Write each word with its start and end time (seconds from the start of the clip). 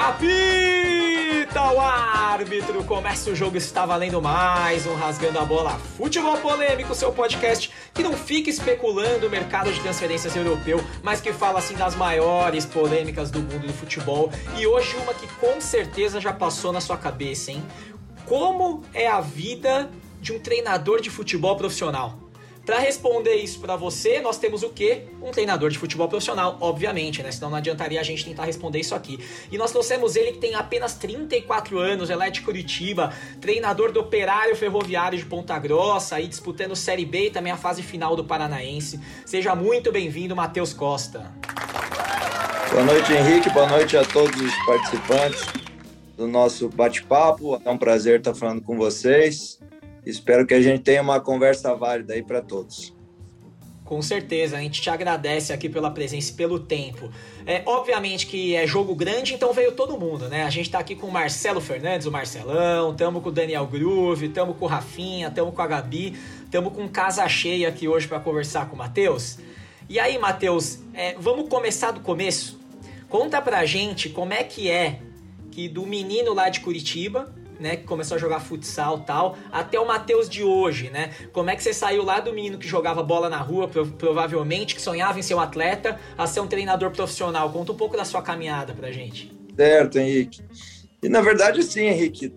Apita 0.00 1.72
o 1.72 1.78
árbitro, 1.78 2.82
começa 2.84 3.30
o 3.30 3.36
jogo, 3.36 3.58
está 3.58 3.84
valendo 3.84 4.20
mais 4.22 4.86
um 4.86 4.94
Rasgando 4.94 5.38
a 5.38 5.44
Bola 5.44 5.78
Futebol 5.98 6.38
Polêmico, 6.38 6.94
seu 6.94 7.12
podcast 7.12 7.70
que 7.92 8.02
não 8.02 8.14
fica 8.14 8.48
especulando 8.48 9.26
o 9.26 9.30
mercado 9.30 9.70
de 9.70 9.78
transferências 9.80 10.34
europeu, 10.34 10.82
mas 11.02 11.20
que 11.20 11.34
fala 11.34 11.58
assim 11.58 11.74
das 11.74 11.94
maiores 11.94 12.64
polêmicas 12.64 13.30
do 13.30 13.40
mundo 13.40 13.66
do 13.66 13.74
futebol. 13.74 14.32
E 14.56 14.66
hoje 14.66 14.96
uma 14.96 15.12
que 15.12 15.26
com 15.34 15.60
certeza 15.60 16.18
já 16.18 16.32
passou 16.32 16.72
na 16.72 16.80
sua 16.80 16.96
cabeça, 16.96 17.52
hein? 17.52 17.62
Como 18.24 18.82
é 18.94 19.06
a 19.06 19.20
vida 19.20 19.90
de 20.18 20.32
um 20.32 20.38
treinador 20.38 21.02
de 21.02 21.10
futebol 21.10 21.56
profissional? 21.56 22.29
Para 22.64 22.78
responder 22.78 23.36
isso 23.36 23.58
para 23.58 23.74
você, 23.74 24.20
nós 24.20 24.38
temos 24.38 24.62
o 24.62 24.68
quê? 24.68 25.04
Um 25.22 25.30
treinador 25.30 25.70
de 25.70 25.78
futebol 25.78 26.08
profissional, 26.08 26.58
obviamente, 26.60 27.22
né? 27.22 27.32
Senão 27.32 27.50
não 27.50 27.56
adiantaria 27.56 27.98
a 27.98 28.02
gente 28.02 28.24
tentar 28.24 28.44
responder 28.44 28.78
isso 28.78 28.94
aqui. 28.94 29.18
E 29.50 29.56
nós 29.56 29.72
trouxemos 29.72 30.14
ele 30.14 30.32
que 30.32 30.38
tem 30.38 30.54
apenas 30.54 30.94
34 30.94 31.78
anos, 31.78 32.10
ele 32.10 32.22
é 32.22 32.30
de 32.30 32.42
Curitiba, 32.42 33.12
treinador 33.40 33.92
do 33.92 34.00
Operário 34.00 34.54
Ferroviário 34.54 35.18
de 35.18 35.24
Ponta 35.24 35.58
Grossa, 35.58 36.16
aí 36.16 36.28
disputando 36.28 36.76
Série 36.76 37.04
B 37.04 37.26
e 37.26 37.30
também 37.30 37.52
a 37.52 37.56
fase 37.56 37.82
final 37.82 38.14
do 38.14 38.24
Paranaense. 38.24 39.00
Seja 39.24 39.54
muito 39.54 39.90
bem-vindo, 39.90 40.36
Matheus 40.36 40.72
Costa. 40.72 41.32
Boa 42.70 42.84
noite, 42.84 43.12
Henrique. 43.12 43.50
Boa 43.50 43.68
noite 43.68 43.96
a 43.96 44.04
todos 44.04 44.40
os 44.40 44.54
participantes 44.64 45.44
do 46.16 46.28
nosso 46.28 46.68
bate-papo. 46.68 47.60
É 47.64 47.70
um 47.70 47.78
prazer 47.78 48.18
estar 48.18 48.34
falando 48.34 48.60
com 48.60 48.76
vocês. 48.76 49.58
Espero 50.04 50.46
que 50.46 50.54
a 50.54 50.60
gente 50.60 50.82
tenha 50.82 51.02
uma 51.02 51.20
conversa 51.20 51.74
válida 51.74 52.14
aí 52.14 52.22
para 52.22 52.40
todos. 52.40 52.94
Com 53.90 54.00
certeza, 54.00 54.56
a 54.56 54.60
gente 54.60 54.80
te 54.80 54.88
agradece 54.88 55.52
aqui 55.52 55.68
pela 55.68 55.90
presença 55.90 56.30
e 56.30 56.34
pelo 56.34 56.60
tempo. 56.60 57.10
É, 57.44 57.60
obviamente 57.66 58.24
que 58.24 58.54
é 58.54 58.64
jogo 58.64 58.94
grande, 58.94 59.34
então 59.34 59.52
veio 59.52 59.72
todo 59.72 59.98
mundo, 59.98 60.28
né? 60.28 60.44
A 60.44 60.50
gente 60.50 60.70
tá 60.70 60.78
aqui 60.78 60.94
com 60.94 61.08
o 61.08 61.10
Marcelo 61.10 61.60
Fernandes, 61.60 62.06
o 62.06 62.12
Marcelão, 62.12 62.94
tamo 62.94 63.20
com 63.20 63.30
o 63.30 63.32
Daniel 63.32 63.66
Groove, 63.66 64.28
tamo 64.28 64.54
com 64.54 64.64
o 64.64 64.68
Rafinha, 64.68 65.28
tamo 65.28 65.50
com 65.50 65.60
a 65.60 65.66
Gabi, 65.66 66.16
tamo 66.52 66.70
com 66.70 66.88
casa 66.88 67.28
cheia 67.28 67.68
aqui 67.68 67.88
hoje 67.88 68.06
para 68.06 68.20
conversar 68.20 68.68
com 68.68 68.76
o 68.76 68.78
Matheus. 68.78 69.38
E 69.88 69.98
aí, 69.98 70.16
Matheus, 70.18 70.78
é, 70.94 71.16
vamos 71.18 71.48
começar 71.48 71.90
do 71.90 71.98
começo? 71.98 72.60
Conta 73.08 73.42
pra 73.42 73.66
gente 73.66 74.08
como 74.08 74.32
é 74.32 74.44
que 74.44 74.70
é 74.70 75.00
que 75.50 75.68
do 75.68 75.84
menino 75.84 76.32
lá 76.32 76.48
de 76.48 76.60
Curitiba, 76.60 77.34
né, 77.60 77.76
que 77.76 77.84
começou 77.84 78.16
a 78.16 78.18
jogar 78.18 78.40
futsal 78.40 79.00
tal, 79.00 79.36
até 79.52 79.78
o 79.78 79.86
Matheus 79.86 80.28
de 80.28 80.42
hoje, 80.42 80.88
né? 80.90 81.10
Como 81.32 81.50
é 81.50 81.56
que 81.56 81.62
você 81.62 81.74
saiu 81.74 82.02
lá 82.02 82.18
do 82.18 82.32
menino 82.32 82.58
que 82.58 82.66
jogava 82.66 83.02
bola 83.02 83.28
na 83.28 83.36
rua, 83.36 83.68
provavelmente, 83.98 84.74
que 84.74 84.80
sonhava 84.80 85.18
em 85.18 85.22
ser 85.22 85.34
um 85.34 85.40
atleta, 85.40 86.00
a 86.16 86.26
ser 86.26 86.40
um 86.40 86.46
treinador 86.46 86.90
profissional? 86.90 87.52
Conta 87.52 87.72
um 87.72 87.76
pouco 87.76 87.96
da 87.96 88.04
sua 88.04 88.22
caminhada 88.22 88.72
pra 88.72 88.90
gente. 88.90 89.30
Certo, 89.54 89.98
Henrique. 89.98 90.42
E 91.02 91.08
na 91.08 91.20
verdade, 91.20 91.62
sim, 91.62 91.82
Henrique. 91.82 92.32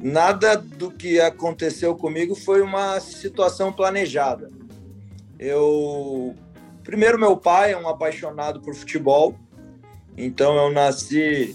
Nada 0.00 0.56
do 0.56 0.92
que 0.92 1.20
aconteceu 1.20 1.94
comigo 1.96 2.36
foi 2.36 2.62
uma 2.62 3.00
situação 3.00 3.72
planejada. 3.72 4.50
Eu. 5.38 6.36
Primeiro, 6.84 7.18
meu 7.18 7.36
pai 7.36 7.72
é 7.72 7.76
um 7.76 7.88
apaixonado 7.88 8.60
por 8.60 8.74
futebol, 8.74 9.34
então 10.16 10.56
eu 10.56 10.70
nasci 10.72 11.54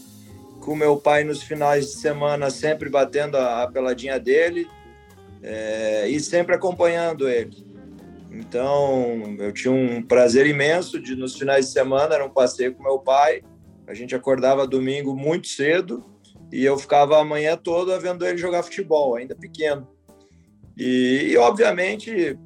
com 0.63 0.75
meu 0.75 0.95
pai 0.97 1.23
nos 1.23 1.43
finais 1.43 1.87
de 1.87 1.97
semana, 1.97 2.49
sempre 2.49 2.89
batendo 2.89 3.37
a, 3.37 3.63
a 3.63 3.67
peladinha 3.67 4.19
dele 4.19 4.67
é, 5.41 6.07
e 6.07 6.19
sempre 6.19 6.55
acompanhando 6.55 7.27
ele. 7.27 7.65
Então, 8.31 9.35
eu 9.37 9.51
tinha 9.51 9.71
um 9.71 10.01
prazer 10.01 10.47
imenso 10.47 10.99
de, 10.99 11.15
nos 11.15 11.37
finais 11.37 11.67
de 11.67 11.71
semana, 11.73 12.15
era 12.15 12.25
um 12.25 12.29
passeio 12.29 12.73
com 12.73 12.81
meu 12.81 12.97
pai. 12.97 13.43
A 13.85 13.93
gente 13.93 14.15
acordava 14.15 14.65
domingo 14.65 15.15
muito 15.15 15.47
cedo 15.47 16.03
e 16.51 16.63
eu 16.63 16.77
ficava 16.77 17.19
a 17.19 17.25
manhã 17.25 17.57
toda 17.57 17.99
vendo 17.99 18.25
ele 18.25 18.37
jogar 18.37 18.63
futebol, 18.63 19.15
ainda 19.15 19.35
pequeno. 19.35 19.87
E, 20.77 21.27
e 21.29 21.37
obviamente, 21.37 22.39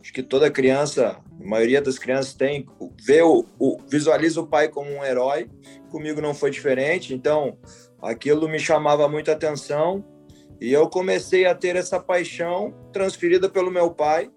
acho 0.00 0.12
que 0.12 0.22
toda 0.22 0.50
criança, 0.50 1.20
a 1.40 1.44
maioria 1.46 1.82
das 1.82 1.98
crianças 1.98 2.34
tem, 2.34 2.66
vê 3.04 3.22
o, 3.22 3.44
o, 3.58 3.78
visualiza 3.88 4.40
o 4.40 4.46
pai 4.46 4.68
como 4.68 4.90
um 4.90 5.04
herói 5.04 5.48
comigo 5.88 6.20
não 6.20 6.34
foi 6.34 6.50
diferente, 6.50 7.14
então 7.14 7.58
aquilo 8.00 8.48
me 8.48 8.58
chamava 8.58 9.08
muita 9.08 9.32
atenção 9.32 10.04
e 10.60 10.72
eu 10.72 10.88
comecei 10.88 11.46
a 11.46 11.54
ter 11.54 11.76
essa 11.76 11.98
paixão 11.98 12.74
transferida 12.92 13.48
pelo 13.48 13.70
meu 13.70 13.90
pai 13.90 14.30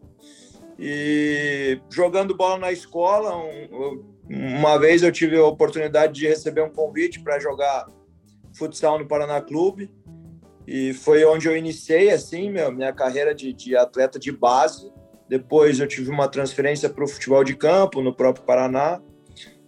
e 0.79 1.79
jogando 1.89 2.35
bola 2.35 2.57
na 2.57 2.71
escola. 2.71 3.35
Um, 3.37 4.03
uma 4.29 4.77
vez 4.77 5.03
eu 5.03 5.11
tive 5.11 5.37
a 5.37 5.45
oportunidade 5.45 6.13
de 6.13 6.27
receber 6.27 6.61
um 6.61 6.69
convite 6.69 7.21
para 7.21 7.39
jogar 7.39 7.87
futsal 8.53 8.97
no 8.97 9.07
Paraná 9.07 9.41
Clube 9.41 9.91
e 10.67 10.93
foi 10.93 11.25
onde 11.25 11.47
eu 11.47 11.57
iniciei 11.57 12.11
assim 12.11 12.49
meu, 12.49 12.71
minha 12.71 12.93
carreira 12.93 13.33
de, 13.33 13.51
de 13.51 13.75
atleta 13.75 14.19
de 14.19 14.31
base. 14.31 14.91
Depois 15.31 15.79
eu 15.79 15.87
tive 15.87 16.09
uma 16.09 16.27
transferência 16.27 16.89
para 16.89 17.05
o 17.05 17.07
futebol 17.07 17.41
de 17.41 17.55
campo 17.55 18.01
no 18.01 18.13
próprio 18.13 18.43
Paraná. 18.43 19.01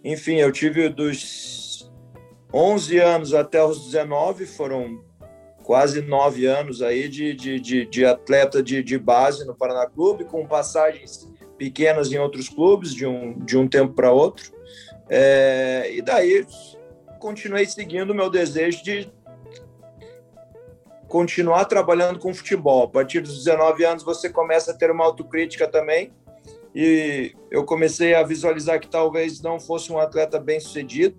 Enfim, 0.04 0.34
eu 0.34 0.52
tive 0.52 0.90
dos 0.90 1.90
11 2.52 2.98
anos 2.98 3.32
até 3.32 3.64
os 3.64 3.86
19, 3.86 4.44
foram 4.44 5.02
quase 5.62 6.02
nove 6.02 6.44
anos 6.44 6.82
aí 6.82 7.08
de, 7.08 7.32
de, 7.32 7.58
de, 7.58 7.86
de 7.86 8.04
atleta 8.04 8.62
de, 8.62 8.82
de 8.82 8.98
base 8.98 9.46
no 9.46 9.54
Paraná 9.54 9.86
Clube, 9.86 10.24
com 10.24 10.46
passagens 10.46 11.26
pequenas 11.56 12.12
em 12.12 12.18
outros 12.18 12.46
clubes, 12.46 12.92
de 12.92 13.06
um, 13.06 13.38
de 13.38 13.56
um 13.56 13.66
tempo 13.66 13.94
para 13.94 14.12
outro. 14.12 14.52
É, 15.08 15.90
e 15.94 16.02
daí 16.02 16.46
continuei 17.18 17.64
seguindo 17.64 18.10
o 18.10 18.14
meu 18.14 18.28
desejo 18.28 18.84
de 18.84 19.10
continuar 21.14 21.66
trabalhando 21.66 22.18
com 22.18 22.34
futebol. 22.34 22.82
A 22.82 22.88
partir 22.88 23.20
dos 23.20 23.44
19 23.44 23.84
anos 23.84 24.02
você 24.02 24.28
começa 24.28 24.72
a 24.72 24.74
ter 24.74 24.90
uma 24.90 25.04
autocrítica 25.04 25.68
também. 25.68 26.12
E 26.74 27.32
eu 27.52 27.64
comecei 27.64 28.16
a 28.16 28.24
visualizar 28.24 28.80
que 28.80 28.88
talvez 28.88 29.40
não 29.40 29.60
fosse 29.60 29.92
um 29.92 29.98
atleta 30.00 30.40
bem 30.40 30.58
sucedido 30.58 31.16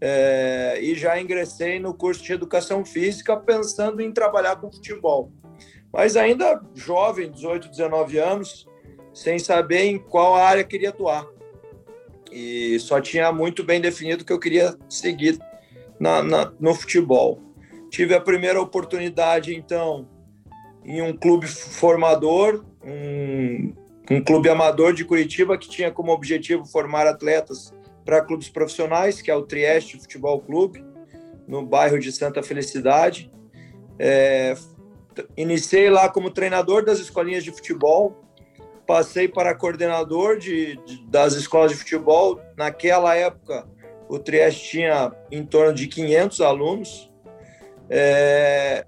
é, 0.00 0.80
e 0.82 0.96
já 0.96 1.20
ingressei 1.20 1.78
no 1.78 1.94
curso 1.94 2.24
de 2.24 2.32
educação 2.32 2.84
física 2.84 3.36
pensando 3.36 4.02
em 4.02 4.10
trabalhar 4.10 4.56
com 4.56 4.72
futebol. 4.72 5.30
Mas 5.92 6.16
ainda 6.16 6.60
jovem, 6.74 7.30
18, 7.30 7.68
19 7.68 8.18
anos, 8.18 8.66
sem 9.14 9.38
saber 9.38 9.84
em 9.84 10.00
qual 10.00 10.34
área 10.34 10.64
queria 10.64 10.88
atuar. 10.88 11.24
E 12.32 12.76
só 12.80 13.00
tinha 13.00 13.30
muito 13.30 13.62
bem 13.62 13.80
definido 13.80 14.24
que 14.24 14.32
eu 14.32 14.40
queria 14.40 14.76
seguir 14.88 15.38
na, 16.00 16.24
na, 16.24 16.52
no 16.58 16.74
futebol. 16.74 17.45
Tive 17.90 18.14
a 18.14 18.20
primeira 18.20 18.60
oportunidade, 18.60 19.54
então, 19.54 20.08
em 20.84 21.00
um 21.02 21.16
clube 21.16 21.46
formador, 21.46 22.64
um, 22.84 23.72
um 24.10 24.22
clube 24.22 24.48
amador 24.48 24.92
de 24.92 25.04
Curitiba, 25.04 25.56
que 25.58 25.68
tinha 25.68 25.90
como 25.90 26.12
objetivo 26.12 26.64
formar 26.64 27.06
atletas 27.06 27.72
para 28.04 28.22
clubes 28.22 28.48
profissionais, 28.48 29.20
que 29.20 29.30
é 29.30 29.34
o 29.34 29.42
Trieste 29.42 29.98
Futebol 29.98 30.40
Clube, 30.40 30.84
no 31.46 31.66
bairro 31.66 31.98
de 31.98 32.12
Santa 32.12 32.42
Felicidade. 32.42 33.30
É, 33.98 34.54
iniciei 35.36 35.90
lá 35.90 36.08
como 36.08 36.30
treinador 36.30 36.84
das 36.84 37.00
escolinhas 37.00 37.42
de 37.42 37.50
futebol, 37.50 38.22
passei 38.86 39.26
para 39.26 39.54
coordenador 39.54 40.38
de, 40.38 40.76
de, 40.84 41.04
das 41.08 41.34
escolas 41.34 41.72
de 41.72 41.78
futebol. 41.78 42.40
Naquela 42.56 43.14
época, 43.16 43.66
o 44.08 44.18
Trieste 44.18 44.70
tinha 44.70 45.12
em 45.30 45.44
torno 45.44 45.74
de 45.74 45.88
500 45.88 46.40
alunos. 46.40 47.12
É, 47.88 48.84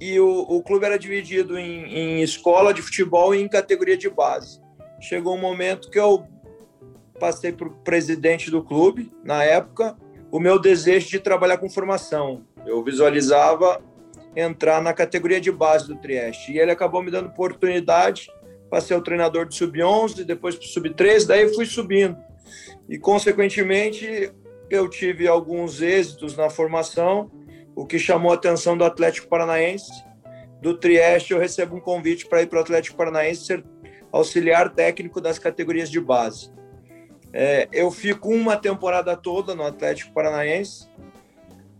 e 0.00 0.18
o, 0.20 0.40
o, 0.48 0.62
clube 0.62 0.86
era 0.86 0.98
dividido 0.98 1.58
em, 1.58 1.84
em 1.86 2.22
escola 2.22 2.72
de 2.72 2.82
futebol 2.82 3.34
e 3.34 3.40
em 3.40 3.48
categoria 3.48 3.96
de 3.96 4.08
base. 4.08 4.60
Chegou 5.00 5.34
um 5.34 5.40
momento 5.40 5.90
que 5.90 5.98
eu 5.98 6.26
passei 7.18 7.52
para 7.52 7.66
o 7.66 7.70
presidente 7.70 8.50
do 8.50 8.62
clube, 8.62 9.10
na 9.24 9.42
época, 9.42 9.96
o 10.30 10.38
meu 10.38 10.58
desejo 10.58 11.08
de 11.08 11.18
trabalhar 11.18 11.58
com 11.58 11.68
formação. 11.68 12.44
Eu 12.64 12.82
visualizava 12.84 13.82
entrar 14.36 14.80
na 14.80 14.92
categoria 14.92 15.40
de 15.40 15.50
base 15.50 15.88
do 15.88 15.96
Trieste. 15.96 16.52
E 16.52 16.58
ele 16.58 16.70
acabou 16.70 17.02
me 17.02 17.10
dando 17.10 17.26
oportunidade 17.26 18.30
para 18.70 18.80
ser 18.80 18.94
o 18.94 19.00
treinador 19.00 19.46
do 19.46 19.54
Sub-11, 19.54 20.24
depois 20.24 20.54
para 20.54 20.64
o 20.64 20.68
Sub-13, 20.68 21.26
daí 21.26 21.52
fui 21.54 21.66
subindo. 21.66 22.16
E, 22.88 22.98
consequentemente, 22.98 24.32
eu 24.70 24.88
tive 24.88 25.26
alguns 25.26 25.80
êxitos 25.80 26.36
na 26.36 26.50
formação, 26.50 27.30
o 27.78 27.86
que 27.86 27.96
chamou 27.96 28.32
a 28.32 28.34
atenção 28.34 28.76
do 28.76 28.84
Atlético 28.84 29.28
Paranaense. 29.28 30.04
Do 30.60 30.76
Trieste, 30.76 31.32
eu 31.32 31.38
recebo 31.38 31.76
um 31.76 31.80
convite 31.80 32.26
para 32.26 32.42
ir 32.42 32.48
para 32.48 32.58
o 32.58 32.62
Atlético 32.62 32.96
Paranaense 32.96 33.44
ser 33.44 33.64
auxiliar 34.10 34.74
técnico 34.74 35.20
das 35.20 35.38
categorias 35.38 35.88
de 35.88 36.00
base. 36.00 36.50
É, 37.32 37.68
eu 37.70 37.88
fico 37.92 38.30
uma 38.30 38.56
temporada 38.56 39.16
toda 39.16 39.54
no 39.54 39.62
Atlético 39.62 40.12
Paranaense, 40.12 40.88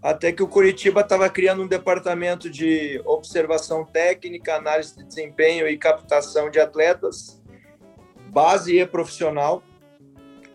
até 0.01 0.31
que 0.31 0.41
o 0.41 0.47
Curitiba 0.47 1.01
estava 1.01 1.29
criando 1.29 1.65
um 1.65 1.67
departamento 1.67 2.49
de 2.49 3.03
observação 3.05 3.85
técnica, 3.85 4.55
análise 4.55 4.97
de 4.97 5.03
desempenho 5.03 5.67
e 5.67 5.77
captação 5.77 6.49
de 6.49 6.61
atletas, 6.61 7.43
base 8.29 8.79
e 8.79 8.87
profissional. 8.87 9.65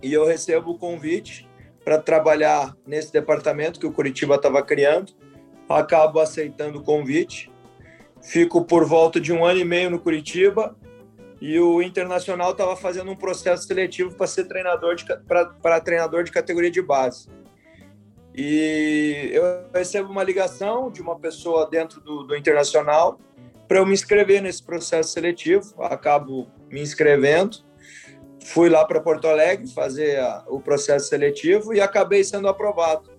E 0.01 0.13
eu 0.13 0.25
recebo 0.25 0.71
o 0.71 0.77
convite 0.77 1.45
para 1.83 1.99
trabalhar 1.99 2.77
nesse 2.87 3.11
departamento 3.11 3.77
que 3.77 3.85
o 3.85 3.91
Curitiba 3.91 4.35
estava 4.35 4.63
criando. 4.63 5.21
Acabo 5.67 6.19
aceitando 6.19 6.79
o 6.79 6.83
convite. 6.83 7.51
Fico 8.21 8.63
por 8.63 8.85
volta 8.85 9.19
de 9.19 9.33
um 9.33 9.45
ano 9.45 9.59
e 9.59 9.65
meio 9.65 9.89
no 9.89 9.99
Curitiba 9.99 10.75
e 11.41 11.59
o 11.59 11.81
Internacional 11.81 12.51
estava 12.51 12.73
fazendo 12.73 13.11
um 13.11 13.17
processo 13.17 13.67
seletivo 13.67 14.15
para 14.15 14.27
ser 14.27 14.45
treinador 14.45 14.95
para 15.61 15.81
treinador 15.81 16.23
de 16.23 16.31
categoria 16.31 16.71
de 16.71 16.81
base. 16.81 17.27
E 18.33 19.29
eu 19.33 19.43
recebo 19.73 20.09
uma 20.09 20.23
ligação 20.23 20.89
de 20.89 21.01
uma 21.01 21.19
pessoa 21.19 21.69
dentro 21.69 21.99
do, 21.99 22.23
do 22.23 22.35
Internacional 22.35 23.19
para 23.67 23.79
eu 23.79 23.85
me 23.85 23.93
inscrever 23.93 24.41
nesse 24.41 24.63
processo 24.63 25.09
seletivo. 25.09 25.75
Acabo 25.83 26.47
me 26.71 26.81
inscrevendo. 26.81 27.57
Fui 28.45 28.69
lá 28.69 28.85
para 28.85 29.01
Porto 29.01 29.27
Alegre 29.27 29.67
fazer 29.67 30.19
a, 30.19 30.45
o 30.47 30.61
processo 30.61 31.09
seletivo 31.09 31.73
e 31.73 31.81
acabei 31.81 32.23
sendo 32.23 32.47
aprovado. 32.47 33.11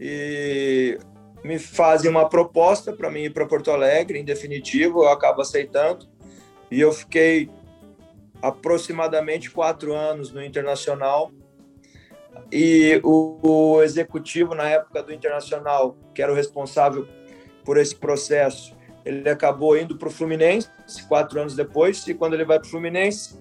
E 0.00 0.98
me 1.44 1.58
fazem 1.58 2.10
uma 2.10 2.28
proposta 2.28 2.92
para 2.92 3.10
mim 3.10 3.22
ir 3.22 3.32
para 3.32 3.46
Porto 3.46 3.70
Alegre, 3.70 4.18
em 4.18 4.24
definitivo, 4.24 5.04
eu 5.04 5.08
acabo 5.08 5.40
aceitando. 5.40 6.06
E 6.70 6.80
eu 6.80 6.92
fiquei 6.92 7.48
aproximadamente 8.42 9.50
quatro 9.50 9.94
anos 9.94 10.32
no 10.32 10.42
Internacional. 10.42 11.30
E 12.52 13.00
o, 13.02 13.38
o 13.42 13.82
executivo, 13.82 14.54
na 14.54 14.68
época 14.68 15.02
do 15.02 15.12
Internacional, 15.12 15.96
que 16.14 16.22
era 16.22 16.32
o 16.32 16.34
responsável 16.34 17.06
por 17.64 17.76
esse 17.76 17.94
processo, 17.94 18.76
ele 19.04 19.28
acabou 19.28 19.76
indo 19.76 19.96
para 19.96 20.08
o 20.08 20.10
Fluminense 20.10 20.68
quatro 21.08 21.40
anos 21.40 21.54
depois. 21.54 22.06
E 22.06 22.14
quando 22.14 22.34
ele 22.34 22.44
vai 22.44 22.58
para 22.58 22.66
o 22.66 22.70
Fluminense, 22.70 23.38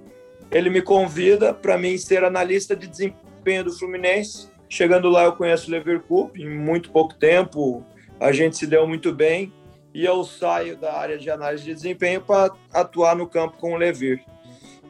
ele 0.50 0.70
me 0.70 0.82
convida 0.82 1.54
para 1.54 1.78
mim 1.78 1.98
ser 1.98 2.24
analista 2.24 2.76
de 2.76 2.88
desempenho 2.88 3.66
do 3.66 3.74
Fluminense. 3.74 4.50
Chegando 4.70 5.10
lá, 5.10 5.24
eu 5.24 5.34
conheço 5.34 5.68
o 5.68 5.72
Leverkusen 5.72 6.32
em 6.36 6.50
muito 6.50 6.92
pouco 6.92 7.14
tempo, 7.16 7.84
a 8.20 8.32
gente 8.32 8.58
se 8.58 8.68
deu 8.68 8.88
muito 8.88 9.14
bem 9.14 9.54
e 9.94 10.04
eu 10.04 10.24
saio 10.24 10.78
da 10.78 10.94
área 10.94 11.18
de 11.18 11.30
análise 11.30 11.64
de 11.64 11.74
desempenho 11.74 12.22
para 12.22 12.54
atuar 12.74 13.16
no 13.16 13.28
campo 13.28 13.58
com 13.58 13.74
o 13.74 13.78
Levir. 13.78 14.24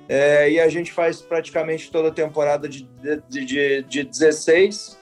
É, 0.09 0.49
e 0.49 0.59
a 0.59 0.69
gente 0.69 0.91
faz 0.91 1.21
praticamente 1.21 1.91
toda 1.91 2.07
a 2.07 2.11
temporada 2.11 2.67
de, 2.67 2.89
de, 3.29 3.45
de, 3.45 3.83
de 3.83 4.03
16. 4.03 4.97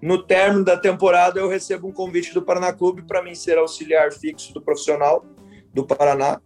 No 0.00 0.22
término 0.22 0.64
da 0.64 0.76
temporada, 0.76 1.40
eu 1.40 1.48
recebo 1.48 1.88
um 1.88 1.92
convite 1.92 2.34
do 2.34 2.42
Paraná 2.42 2.72
Clube 2.72 3.02
para 3.02 3.22
mim 3.22 3.34
ser 3.34 3.56
auxiliar 3.56 4.12
fixo 4.12 4.52
do 4.52 4.60
profissional 4.60 5.24
do 5.72 5.86
Paraná. 5.86 6.40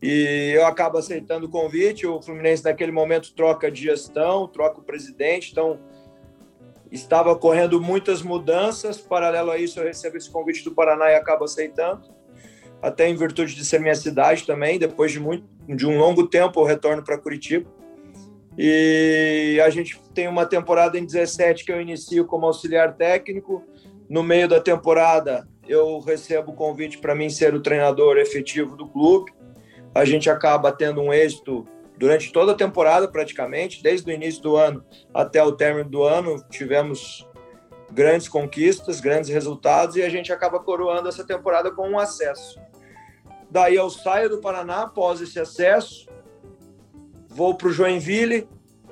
E 0.00 0.52
eu 0.54 0.64
acabo 0.64 0.96
aceitando 0.96 1.46
o 1.46 1.50
convite. 1.50 2.06
O 2.06 2.22
Fluminense, 2.22 2.64
naquele 2.64 2.92
momento, 2.92 3.34
troca 3.34 3.70
de 3.70 3.82
gestão, 3.82 4.46
troca 4.46 4.78
o 4.80 4.84
presidente. 4.84 5.50
Então, 5.50 5.80
estava 6.90 7.34
correndo 7.36 7.80
muitas 7.80 8.22
mudanças. 8.22 8.98
Paralelo 8.98 9.50
a 9.50 9.58
isso, 9.58 9.78
eu 9.78 9.84
recebo 9.84 10.16
esse 10.16 10.30
convite 10.30 10.64
do 10.64 10.72
Paraná 10.72 11.10
e 11.10 11.14
acabo 11.14 11.44
aceitando. 11.44 12.02
Até 12.80 13.08
em 13.08 13.16
virtude 13.16 13.54
de 13.54 13.64
ser 13.64 13.80
minha 13.80 13.94
cidade 13.94 14.46
também. 14.46 14.78
Depois 14.78 15.12
de, 15.12 15.20
muito, 15.20 15.46
de 15.68 15.86
um 15.86 15.98
longo 15.98 16.26
tempo, 16.26 16.60
eu 16.60 16.64
retorno 16.64 17.02
para 17.02 17.18
Curitiba. 17.18 17.68
E 18.56 19.60
a 19.64 19.70
gente 19.70 20.00
tem 20.14 20.26
uma 20.26 20.44
temporada 20.44 20.98
em 20.98 21.04
17 21.04 21.64
que 21.64 21.72
eu 21.72 21.80
inicio 21.80 22.26
como 22.26 22.46
auxiliar 22.46 22.94
técnico. 22.96 23.62
No 24.08 24.22
meio 24.22 24.48
da 24.48 24.60
temporada, 24.60 25.46
eu 25.68 26.00
recebo 26.00 26.52
o 26.52 26.54
convite 26.54 26.98
para 26.98 27.14
mim 27.14 27.28
ser 27.28 27.54
o 27.54 27.60
treinador 27.60 28.16
efetivo 28.16 28.76
do 28.76 28.88
clube. 28.88 29.32
A 29.94 30.04
gente 30.04 30.28
acaba 30.30 30.72
tendo 30.72 31.00
um 31.00 31.12
êxito 31.12 31.68
durante 31.98 32.32
toda 32.32 32.52
a 32.52 32.54
temporada, 32.54 33.08
praticamente, 33.08 33.82
desde 33.82 34.08
o 34.08 34.14
início 34.14 34.40
do 34.40 34.56
ano 34.56 34.84
até 35.12 35.42
o 35.42 35.52
término 35.52 35.90
do 35.90 36.04
ano, 36.04 36.40
tivemos 36.48 37.28
grandes 37.90 38.28
conquistas, 38.28 39.00
grandes 39.00 39.28
resultados 39.28 39.96
e 39.96 40.02
a 40.02 40.08
gente 40.08 40.32
acaba 40.32 40.60
coroando 40.60 41.08
essa 41.08 41.26
temporada 41.26 41.72
com 41.72 41.88
um 41.88 41.98
acesso. 41.98 42.60
Daí 43.50 43.74
eu 43.74 43.90
saio 43.90 44.30
do 44.30 44.40
Paraná 44.40 44.82
após 44.82 45.20
esse 45.20 45.40
acesso, 45.40 46.06
vou 47.26 47.56
para 47.56 47.68
o 47.68 47.72
Joinville 47.72 48.48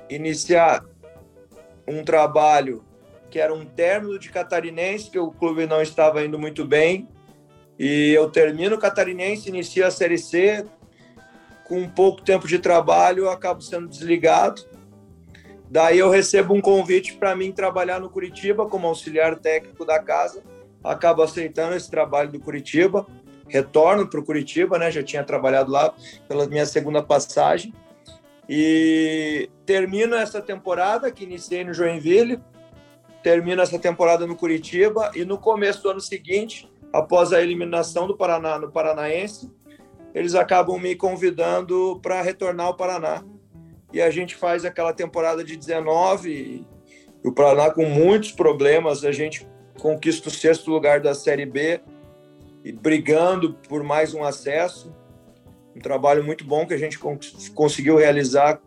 iniciar 0.09 0.83
um 1.87 2.03
trabalho 2.03 2.83
que 3.29 3.39
era 3.39 3.53
um 3.53 3.65
término 3.65 4.19
de 4.19 4.29
catarinense, 4.29 5.09
que 5.09 5.19
o 5.19 5.31
clube 5.31 5.65
não 5.65 5.81
estava 5.81 6.23
indo 6.25 6.39
muito 6.39 6.65
bem, 6.65 7.07
e 7.77 8.11
eu 8.11 8.29
termino 8.29 8.75
o 8.75 8.79
catarinense, 8.79 9.49
inicio 9.49 9.85
a 9.85 9.91
Série 9.91 10.17
C, 10.17 10.65
com 11.67 11.87
pouco 11.87 12.21
tempo 12.21 12.47
de 12.47 12.59
trabalho, 12.59 13.25
eu 13.25 13.29
acabo 13.29 13.61
sendo 13.61 13.87
desligado. 13.87 14.63
Daí 15.69 15.99
eu 15.99 16.09
recebo 16.09 16.53
um 16.53 16.61
convite 16.61 17.13
para 17.15 17.35
mim 17.35 17.51
trabalhar 17.51 17.99
no 17.99 18.09
Curitiba 18.09 18.65
como 18.67 18.87
auxiliar 18.87 19.35
técnico 19.35 19.85
da 19.85 19.99
casa. 19.99 20.41
Acabo 20.81 21.21
aceitando 21.21 21.75
esse 21.75 21.91
trabalho 21.91 22.31
do 22.31 22.39
Curitiba. 22.39 23.05
Retorno 23.49 24.07
para 24.07 24.19
o 24.19 24.23
Curitiba, 24.23 24.79
né? 24.79 24.89
Já 24.89 25.03
tinha 25.03 25.23
trabalhado 25.23 25.69
lá 25.69 25.93
pela 26.27 26.47
minha 26.47 26.65
segunda 26.65 27.03
passagem. 27.03 27.73
E 28.47 29.49
termino 29.65 30.15
essa 30.15 30.41
temporada 30.41 31.11
que 31.11 31.25
iniciei 31.25 31.65
no 31.65 31.73
Joinville. 31.73 32.39
Termino 33.21 33.61
essa 33.61 33.77
temporada 33.77 34.25
no 34.25 34.37
Curitiba 34.37 35.11
e 35.13 35.25
no 35.25 35.37
começo 35.37 35.83
do 35.83 35.89
ano 35.89 35.99
seguinte, 35.99 36.71
após 36.93 37.33
a 37.33 37.41
eliminação 37.41 38.07
do 38.07 38.15
Paraná 38.15 38.57
no 38.57 38.71
Paranaense, 38.71 39.51
eles 40.13 40.35
acabam 40.35 40.79
me 40.79 40.95
convidando 40.95 41.99
para 42.01 42.21
retornar 42.21 42.67
ao 42.67 42.75
Paraná. 42.75 43.23
E 43.93 44.01
a 44.01 44.09
gente 44.09 44.35
faz 44.35 44.65
aquela 44.65 44.93
temporada 44.93 45.43
de 45.43 45.55
19, 45.55 46.29
e 46.29 46.67
o 47.23 47.31
Paraná 47.31 47.71
com 47.71 47.85
muitos 47.85 48.31
problemas, 48.31 49.03
a 49.03 49.11
gente 49.11 49.47
conquista 49.79 50.29
o 50.29 50.31
sexto 50.31 50.71
lugar 50.71 50.99
da 50.99 51.13
Série 51.13 51.45
B 51.45 51.79
e 52.63 52.71
brigando 52.71 53.53
por 53.67 53.83
mais 53.83 54.13
um 54.13 54.23
acesso. 54.23 54.93
Um 55.75 55.79
trabalho 55.79 56.23
muito 56.23 56.43
bom 56.43 56.65
que 56.65 56.73
a 56.73 56.77
gente 56.77 56.99
conseguiu 57.53 57.97
realizar, 57.97 58.59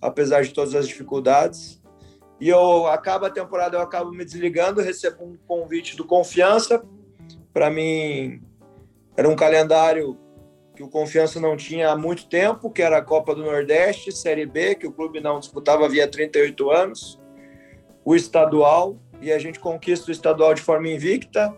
apesar 0.00 0.42
de 0.42 0.52
todas 0.52 0.74
as 0.74 0.88
dificuldades. 0.88 1.80
E 2.40 2.48
eu 2.48 2.86
acabo 2.86 3.26
a 3.26 3.30
temporada, 3.30 3.76
eu 3.76 3.80
acabo 3.80 4.10
me 4.10 4.24
desligando, 4.24 4.80
recebo 4.80 5.24
um 5.24 5.36
convite 5.46 5.96
do 5.96 6.04
Confiança. 6.04 6.84
Para 7.52 7.70
mim, 7.70 8.42
era 9.16 9.28
um 9.28 9.36
calendário 9.36 10.18
que 10.74 10.82
o 10.82 10.88
Confiança 10.88 11.40
não 11.40 11.56
tinha 11.56 11.90
há 11.90 11.96
muito 11.96 12.26
tempo, 12.26 12.70
que 12.70 12.82
era 12.82 12.98
a 12.98 13.02
Copa 13.02 13.34
do 13.34 13.44
Nordeste, 13.44 14.10
Série 14.10 14.44
B, 14.44 14.74
que 14.74 14.86
o 14.86 14.92
clube 14.92 15.20
não 15.20 15.38
disputava 15.38 15.84
havia 15.86 16.08
38 16.08 16.70
anos, 16.70 17.20
o 18.04 18.14
estadual, 18.14 18.98
e 19.20 19.32
a 19.32 19.38
gente 19.38 19.60
conquista 19.60 20.08
o 20.08 20.12
estadual 20.12 20.52
de 20.52 20.60
forma 20.60 20.88
invicta. 20.88 21.54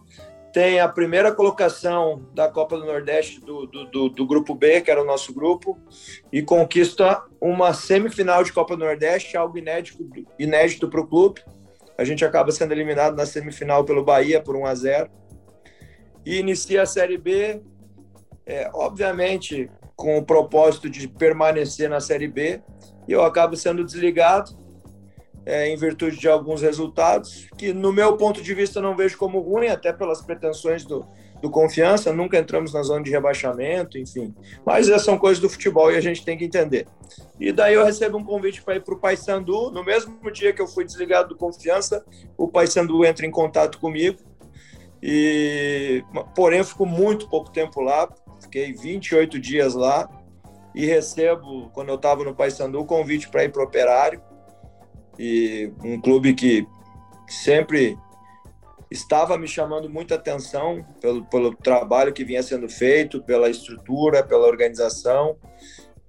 Tem 0.53 0.81
a 0.81 0.89
primeira 0.89 1.33
colocação 1.33 2.27
da 2.35 2.49
Copa 2.49 2.77
do 2.79 2.85
Nordeste 2.85 3.41
do, 3.41 3.67
do, 3.67 3.87
do, 3.87 4.09
do 4.11 4.27
Grupo 4.27 4.55
B, 4.55 4.81
que 4.83 4.91
era 4.91 5.03
o 5.03 5.07
nosso 5.07 5.33
grupo, 5.33 5.79
e 6.31 6.43
conquista 6.43 7.25
uma 7.41 7.73
semifinal 7.73 8.45
de 8.45 8.53
Copa 8.53 8.77
do 8.77 8.85
Nordeste, 8.85 9.37
algo 9.37 9.57
inédito, 9.57 10.07
inédito 10.39 10.89
para 10.89 11.01
o 11.01 11.07
clube. 11.07 11.43
A 11.99 12.05
gente 12.05 12.25
acaba 12.25 12.53
sendo 12.53 12.73
eliminado 12.73 13.17
na 13.17 13.25
semifinal 13.25 13.83
pelo 13.85 14.05
Bahia 14.05 14.43
por 14.43 14.55
1 14.57 14.67
a 14.67 14.75
0 14.75 15.11
e 16.25 16.39
inicia 16.39 16.83
a 16.83 16.87
Série 16.87 17.17
B 17.17 17.63
é, 18.47 18.71
obviamente 18.73 19.69
com 19.97 20.19
o 20.19 20.25
propósito 20.25 20.89
de 20.89 21.09
permanecer 21.09 21.91
na 21.91 22.01
Série 22.01 22.29
B, 22.29 22.63
e 23.09 23.13
eu 23.13 23.25
acabo 23.25 23.57
sendo 23.57 23.85
desligado 23.85 24.57
é, 25.45 25.69
em 25.69 25.77
virtude 25.77 26.19
de 26.19 26.29
alguns 26.29 26.61
resultados, 26.61 27.49
que 27.57 27.73
no 27.73 27.93
meu 27.93 28.17
ponto 28.17 28.43
de 28.43 28.55
vista 28.55 28.81
não 28.81 28.97
vejo 28.97 29.17
como 29.17 29.41
ruim, 29.41 29.69
até 29.69 29.93
pelas 29.93 30.21
pretensões 30.21 30.85
do, 30.85 31.07
do 31.41 31.51
Confiança, 31.51 32.13
nunca 32.13 32.37
entramos 32.37 32.73
na 32.73 32.83
zona 32.83 33.03
de 33.03 33.11
rebaixamento, 33.11 33.97
enfim. 33.97 34.35
Mas 34.65 34.89
essas 34.89 35.05
são 35.05 35.17
coisas 35.17 35.41
do 35.41 35.49
futebol 35.49 35.91
e 35.91 35.97
a 35.97 36.01
gente 36.01 36.25
tem 36.25 36.37
que 36.37 36.45
entender. 36.45 36.87
E 37.39 37.53
daí 37.53 37.75
eu 37.75 37.85
recebo 37.85 38.19
um 38.19 38.25
convite 38.25 38.63
para 38.63 38.77
ir 38.77 38.83
para 38.83 38.95
o 38.95 38.99
Paysandu, 38.99 39.71
no 39.71 39.85
mesmo 39.85 40.31
dia 40.33 40.53
que 40.53 40.61
eu 40.61 40.67
fui 40.67 40.85
desligado 40.85 41.29
do 41.29 41.37
Confiança, 41.37 42.05
o 42.37 42.49
Paysandu 42.49 43.05
entra 43.05 43.25
em 43.25 43.31
contato 43.31 43.79
comigo, 43.79 44.19
e 45.03 46.03
porém 46.35 46.59
eu 46.59 46.65
fico 46.65 46.85
muito 46.85 47.29
pouco 47.29 47.51
tempo 47.53 47.81
lá, 47.81 48.09
Fiquei 48.57 48.73
28 48.73 49.39
dias 49.39 49.75
lá 49.75 50.09
e 50.75 50.87
recebo, 50.87 51.69
quando 51.75 51.91
eu 51.91 51.97
estava 51.97 52.25
no 52.25 52.35
Paysandu, 52.35 52.81
o 52.81 52.87
convite 52.87 53.29
para 53.29 53.45
ir 53.45 53.53
para 53.53 53.61
o 53.61 53.67
Operário. 53.67 54.23
E 55.19 55.71
um 55.85 56.01
clube 56.01 56.33
que 56.33 56.67
sempre 57.29 57.99
estava 58.91 59.37
me 59.37 59.47
chamando 59.47 59.91
muita 59.91 60.15
atenção 60.15 60.83
pelo, 61.03 61.23
pelo 61.27 61.55
trabalho 61.55 62.15
que 62.15 62.25
vinha 62.25 62.43
sendo 62.43 62.67
feito, 62.67 63.23
pela 63.23 63.51
estrutura, 63.51 64.23
pela 64.23 64.47
organização. 64.47 65.37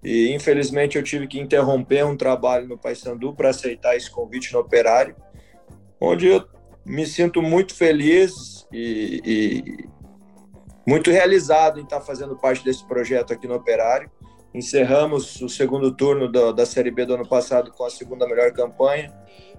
E 0.02 0.34
infelizmente 0.34 0.98
eu 0.98 1.04
tive 1.04 1.28
que 1.28 1.42
interromper 1.42 2.06
um 2.06 2.16
trabalho 2.16 2.66
no 2.66 2.78
Paysandu 2.78 3.36
para 3.36 3.50
aceitar 3.50 3.98
esse 3.98 4.10
convite 4.10 4.54
no 4.54 4.60
Operário, 4.60 5.18
onde 6.00 6.28
eu 6.28 6.48
me 6.86 7.06
sinto 7.06 7.42
muito 7.42 7.76
feliz 7.76 8.66
e, 8.72 9.22
e 9.26 9.97
muito 10.88 11.12
realizado 11.12 11.82
em 11.82 11.84
estar 11.84 12.00
fazendo 12.00 12.38
parte 12.38 12.64
desse 12.64 12.88
projeto 12.88 13.34
aqui 13.34 13.46
no 13.46 13.56
Operário, 13.56 14.10
encerramos 14.54 15.42
o 15.42 15.50
segundo 15.50 15.94
turno 15.94 16.32
do, 16.32 16.54
da 16.54 16.66
Série 16.66 16.90
B 16.90 17.06
do 17.06 17.16
ano 17.16 17.28
passado 17.28 17.72
com 17.72 17.84
a 17.84 17.90
segunda 17.90 18.26
melhor 18.26 18.54
campanha, 18.54 19.14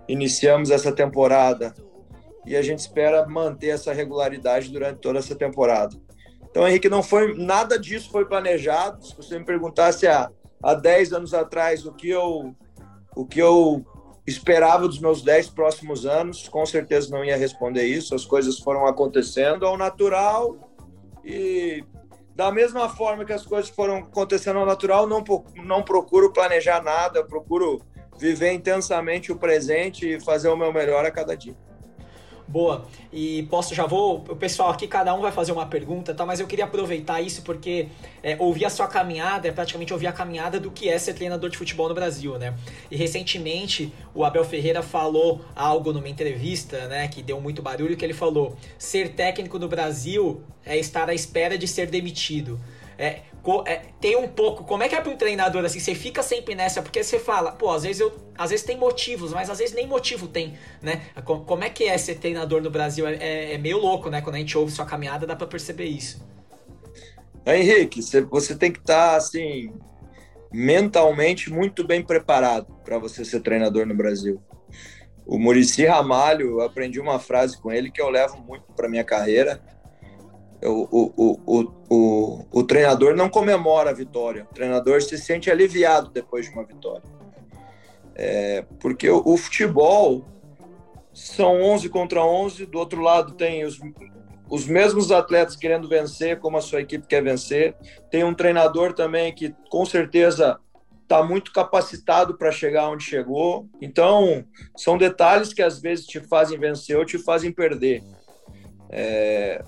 iniciamos 0.09 0.71
essa 0.71 0.91
temporada 0.91 1.75
e 2.47 2.57
a 2.57 2.63
gente 2.63 2.79
espera 2.79 3.27
manter 3.27 3.69
essa 3.69 3.93
regularidade 3.93 4.71
durante 4.71 5.01
toda 5.01 5.19
essa 5.19 5.37
temporada. 5.37 5.95
Então, 6.51 6.67
Henrique, 6.67 6.89
não 6.89 7.03
foi 7.03 7.37
nada 7.37 7.79
disso 7.79 8.11
foi 8.11 8.25
planejado. 8.25 9.05
Se 9.05 9.15
você 9.15 9.39
me 9.39 9.45
perguntasse 9.45 10.07
há, 10.07 10.31
há 10.63 10.73
10 10.73 11.13
anos 11.13 11.35
atrás 11.35 11.85
o 11.85 11.93
que 11.93 12.09
eu 12.09 12.55
o 13.15 13.27
que 13.27 13.41
eu 13.41 13.85
esperava 14.27 14.87
dos 14.87 14.99
meus 14.99 15.23
10 15.23 15.51
próximos 15.51 16.07
anos, 16.07 16.49
com 16.49 16.65
certeza 16.65 17.11
não 17.11 17.25
ia 17.25 17.37
responder 17.37 17.85
isso. 17.85 18.15
As 18.15 18.25
coisas 18.25 18.59
foram 18.59 18.87
acontecendo 18.87 19.67
ao 19.67 19.77
natural 19.77 20.68
e 21.29 21.85
da 22.35 22.51
mesma 22.51 22.89
forma 22.89 23.25
que 23.25 23.33
as 23.33 23.45
coisas 23.45 23.69
foram 23.69 23.99
acontecendo 23.99 24.59
ao 24.59 24.65
natural, 24.65 25.07
não, 25.07 25.23
não 25.57 25.83
procuro 25.83 26.33
planejar 26.33 26.83
nada, 26.83 27.23
procuro 27.23 27.83
viver 28.17 28.53
intensamente 28.53 29.31
o 29.31 29.37
presente 29.37 30.09
e 30.15 30.21
fazer 30.21 30.49
o 30.49 30.57
meu 30.57 30.73
melhor 30.73 31.05
a 31.05 31.11
cada 31.11 31.37
dia. 31.37 31.55
Boa. 32.49 32.87
E 33.13 33.43
posso, 33.51 33.75
já 33.75 33.85
vou. 33.85 34.25
O 34.27 34.35
pessoal 34.35 34.71
aqui, 34.71 34.89
cada 34.89 35.15
um 35.15 35.21
vai 35.21 35.31
fazer 35.31 35.53
uma 35.53 35.67
pergunta, 35.67 36.15
tá? 36.15 36.25
Mas 36.25 36.41
eu 36.41 36.47
queria 36.47 36.65
aproveitar 36.65 37.21
isso 37.21 37.43
porque 37.43 37.89
é, 38.23 38.37
ouvir 38.39 38.65
a 38.65 38.71
sua 38.71 38.87
caminhada 38.87 39.47
é 39.47 39.53
praticamente 39.53 39.93
ouvir 39.93 40.07
a 40.07 40.13
caminhada 40.13 40.59
do 40.59 40.71
que 40.71 40.89
é 40.89 40.99
ser 40.99 41.13
treinador 41.13 41.51
de 41.51 41.59
futebol 41.59 41.91
no 41.91 41.95
Brasil, 41.95 42.39
né? 42.39 42.55
E 42.91 42.97
recentemente 42.97 43.93
o 44.15 44.25
Abel 44.25 44.45
Ferreira 44.47 44.83
falou 44.83 45.43
algo 45.55 45.93
numa 45.93 46.09
entrevista, 46.09 46.89
né? 46.89 47.07
Que 47.07 47.23
deu 47.23 47.39
muito 47.39 47.61
barulho, 47.61 47.95
que 47.99 48.05
ele 48.05 48.15
falou: 48.15 48.57
ser 48.79 49.11
técnico 49.11 49.59
no 49.59 49.69
Brasil 49.69 50.43
é 50.65 50.79
estar 50.79 51.11
à 51.11 51.15
espera 51.15 51.59
de 51.59 51.69
ser 51.69 51.89
demitido. 51.89 52.59
É, 52.99 53.21
é, 53.67 53.83
tem 54.01 54.17
um 54.17 54.29
pouco. 54.29 54.65
Como 54.65 54.83
é 54.83 54.89
que 54.89 54.95
é 54.95 55.01
para 55.01 55.13
um 55.13 55.17
treinador 55.17 55.65
assim? 55.65 55.81
Você 55.81 55.95
fica 55.95 56.23
sempre 56.23 56.55
nessa, 56.55 56.83
porque 56.83 57.03
você 57.03 57.19
fala, 57.19 57.53
pô, 57.53 57.71
às 57.71 57.83
vezes 57.83 58.01
eu. 58.01 58.13
Às 58.37 58.51
vezes 58.51 58.65
tem 58.65 58.77
motivos, 58.77 59.33
mas 59.33 59.51
às 59.51 59.59
vezes 59.59 59.75
nem 59.75 59.87
motivo 59.87 60.29
tem, 60.29 60.57
né? 60.81 61.03
Como 61.25 61.65
é 61.65 61.69
que 61.69 61.85
é 61.85 61.99
ser 61.99 62.17
treinador 62.17 62.63
no 62.63 62.71
Brasil? 62.71 63.07
É, 63.07 63.15
é, 63.15 63.55
é 63.55 63.59
meio 63.59 63.79
louco, 63.79 64.09
né? 64.09 64.21
Quando 64.21 64.37
a 64.37 64.39
gente 64.39 64.57
ouve 64.57 64.71
sua 64.71 64.87
caminhada, 64.87 65.27
dá 65.27 65.35
para 65.35 65.47
perceber 65.47 65.87
isso. 65.87 66.25
Henrique, 67.45 68.01
você 68.31 68.55
tem 68.55 68.71
que 68.71 68.79
estar 68.79 69.13
tá, 69.13 69.17
assim 69.17 69.73
mentalmente 70.53 71.51
muito 71.53 71.87
bem 71.87 72.03
preparado 72.03 72.67
para 72.85 72.99
você 72.99 73.25
ser 73.25 73.41
treinador 73.41 73.87
no 73.87 73.95
Brasil. 73.95 74.41
O 75.27 75.39
Murici 75.39 75.85
Ramalho, 75.85 76.53
eu 76.53 76.61
aprendi 76.63 76.99
uma 76.99 77.19
frase 77.19 77.61
com 77.61 77.71
ele 77.71 77.91
que 77.91 78.01
eu 78.01 78.09
levo 78.09 78.39
muito 78.39 78.73
para 78.73 78.89
minha 78.89 79.05
carreira 79.05 79.61
o, 80.67 81.41
o, 81.47 81.71
o, 81.89 82.47
o, 82.51 82.63
treinador 82.65 83.15
não 83.15 83.29
comemora 83.29 83.91
a 83.91 83.93
vitória, 83.93 84.47
o 84.51 84.55
treinador 84.55 85.01
se 85.03 85.17
sente 85.17 85.51
aliviado 85.51 86.11
depois 86.11 86.47
de 86.47 86.53
uma 86.53 86.65
vitória. 86.65 87.05
É, 88.15 88.65
porque 88.81 89.09
o, 89.09 89.23
o, 89.25 89.37
futebol 89.37 90.25
são 91.15 91.63
11 91.63 91.89
contra 91.89 92.25
11, 92.25 92.67
do 92.67 92.79
outro 92.79 93.01
lado 93.01 93.35
tem 93.35 93.65
os, 93.65 93.79
os 94.51 94.67
mesmos 94.67 95.13
atletas 95.13 95.55
querendo 95.55 95.89
vencer, 95.89 96.41
como 96.41 96.57
a 96.57 96.61
sua 96.61 96.81
equipe 96.81 97.07
quer 97.07 97.23
vencer. 97.23 97.77
Tem 98.11 98.25
um 98.25 98.35
treinador 98.35 98.93
também 98.93 99.33
que 99.33 99.55
com 99.71 99.87
certeza 99.87 100.59
está 101.03 101.23
muito 101.23 101.53
capacitado 101.53 102.37
para 102.37 102.51
chegar 102.51 102.91
onde 102.91 103.05
chegou. 103.05 103.69
Então, 103.81 104.45
são 104.77 104.99
detalhes 104.99 105.53
que 105.53 105.63
às 105.63 105.81
vezes 105.81 106.05
te 106.05 106.21
fazem 106.21 106.59
vencer 106.59 106.99
ou 106.99 107.05
te 107.05 107.19
fazem 107.19 107.53
perder. 107.53 108.03
É, 108.91 109.63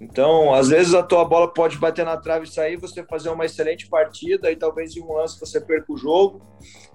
então, 0.00 0.52
às 0.52 0.68
vezes 0.68 0.94
a 0.94 1.02
tua 1.02 1.24
bola 1.24 1.52
pode 1.52 1.78
bater 1.78 2.04
na 2.04 2.16
trave 2.16 2.46
e 2.46 2.50
sair, 2.50 2.76
você 2.76 3.04
fazer 3.04 3.28
uma 3.30 3.44
excelente 3.44 3.88
partida 3.88 4.50
e 4.50 4.56
talvez 4.56 4.96
em 4.96 5.02
um 5.02 5.12
lance 5.12 5.38
você 5.38 5.60
perca 5.60 5.92
o 5.92 5.96
jogo 5.96 6.42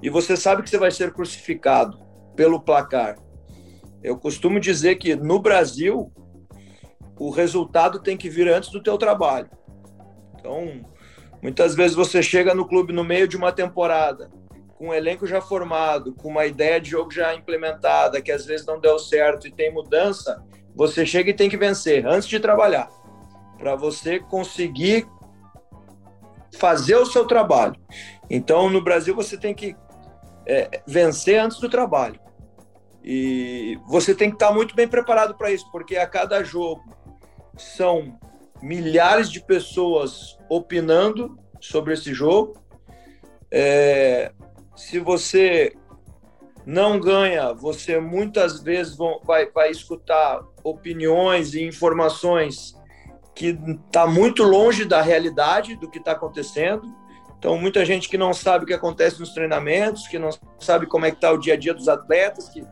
e 0.01 0.10
você 0.10 0.36
sabe 0.36 0.63
que 0.63 0.70
você 0.70 0.77
vai 0.77 0.91
ser 0.91 1.13
crucificado 1.13 2.00
pelo 2.36 2.60
placar. 2.60 3.18
Eu 4.03 4.18
costumo 4.18 4.60
dizer 4.60 4.96
que 4.96 5.15
no 5.15 5.39
Brasil 5.39 6.12
o 7.18 7.29
resultado 7.29 8.00
tem 8.00 8.15
que 8.15 8.29
vir 8.29 8.48
antes 8.48 8.70
do 8.70 8.82
teu 8.82 8.98
trabalho. 8.98 9.50
Então, 10.36 10.82
muitas 11.41 11.75
vezes 11.75 11.96
você 11.96 12.24
chega 12.24 12.53
no 12.53 12.65
clube 12.65 12.94
no 12.94 13.03
meio 13.03 13.27
de 13.27 13.36
uma 13.36 13.51
temporada, 13.51 14.29
com 14.77 14.89
um 14.89 14.94
elenco 14.94 15.27
já 15.27 15.41
formado, 15.41 16.13
com 16.13 16.29
uma 16.29 16.46
ideia 16.46 16.79
de 16.79 16.91
jogo 16.91 17.12
já 17.12 17.36
implementada, 17.36 18.22
que 18.22 18.32
às 18.32 18.46
vezes 18.46 18.65
não 18.65 18.79
deu 18.79 18.98
certo 18.98 19.46
e 19.46 19.51
tem 19.51 19.74
mudança, 19.74 20.41
você 20.79 21.05
chega 21.05 21.29
e 21.29 21.33
tem 21.33 21.50
que 21.50 21.57
vencer 21.57 22.07
antes 22.07 22.25
de 22.25 22.39
trabalhar 22.39 22.89
para 23.57 23.75
você 23.75 24.17
conseguir 24.17 25.05
fazer 26.57 26.95
o 26.95 27.05
seu 27.05 27.27
trabalho. 27.27 27.75
Então, 28.29 28.69
no 28.69 28.81
Brasil, 28.81 29.13
você 29.13 29.38
tem 29.38 29.53
que 29.53 29.75
é, 30.45 30.81
vencer 30.88 31.38
antes 31.38 31.59
do 31.59 31.69
trabalho. 31.69 32.17
E 33.03 33.77
você 33.88 34.15
tem 34.15 34.29
que 34.29 34.38
estar 34.38 34.53
muito 34.53 34.74
bem 34.74 34.88
preparado 34.88 35.36
para 35.36 35.51
isso, 35.51 35.69
porque 35.69 35.98
a 35.98 36.07
cada 36.07 36.45
jogo 36.45 36.95
são 37.57 38.17
milhares 38.62 39.29
de 39.29 39.41
pessoas 39.41 40.38
opinando 40.48 41.38
sobre 41.59 41.93
esse 41.93 42.13
jogo. 42.13 42.57
É, 43.51 44.31
se 44.77 44.98
você 44.98 45.75
não 46.65 46.98
ganha, 47.01 47.51
você 47.51 48.00
muitas 48.00 48.62
vezes 48.62 48.95
vai, 49.25 49.51
vai 49.51 49.71
escutar 49.71 50.41
opiniões 50.63 51.54
e 51.54 51.63
informações 51.63 52.75
que 53.36 53.58
está 53.86 54.06
muito 54.06 54.44
longe 54.44 54.86
da 54.86 55.01
realidade 55.01 55.75
do 55.75 55.89
que 55.89 55.98
está 55.98 56.12
acontecendo. 56.12 56.94
Então, 57.38 57.58
muita 57.58 57.86
gente 57.86 58.10
que 58.10 58.18
não 58.18 58.34
sabe 58.34 58.66
o 58.66 58.68
que 58.68 58.74
acontece 58.74 59.20
nos 59.20 59.34
treinamentos, 59.34 60.08
que 60.08 60.20
não 60.20 60.30
sabe 60.60 60.86
como 60.86 61.06
é 61.06 61.12
que 61.12 61.18
está 61.18 61.32
o 61.32 61.38
dia 61.38 61.54
a 61.54 61.58
dia 61.58 61.74
dos 61.74 61.88
atletas, 61.88 62.50
que... 62.50 62.66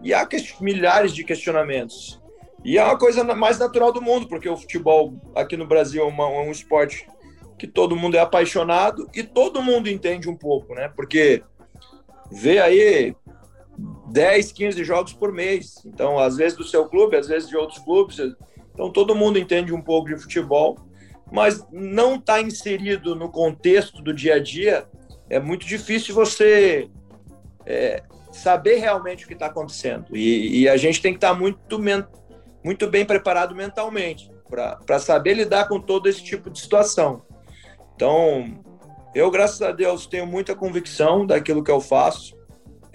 e 0.00 0.14
há 0.14 0.26
milhares 0.60 1.14
de 1.14 1.24
questionamentos. 1.24 2.22
E 2.64 2.78
é 2.78 2.84
uma 2.84 2.98
coisa 2.98 3.22
mais 3.22 3.58
natural 3.58 3.92
do 3.92 4.00
mundo, 4.00 4.26
porque 4.26 4.48
o 4.48 4.56
futebol 4.56 5.14
aqui 5.34 5.54
no 5.54 5.66
Brasil 5.66 6.02
é, 6.02 6.06
uma, 6.06 6.26
um 6.26 6.50
esporte 6.50 7.06
que 7.58 7.66
todo 7.66 7.94
mundo 7.94 8.16
é 8.16 8.20
apaixonado 8.20 9.06
e 9.14 9.22
todo 9.22 9.62
mundo 9.62 9.90
entende 9.90 10.30
um 10.30 10.36
pouco, 10.36 10.74
né? 10.74 10.90
Porque 10.96 11.42
vê 12.32 12.58
aí 12.58 13.14
10, 14.10 14.52
15 14.52 14.84
jogos 14.84 15.12
por 15.12 15.32
mês. 15.32 15.82
Então, 15.84 16.18
às 16.18 16.36
vezes 16.36 16.56
do 16.56 16.64
seu 16.64 16.86
clube, 16.88 17.16
às 17.16 17.26
vezes 17.26 17.48
de 17.48 17.56
outros 17.56 17.78
clubes, 17.78 18.18
então 18.72 18.90
todo 18.90 19.14
mundo 19.14 19.38
entende 19.38 19.72
um 19.72 19.80
pouco 19.80 20.08
de 20.08 20.16
futebol, 20.16 20.78
mas 21.32 21.64
não 21.72 22.16
está 22.16 22.40
inserido 22.40 23.14
no 23.14 23.30
contexto 23.30 24.02
do 24.02 24.12
dia 24.12 24.34
a 24.34 24.38
dia. 24.38 24.86
É 25.28 25.40
muito 25.40 25.66
difícil 25.66 26.14
você 26.14 26.88
é, 27.66 28.02
saber 28.32 28.76
realmente 28.76 29.24
o 29.24 29.28
que 29.28 29.34
está 29.34 29.46
acontecendo. 29.46 30.16
E, 30.16 30.62
e, 30.62 30.68
a 30.68 30.76
gente 30.76 31.00
tem 31.00 31.12
que 31.12 31.18
estar 31.18 31.32
tá 31.32 31.34
muito, 31.34 31.80
muito 32.62 32.88
bem 32.88 33.04
preparado 33.04 33.54
mentalmente 33.54 34.30
para 34.48 34.98
saber 34.98 35.34
lidar 35.34 35.66
com 35.66 35.80
todo 35.80 36.08
esse 36.08 36.22
tipo 36.22 36.50
de 36.50 36.60
situação. 36.60 37.22
Então, 37.96 38.62
eu, 39.14 39.30
graças 39.30 39.62
a 39.62 39.72
Deus, 39.72 40.06
tenho 40.06 40.26
muita 40.26 40.54
convicção 40.54 41.24
daquilo 41.24 41.62
que 41.62 41.70
eu 41.70 41.80
faço. 41.80 42.36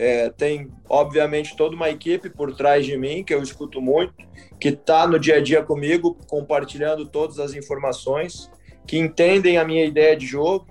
É, 0.01 0.29
tem, 0.29 0.71
obviamente, 0.87 1.57
toda 1.57 1.75
uma 1.75 1.89
equipe 1.89 2.29
por 2.29 2.55
trás 2.55 2.85
de 2.85 2.95
mim, 2.95 3.21
que 3.21 3.33
eu 3.33 3.43
escuto 3.43 3.81
muito, 3.81 4.13
que 4.57 4.69
está 4.69 5.05
no 5.05 5.19
dia 5.19 5.35
a 5.35 5.41
dia 5.41 5.61
comigo, 5.61 6.17
compartilhando 6.25 7.05
todas 7.05 7.37
as 7.37 7.53
informações, 7.53 8.49
que 8.87 8.97
entendem 8.97 9.57
a 9.57 9.65
minha 9.65 9.83
ideia 9.83 10.15
de 10.15 10.25
jogo. 10.25 10.65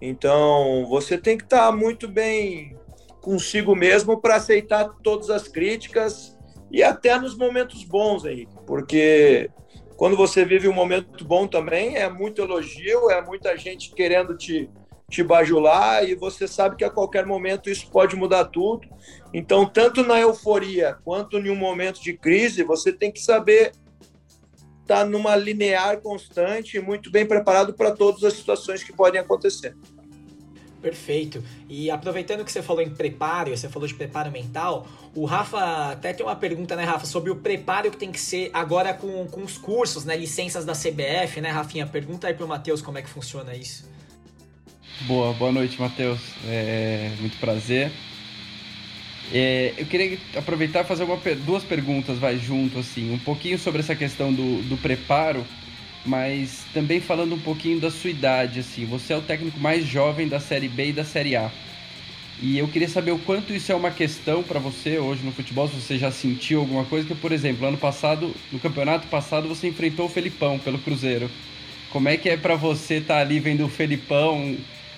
Então, 0.00 0.86
você 0.88 1.18
tem 1.18 1.36
que 1.36 1.42
estar 1.42 1.66
tá 1.66 1.72
muito 1.72 2.06
bem 2.06 2.76
consigo 3.20 3.74
mesmo 3.74 4.20
para 4.20 4.36
aceitar 4.36 4.88
todas 5.02 5.30
as 5.30 5.48
críticas 5.48 6.38
e 6.70 6.80
até 6.80 7.18
nos 7.18 7.36
momentos 7.36 7.82
bons, 7.82 8.24
Henrique, 8.24 8.54
porque 8.68 9.50
quando 9.96 10.16
você 10.16 10.44
vive 10.44 10.68
um 10.68 10.72
momento 10.72 11.24
bom 11.24 11.48
também, 11.48 11.96
é 11.96 12.08
muito 12.08 12.40
elogio, 12.40 13.10
é 13.10 13.20
muita 13.20 13.56
gente 13.56 13.92
querendo 13.92 14.36
te 14.36 14.70
te 15.10 15.22
bajular 15.22 16.08
e 16.08 16.14
você 16.14 16.46
sabe 16.46 16.76
que 16.76 16.84
a 16.84 16.88
qualquer 16.88 17.26
momento 17.26 17.68
isso 17.68 17.90
pode 17.90 18.14
mudar 18.14 18.44
tudo. 18.46 18.88
Então, 19.34 19.66
tanto 19.66 20.02
na 20.04 20.18
euforia 20.20 20.96
quanto 21.04 21.36
em 21.36 21.50
um 21.50 21.56
momento 21.56 22.00
de 22.00 22.16
crise, 22.16 22.62
você 22.62 22.92
tem 22.92 23.10
que 23.10 23.20
saber 23.20 23.72
estar 24.82 25.00
tá 25.00 25.04
numa 25.04 25.34
linear 25.34 26.00
constante 26.00 26.76
e 26.76 26.80
muito 26.80 27.10
bem 27.10 27.26
preparado 27.26 27.74
para 27.74 27.90
todas 27.90 28.22
as 28.22 28.34
situações 28.34 28.84
que 28.84 28.92
podem 28.92 29.20
acontecer. 29.20 29.76
Perfeito. 30.80 31.44
E 31.68 31.90
aproveitando 31.90 32.42
que 32.44 32.50
você 32.50 32.62
falou 32.62 32.80
em 32.80 32.88
preparo, 32.88 33.54
você 33.54 33.68
falou 33.68 33.86
de 33.86 33.94
preparo 33.94 34.30
mental, 34.30 34.86
o 35.14 35.26
Rafa 35.26 35.90
até 35.90 36.12
tem 36.12 36.24
uma 36.24 36.36
pergunta, 36.36 36.74
né, 36.74 36.84
Rafa, 36.84 37.04
sobre 37.04 37.30
o 37.30 37.36
preparo 37.36 37.90
que 37.90 37.98
tem 37.98 38.10
que 38.10 38.20
ser 38.20 38.48
agora 38.52 38.94
com, 38.94 39.26
com 39.26 39.42
os 39.42 39.58
cursos, 39.58 40.04
né, 40.04 40.16
licenças 40.16 40.64
da 40.64 40.72
CBF, 40.72 41.40
né, 41.40 41.50
Rafinha? 41.50 41.86
Pergunta 41.86 42.28
aí 42.28 42.34
pro 42.34 42.48
Matheus 42.48 42.80
como 42.80 42.96
é 42.96 43.02
que 43.02 43.10
funciona 43.10 43.54
isso. 43.54 43.90
Boa, 45.02 45.32
boa 45.32 45.52
noite, 45.52 45.80
Matheus. 45.80 46.20
É, 46.46 47.10
muito 47.20 47.36
prazer. 47.38 47.90
É, 49.32 49.74
eu 49.78 49.86
queria 49.86 50.18
aproveitar 50.36 50.80
e 50.80 50.84
fazer 50.84 51.04
uma, 51.04 51.16
duas 51.44 51.62
perguntas, 51.62 52.18
vai 52.18 52.38
junto, 52.38 52.78
assim, 52.78 53.12
um 53.12 53.18
pouquinho 53.18 53.58
sobre 53.58 53.80
essa 53.80 53.94
questão 53.94 54.32
do, 54.32 54.62
do 54.68 54.76
preparo 54.76 55.44
mas 56.04 56.64
também 56.72 57.00
falando 57.00 57.34
um 57.34 57.38
pouquinho 57.38 57.78
da 57.78 57.90
sua 57.90 58.10
idade, 58.10 58.60
assim, 58.60 58.84
você 58.84 59.12
é 59.12 59.16
o 59.16 59.22
técnico 59.22 59.58
mais 59.60 59.84
jovem 59.84 60.28
da 60.28 60.40
Série 60.40 60.68
B 60.68 60.88
e 60.88 60.92
da 60.92 61.04
Série 61.04 61.36
A. 61.36 61.50
E 62.42 62.58
eu 62.58 62.66
queria 62.68 62.88
saber 62.88 63.10
o 63.10 63.18
quanto 63.18 63.52
isso 63.52 63.70
é 63.70 63.74
uma 63.74 63.90
questão 63.90 64.42
para 64.42 64.58
você 64.58 64.98
hoje 64.98 65.22
no 65.22 65.32
futebol, 65.32 65.68
se 65.68 65.74
você 65.74 65.98
já 65.98 66.10
sentiu 66.10 66.60
alguma 66.60 66.84
coisa, 66.84 67.06
que 67.06 67.14
por 67.14 67.32
exemplo, 67.32 67.66
ano 67.66 67.76
passado, 67.76 68.34
no 68.50 68.58
campeonato 68.58 69.06
passado, 69.08 69.46
você 69.46 69.68
enfrentou 69.68 70.06
o 70.06 70.08
Felipão 70.08 70.58
pelo 70.58 70.78
Cruzeiro. 70.78 71.30
Como 71.90 72.08
é 72.08 72.16
que 72.16 72.30
é 72.30 72.36
para 72.36 72.54
você 72.54 72.94
estar 72.94 73.16
tá 73.16 73.20
ali 73.20 73.38
vendo 73.38 73.66
o 73.66 73.68
Felipão, 73.68 74.56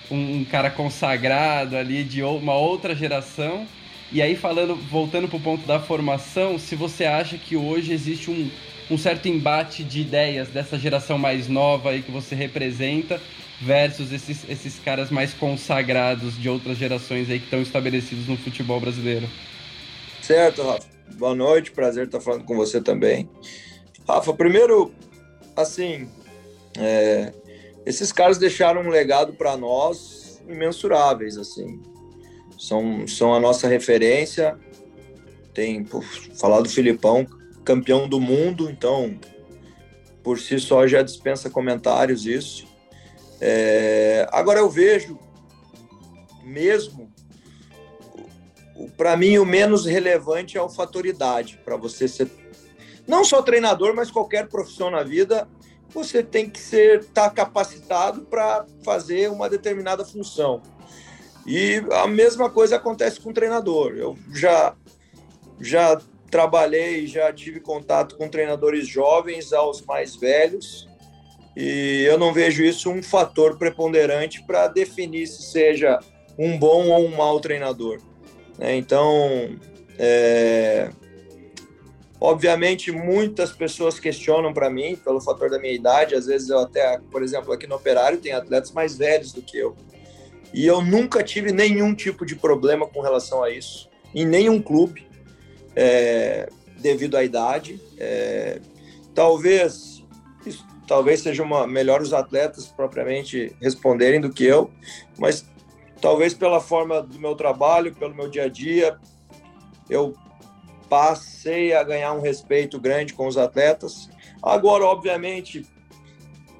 um, 0.09 0.37
um, 0.37 0.45
cara 0.45 0.69
consagrado 0.69 1.77
ali 1.77 2.03
de 2.03 2.21
uma 2.23 2.55
outra 2.55 2.95
geração? 2.95 3.67
E 4.11 4.21
aí 4.21 4.35
falando, 4.35 4.75
voltando 4.75 5.27
pro 5.27 5.39
ponto 5.39 5.65
da 5.65 5.79
formação, 5.79 6.59
se 6.59 6.75
você 6.75 7.05
acha 7.05 7.37
que 7.37 7.55
hoje 7.55 7.93
existe 7.93 8.29
um, 8.29 8.49
um 8.91 8.97
certo 8.97 9.27
embate 9.27 9.83
de 9.83 10.01
ideias 10.01 10.49
dessa 10.49 10.77
geração 10.77 11.17
mais 11.17 11.47
nova 11.47 11.91
aí 11.91 12.01
que 12.01 12.11
você 12.11 12.35
representa 12.35 13.19
versus 13.61 14.11
esses, 14.11 14.47
esses 14.49 14.79
caras 14.79 15.09
mais 15.09 15.33
consagrados 15.33 16.37
de 16.39 16.49
outras 16.49 16.77
gerações 16.77 17.29
aí 17.29 17.39
que 17.39 17.45
estão 17.45 17.61
estabelecidos 17.61 18.27
no 18.27 18.37
futebol 18.37 18.79
brasileiro. 18.79 19.27
Certo, 20.21 20.63
Rafa. 20.63 20.87
Boa 21.15 21.35
noite, 21.35 21.71
prazer 21.71 22.05
estar 22.05 22.19
falando 22.19 22.43
com 22.43 22.55
você 22.55 22.81
também. 22.81 23.29
Rafa, 24.07 24.33
primeiro, 24.33 24.93
assim, 25.55 26.07
é, 26.77 27.33
esses 27.85 28.11
caras 28.11 28.37
deixaram 28.37 28.81
um 28.81 28.89
legado 28.89 29.33
para 29.33 29.57
nós 29.57 30.41
imensuráveis, 30.47 31.37
assim. 31.37 31.81
São, 32.57 33.07
são 33.07 33.33
a 33.33 33.39
nossa 33.39 33.67
referência. 33.67 34.57
Tem, 35.53 35.83
por 35.83 36.03
falar 36.03 36.61
do 36.61 36.69
Filipão, 36.69 37.27
campeão 37.63 38.07
do 38.07 38.19
mundo, 38.19 38.69
então, 38.69 39.19
por 40.23 40.39
si 40.39 40.59
só 40.59 40.87
já 40.87 41.01
dispensa 41.01 41.49
comentários 41.49 42.25
isso. 42.25 42.65
É, 43.39 44.27
agora 44.31 44.59
eu 44.59 44.69
vejo 44.69 45.19
mesmo 46.43 47.11
para 48.97 49.15
mim 49.15 49.37
o 49.37 49.45
menos 49.45 49.85
relevante 49.85 50.57
é 50.57 50.61
o 50.61 50.69
fator 50.69 51.05
idade 51.05 51.59
para 51.63 51.75
você 51.75 52.07
ser 52.07 52.29
não 53.05 53.25
só 53.25 53.41
treinador, 53.41 53.93
mas 53.93 54.09
qualquer 54.09 54.47
profissão 54.47 54.89
na 54.89 55.03
vida, 55.03 55.47
você 55.93 56.23
tem 56.23 56.49
que 56.49 56.59
ser 56.59 57.01
estar 57.01 57.29
tá 57.29 57.29
capacitado 57.29 58.21
para 58.21 58.65
fazer 58.83 59.29
uma 59.29 59.49
determinada 59.49 60.03
função. 60.03 60.61
E 61.45 61.83
a 61.91 62.07
mesma 62.07 62.49
coisa 62.49 62.77
acontece 62.77 63.19
com 63.19 63.29
o 63.29 63.33
treinador. 63.33 63.93
Eu 63.95 64.17
já 64.33 64.75
já 65.59 66.01
trabalhei, 66.31 67.05
já 67.05 67.31
tive 67.31 67.59
contato 67.59 68.17
com 68.17 68.27
treinadores 68.27 68.87
jovens 68.87 69.53
aos 69.53 69.81
mais 69.83 70.15
velhos 70.15 70.87
e 71.55 72.03
eu 72.07 72.17
não 72.17 72.33
vejo 72.33 72.63
isso 72.63 72.89
um 72.89 73.03
fator 73.03 73.57
preponderante 73.57 74.43
para 74.43 74.67
definir 74.67 75.27
se 75.27 75.43
seja 75.43 75.99
um 76.37 76.57
bom 76.57 76.89
ou 76.89 77.05
um 77.05 77.15
mau 77.15 77.39
treinador. 77.39 78.01
Né? 78.57 78.75
Então, 78.75 79.55
é... 79.99 80.89
obviamente, 82.23 82.89
muitas 82.89 83.51
pessoas 83.51 83.99
questionam 83.99 84.53
para 84.53 84.69
mim 84.69 84.95
pelo 84.95 85.19
fator 85.19 85.49
da 85.49 85.59
minha 85.59 85.73
idade. 85.73 86.15
Às 86.15 86.25
vezes, 86.25 86.47
eu 86.47 86.59
até, 86.59 86.97
por 87.11 87.21
exemplo, 87.21 87.51
aqui 87.51 87.67
no 87.67 87.75
Operário, 87.75 88.17
tem 88.17 88.31
atletas 88.31 88.71
mais 88.71 88.97
velhos 88.97 89.33
do 89.33 89.41
que 89.41 89.57
eu. 89.57 89.75
E 90.53 90.65
eu 90.65 90.81
nunca 90.81 91.21
tive 91.21 91.51
nenhum 91.51 91.93
tipo 91.93 92.25
de 92.25 92.37
problema 92.37 92.87
com 92.87 93.01
relação 93.01 93.43
a 93.43 93.49
isso, 93.49 93.89
em 94.15 94.25
nenhum 94.25 94.61
clube, 94.61 95.05
é... 95.75 96.47
devido 96.79 97.17
à 97.17 97.25
idade. 97.25 97.77
É... 97.97 98.61
Talvez 99.13 100.01
talvez 100.87 101.21
seja 101.21 101.43
uma, 101.43 101.67
melhor 101.67 102.01
os 102.01 102.13
atletas 102.13 102.67
propriamente 102.67 103.55
responderem 103.61 104.19
do 104.19 104.31
que 104.31 104.43
eu, 104.43 104.69
mas 105.17 105.45
talvez 106.01 106.33
pela 106.33 106.59
forma 106.59 107.01
do 107.01 107.19
meu 107.19 107.35
trabalho, 107.35 107.95
pelo 107.95 108.13
meu 108.13 108.29
dia 108.29 108.43
a 108.43 108.47
dia, 108.49 108.97
eu 109.89 110.13
passei 110.93 111.73
a 111.73 111.81
ganhar 111.81 112.13
um 112.13 112.21
respeito 112.21 112.79
grande 112.79 113.15
com 113.15 113.25
os 113.25 113.35
atletas. 113.35 114.07
Agora, 114.43 114.85
obviamente, 114.85 115.65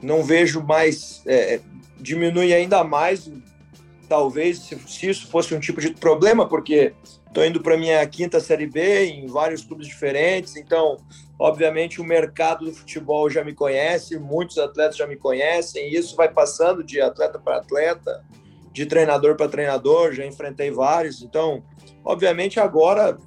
não 0.01 0.23
vejo 0.23 0.63
mais, 0.63 1.21
é, 1.27 1.59
diminui 1.99 2.51
ainda 2.51 2.83
mais, 2.83 3.31
talvez, 4.09 4.57
se, 4.57 4.79
se, 4.87 5.07
isso 5.07 5.27
fosse 5.27 5.53
um 5.53 5.59
tipo 5.59 5.79
de 5.79 5.93
problema, 5.93 6.49
porque 6.49 6.95
estou 7.27 7.45
indo 7.45 7.61
para 7.61 7.77
minha 7.77 8.03
quinta 8.07 8.39
Série 8.39 8.65
B 8.65 9.05
em 9.05 9.27
vários 9.27 9.63
clubes 9.63 9.85
diferentes, 9.85 10.55
então 10.55 10.97
Obviamente, 11.39 11.99
o 11.99 12.05
mercado 12.05 12.63
do 12.63 12.71
futebol 12.71 13.29
já 13.29 13.43
me 13.43 13.53
conhece, 13.53 14.17
muitos 14.17 14.57
atletas 14.57 14.95
já 14.95 15.05
me 15.05 15.17
conhecem, 15.17 15.89
e 15.89 15.97
isso 15.97 16.15
vai 16.15 16.29
passando 16.29 16.83
de 16.83 17.01
atleta 17.01 17.37
para 17.37 17.57
atleta, 17.57 18.23
de 18.71 18.85
treinador 18.85 19.35
para 19.35 19.49
treinador, 19.49 20.13
já 20.13 20.25
enfrentei 20.25 20.71
vários. 20.71 21.21
Então, 21.21 21.61
obviamente, 22.05 22.61
agora 22.61 23.17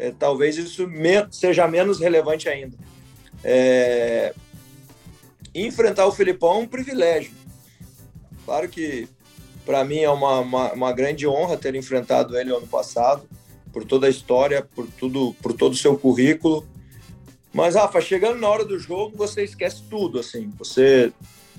é, 0.00 0.10
talvez 0.18 0.56
isso 0.56 0.88
me, 0.88 1.26
seja 1.30 1.68
menos 1.68 2.00
relevante 2.00 2.48
ainda. 2.48 2.74
É, 3.44 4.34
enfrentar 5.54 6.06
o 6.06 6.12
Filipão 6.12 6.54
é 6.54 6.58
um 6.60 6.66
privilégio. 6.66 7.32
Claro 8.46 8.66
que 8.66 9.06
para 9.66 9.84
mim 9.84 9.98
é 9.98 10.08
uma, 10.08 10.40
uma, 10.40 10.72
uma, 10.72 10.92
grande 10.92 11.28
honra 11.28 11.58
ter 11.58 11.74
enfrentado 11.74 12.38
ele 12.38 12.50
ano 12.50 12.66
passado, 12.66 13.28
por 13.70 13.84
toda 13.84 14.06
a 14.06 14.10
história, 14.10 14.66
por 14.74 14.86
tudo, 14.98 15.36
por 15.42 15.52
todo 15.52 15.74
o 15.74 15.76
seu 15.76 15.98
currículo. 15.98 16.66
Mas, 17.52 17.74
Rafa, 17.74 18.00
chegando 18.00 18.38
na 18.40 18.48
hora 18.48 18.64
do 18.64 18.78
jogo, 18.78 19.14
você 19.18 19.44
esquece 19.44 19.82
tudo, 19.90 20.18
assim. 20.18 20.50
Você 20.58 21.12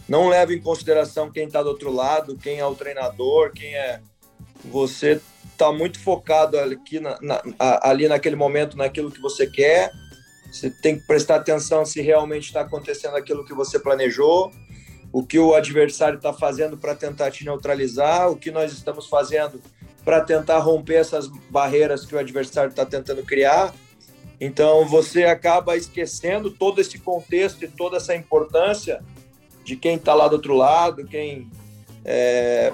não 0.10 0.30
leva 0.30 0.52
em 0.52 0.60
consideração 0.60 1.30
quem 1.30 1.46
está 1.46 1.62
do 1.62 1.70
outro 1.70 1.92
lado, 1.92 2.38
quem 2.38 2.58
é 2.58 2.66
o 2.66 2.74
treinador, 2.74 3.52
quem 3.52 3.76
é... 3.76 4.02
Você 4.66 5.22
está 5.62 5.72
muito 5.72 6.00
focado 6.00 6.58
aqui 6.60 7.00
na, 7.00 7.20
na, 7.22 7.42
ali 7.84 8.08
naquele 8.08 8.36
momento, 8.36 8.76
naquilo 8.76 9.12
que 9.12 9.22
você 9.22 9.46
quer. 9.46 9.92
Você 10.52 10.72
tem 10.72 11.00
que 11.00 11.06
prestar 11.06 11.36
atenção 11.36 11.86
se 11.86 12.02
realmente 12.02 12.48
está 12.48 12.62
acontecendo 12.62 13.16
aquilo 13.16 13.46
que 13.46 13.54
você 13.54 13.80
planejou, 13.80 14.52
o 15.14 15.24
que 15.24 15.38
o 15.38 15.54
adversário 15.54 16.18
está 16.18 16.34
fazendo 16.34 16.78
para 16.78 16.96
tentar 16.96 17.30
te 17.30 17.46
neutralizar, 17.46 18.30
o 18.30 18.36
que 18.36 18.50
nós 18.50 18.74
estamos 18.74 19.08
fazendo 19.08 19.62
para 20.04 20.20
tentar 20.22 20.58
romper 20.58 20.96
essas 20.96 21.28
barreiras 21.50 22.06
que 22.06 22.16
o 22.16 22.20
adversário 22.20 22.72
está 22.72 22.86
tentando 22.86 23.24
criar. 23.24 23.74
Então 24.40 24.86
você 24.88 25.26
acaba 25.26 25.78
esquecendo 25.78 26.50
todo 26.50 26.82
esse 26.82 26.98
contexto 26.98 27.64
e 27.64 27.68
toda 27.68 27.98
essa 27.98 28.16
importância 28.16 29.04
de 29.64 29.76
quem 29.76 29.96
está 29.96 30.16
lá 30.16 30.28
do 30.28 30.34
outro 30.34 30.56
lado, 30.56 31.06
quem 31.06 31.48
é, 32.04 32.74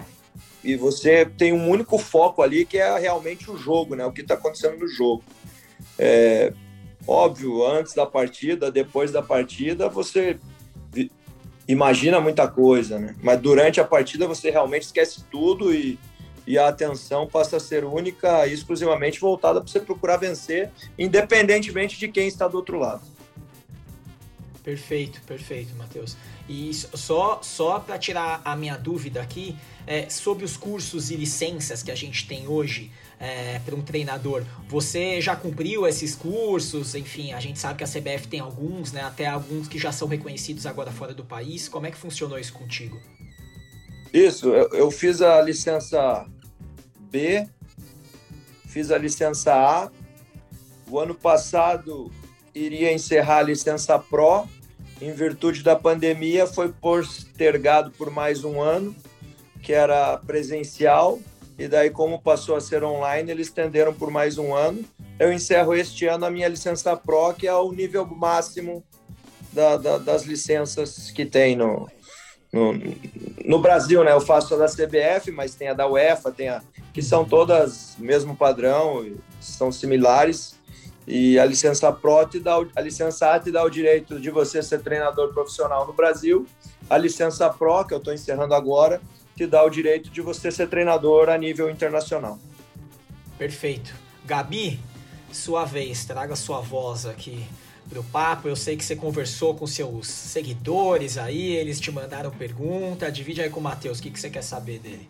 e 0.68 0.76
você 0.76 1.26
tem 1.26 1.54
um 1.54 1.70
único 1.70 1.98
foco 1.98 2.42
ali 2.42 2.66
que 2.66 2.78
é 2.78 3.00
realmente 3.00 3.50
o 3.50 3.58
jogo, 3.58 3.96
né? 3.96 4.06
O 4.06 4.12
que 4.12 4.20
está 4.20 4.34
acontecendo 4.34 4.78
no 4.78 4.88
jogo. 4.90 5.24
É, 5.98 6.52
óbvio, 7.08 7.66
antes 7.66 7.94
da 7.94 8.06
partida, 8.06 8.70
depois 8.70 9.10
da 9.10 9.22
partida, 9.22 9.88
você 9.88 10.38
imagina 11.66 12.20
muita 12.20 12.50
coisa, 12.50 13.00
né? 13.00 13.16
Mas 13.24 13.40
durante 13.40 13.80
a 13.80 13.86
partida 13.86 14.28
você 14.28 14.52
realmente 14.52 14.84
esquece 14.84 15.24
tudo 15.32 15.74
e 15.74 15.98
e 16.46 16.58
a 16.58 16.70
atenção 16.70 17.28
passa 17.28 17.58
a 17.58 17.60
ser 17.60 17.84
única 17.84 18.48
e 18.48 18.54
exclusivamente 18.54 19.20
voltada 19.20 19.60
para 19.60 19.70
você 19.70 19.82
procurar 19.82 20.16
vencer, 20.16 20.72
independentemente 20.98 22.00
de 22.00 22.08
quem 22.08 22.26
está 22.26 22.48
do 22.48 22.56
outro 22.56 22.80
lado. 22.80 23.02
Perfeito, 24.64 25.22
perfeito, 25.28 25.76
Matheus. 25.76 26.16
E 26.50 26.74
só, 26.74 27.40
só 27.42 27.80
para 27.80 27.98
tirar 27.98 28.42
a 28.46 28.56
minha 28.56 28.78
dúvida 28.78 29.22
aqui, 29.22 29.56
é, 29.86 30.10
sobre 30.10 30.46
os 30.46 30.56
cursos 30.56 31.12
e 31.12 31.16
licenças 31.16 31.84
que 31.84 31.92
a 31.92 31.96
gente 31.96 32.28
tem 32.28 32.48
hoje 32.48 32.92
é, 33.20 33.60
para 33.60 33.76
um 33.76 33.82
treinador, 33.82 34.44
você 34.68 35.20
já 35.22 35.36
cumpriu 35.36 35.88
esses 35.88 36.16
cursos? 36.16 36.96
Enfim, 36.96 37.34
a 37.34 37.40
gente 37.40 37.58
sabe 37.58 37.78
que 37.78 37.84
a 37.84 37.88
CBF 37.88 38.28
tem 38.28 38.40
alguns, 38.40 38.92
né, 38.92 39.02
até 39.02 39.26
alguns 39.26 39.68
que 39.68 39.80
já 39.80 39.92
são 39.92 40.08
reconhecidos 40.08 40.66
agora 40.66 40.92
fora 40.92 41.14
do 41.14 41.24
país. 41.24 41.68
Como 41.68 41.86
é 41.86 41.92
que 41.92 41.98
funcionou 41.98 42.38
isso 42.38 42.54
contigo? 42.54 43.00
Isso, 44.14 44.50
eu, 44.50 44.70
eu 44.70 44.92
fiz 44.92 45.22
a 45.22 45.42
licença 45.42 46.26
B, 47.00 47.48
fiz 48.68 48.92
a 48.92 48.98
licença 48.98 49.54
A. 49.54 49.92
O 50.90 51.00
ano 51.00 51.16
passado 51.16 52.12
iria 52.54 52.94
encerrar 52.94 53.40
a 53.40 53.44
licença 53.44 54.00
Pro, 54.00 54.48
em 55.02 55.12
virtude 55.12 55.64
da 55.64 55.76
pandemia, 55.76 56.48
foi 56.48 56.70
postergado 56.70 57.92
por 57.92 58.10
mais 58.10 58.44
um 58.44 58.62
ano, 58.62 58.96
que 59.62 59.74
era 59.74 60.18
presencial, 60.18 61.20
e 61.58 61.68
daí, 61.68 61.90
como 61.90 62.22
passou 62.22 62.56
a 62.56 62.62
ser 62.62 62.84
online, 62.84 63.32
eles 63.32 63.48
estenderam 63.48 63.94
por 63.94 64.12
mais 64.12 64.38
um 64.38 64.54
ano. 64.54 64.86
Eu 65.18 65.34
encerro 65.34 65.74
este 65.74 66.06
ano 66.06 66.26
a 66.26 66.30
minha 66.30 66.48
licença 66.48 66.96
Pro, 66.96 67.34
que 67.34 67.48
é 67.48 67.54
o 67.54 67.72
nível 67.72 68.06
máximo 68.06 68.84
da, 69.52 69.76
da, 69.76 69.98
das 69.98 70.24
licenças 70.24 71.10
que 71.10 71.26
tem 71.26 71.56
no, 71.56 71.90
no, 72.54 72.74
no, 73.44 73.60
Brasil, 73.60 74.04
né? 74.04 74.12
Eu 74.12 74.22
faço 74.22 74.54
a 74.54 74.58
da 74.58 74.68
CBF, 74.68 75.32
mas 75.32 75.56
tem 75.56 75.70
a 75.70 75.74
da 75.74 75.88
UEFA, 75.88 76.32
tem 76.32 76.50
a 76.50 76.62
que 76.94 77.02
são 77.02 77.26
todas 77.26 77.96
mesmo 77.98 78.36
padrão, 78.36 79.06
são 79.42 79.72
similares. 79.72 80.57
E 81.08 81.40
a 81.40 81.46
licença 81.46 81.90
Pro 81.94 82.28
te 82.28 82.38
dá, 82.38 82.56
a 82.76 82.82
licença 82.82 83.34
A 83.34 83.40
te 83.40 83.50
dá 83.50 83.64
o 83.64 83.70
direito 83.70 84.20
de 84.20 84.30
você 84.30 84.62
ser 84.62 84.82
treinador 84.82 85.34
profissional 85.34 85.88
no 85.88 85.94
Brasil. 85.94 86.46
A 86.90 86.98
licença 86.98 87.50
Pro, 87.50 87.86
que 87.86 87.94
eu 87.94 87.98
estou 88.00 88.14
encerrando 88.14 88.54
agora, 88.54 89.02
te 89.34 89.48
dá 89.48 89.64
o 89.64 89.70
direito 89.70 90.10
de 90.10 90.20
você 90.20 90.52
ser 90.52 90.68
treinador 90.68 91.30
a 91.30 91.38
nível 91.38 91.70
internacional. 91.70 92.38
Perfeito. 93.38 93.94
Gabi, 94.26 94.82
sua 95.32 95.64
vez, 95.64 96.04
traga 96.04 96.36
sua 96.36 96.60
voz 96.60 97.06
aqui 97.06 97.46
pro 97.88 98.04
papo. 98.04 98.50
Eu 98.50 98.56
sei 98.58 98.76
que 98.76 98.84
você 98.84 98.96
conversou 98.96 99.56
com 99.56 99.66
seus 99.66 100.08
seguidores 100.08 101.18
aí, 101.18 101.56
eles 101.56 101.80
te 101.80 101.90
mandaram 101.90 102.32
pergunta. 102.32 103.10
Divide 103.10 103.42
aí 103.42 103.50
com 103.50 103.62
o 103.62 103.64
Matheus, 103.64 104.00
o 104.00 104.02
que, 104.02 104.12
que 104.12 104.20
você 104.20 104.30
quer 104.30 104.44
saber 104.44 104.80
dele? 104.80 105.08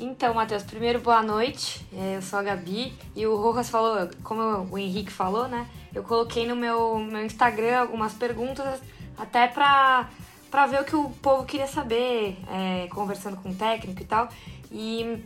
Então, 0.00 0.34
Matheus, 0.34 0.64
primeiro 0.64 0.98
boa 0.98 1.22
noite. 1.22 1.86
É, 1.92 2.16
eu 2.16 2.22
sou 2.22 2.40
a 2.40 2.42
Gabi 2.42 2.92
e 3.14 3.26
o 3.26 3.36
Rojas 3.36 3.70
falou, 3.70 4.08
como 4.24 4.42
o 4.68 4.76
Henrique 4.76 5.12
falou, 5.12 5.46
né? 5.46 5.68
Eu 5.94 6.02
coloquei 6.02 6.46
no 6.48 6.56
meu, 6.56 6.98
meu 6.98 7.24
Instagram 7.24 7.78
algumas 7.78 8.12
perguntas 8.12 8.80
até 9.16 9.46
pra, 9.46 10.08
pra 10.50 10.66
ver 10.66 10.80
o 10.80 10.84
que 10.84 10.96
o 10.96 11.10
povo 11.22 11.44
queria 11.44 11.68
saber, 11.68 12.36
é, 12.50 12.88
conversando 12.88 13.36
com 13.36 13.50
o 13.50 13.54
técnico 13.54 14.02
e 14.02 14.04
tal. 14.04 14.28
E 14.72 15.24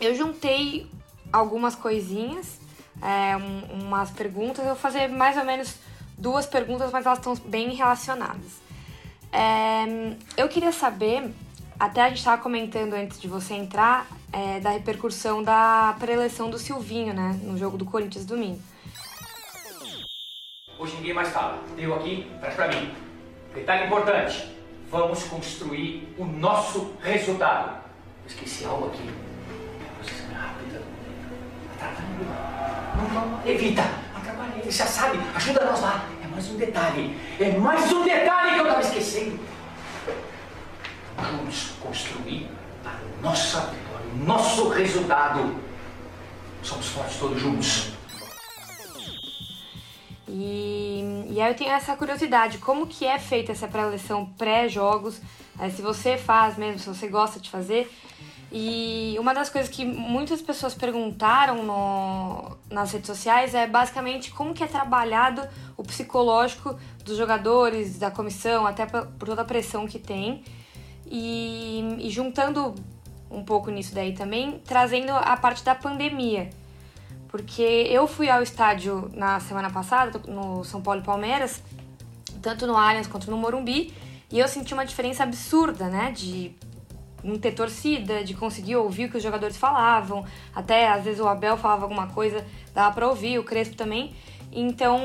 eu 0.00 0.14
juntei 0.16 0.90
algumas 1.32 1.76
coisinhas, 1.76 2.58
é, 3.00 3.36
um, 3.36 3.84
umas 3.84 4.10
perguntas. 4.10 4.58
Eu 4.58 4.72
vou 4.72 4.76
fazer 4.76 5.06
mais 5.08 5.36
ou 5.36 5.44
menos 5.44 5.76
duas 6.18 6.44
perguntas, 6.44 6.90
mas 6.90 7.06
elas 7.06 7.18
estão 7.18 7.36
bem 7.36 7.70
relacionadas. 7.70 8.60
É, 9.30 10.16
eu 10.36 10.48
queria 10.48 10.72
saber 10.72 11.32
até 11.78 12.02
a 12.02 12.08
gente 12.08 12.18
estava 12.18 12.40
comentando 12.40 12.94
antes 12.94 13.20
de 13.20 13.28
você 13.28 13.54
entrar 13.54 14.06
é, 14.32 14.60
da 14.60 14.70
repercussão 14.70 15.42
da 15.42 15.96
preleção 15.98 16.48
do 16.48 16.58
Silvinho, 16.58 17.12
né? 17.12 17.38
No 17.42 17.56
jogo 17.58 17.76
do 17.76 17.84
Corinthians 17.84 18.24
domingo. 18.24 18.60
Hoje 20.78 20.96
ninguém 20.96 21.14
mais 21.14 21.28
fala. 21.28 21.62
Deu 21.76 21.94
aqui, 21.94 22.30
traz 22.40 22.54
pra 22.54 22.68
mim. 22.68 22.92
Detalhe 23.54 23.86
importante: 23.86 24.56
vamos 24.90 25.24
construir 25.24 26.14
o 26.18 26.24
nosso 26.24 26.92
resultado. 27.02 27.82
Eu 28.22 28.28
esqueci 28.28 28.64
algo 28.64 28.86
aqui. 28.86 29.08
Atrapalha. 31.74 32.12
Não, 32.96 33.28
não, 33.28 33.46
evita. 33.46 33.82
Atrapalha. 34.14 34.52
Ele 34.60 34.70
já 34.70 34.86
sabe. 34.86 35.18
Ajuda 35.34 35.64
nós 35.64 35.80
lá. 35.80 36.04
É 36.22 36.26
mais 36.26 36.48
um 36.48 36.56
detalhe. 36.56 37.16
É 37.38 37.58
mais 37.58 37.92
um 37.92 38.04
detalhe 38.04 38.54
que 38.54 38.60
eu 38.60 38.66
tava 38.66 38.80
esquecendo 38.80 39.38
juntos 41.32 41.72
construir 41.80 42.48
a 42.84 43.22
nossa 43.22 43.60
vitória, 43.60 44.06
o 44.14 44.24
nosso 44.24 44.68
resultado. 44.68 45.56
Somos 46.62 46.86
fortes 46.88 47.18
todos 47.18 47.40
juntos. 47.40 47.92
E, 50.28 51.26
e 51.30 51.40
aí 51.40 51.50
eu 51.50 51.56
tenho 51.56 51.70
essa 51.70 51.96
curiosidade, 51.96 52.58
como 52.58 52.86
que 52.86 53.04
é 53.04 53.18
feita 53.18 53.52
essa 53.52 53.66
pré-eleção 53.66 54.26
pré-jogos, 54.38 55.20
se 55.74 55.82
você 55.82 56.16
faz 56.16 56.56
mesmo, 56.56 56.78
se 56.78 56.86
você 56.86 57.08
gosta 57.08 57.40
de 57.40 57.50
fazer. 57.50 57.90
E 58.50 59.16
uma 59.18 59.32
das 59.32 59.48
coisas 59.48 59.70
que 59.70 59.84
muitas 59.84 60.42
pessoas 60.42 60.74
perguntaram 60.74 61.62
no, 61.64 62.56
nas 62.70 62.92
redes 62.92 63.06
sociais 63.06 63.54
é 63.54 63.66
basicamente 63.66 64.30
como 64.30 64.52
que 64.52 64.62
é 64.62 64.66
trabalhado 64.66 65.42
o 65.76 65.82
psicológico 65.82 66.78
dos 67.02 67.16
jogadores, 67.16 67.98
da 67.98 68.10
comissão, 68.10 68.66
até 68.66 68.84
por 68.84 69.26
toda 69.26 69.40
a 69.40 69.44
pressão 69.44 69.86
que 69.86 69.98
tem. 69.98 70.44
E, 71.14 71.98
e 71.98 72.08
juntando 72.08 72.74
um 73.30 73.44
pouco 73.44 73.70
nisso 73.70 73.94
daí 73.94 74.14
também, 74.14 74.62
trazendo 74.64 75.12
a 75.12 75.36
parte 75.36 75.62
da 75.62 75.74
pandemia. 75.74 76.48
Porque 77.28 77.62
eu 77.62 78.06
fui 78.06 78.30
ao 78.30 78.42
estádio 78.42 79.10
na 79.12 79.38
semana 79.38 79.68
passada, 79.68 80.18
no 80.26 80.64
São 80.64 80.80
Paulo 80.80 81.00
e 81.00 81.04
Palmeiras, 81.04 81.62
tanto 82.40 82.66
no 82.66 82.74
Allianz 82.74 83.06
quanto 83.06 83.30
no 83.30 83.36
Morumbi, 83.36 83.92
e 84.30 84.38
eu 84.38 84.48
senti 84.48 84.72
uma 84.72 84.86
diferença 84.86 85.22
absurda, 85.22 85.88
né? 85.88 86.12
De 86.12 86.52
não 87.22 87.38
ter 87.38 87.52
torcida, 87.52 88.24
de 88.24 88.32
conseguir 88.32 88.76
ouvir 88.76 89.04
o 89.04 89.10
que 89.10 89.18
os 89.18 89.22
jogadores 89.22 89.58
falavam, 89.58 90.24
até 90.54 90.88
às 90.88 91.04
vezes 91.04 91.20
o 91.20 91.28
Abel 91.28 91.58
falava 91.58 91.82
alguma 91.82 92.06
coisa, 92.08 92.44
dava 92.74 92.94
para 92.94 93.06
ouvir, 93.06 93.38
o 93.38 93.44
Crespo 93.44 93.76
também. 93.76 94.14
Então, 94.50 94.98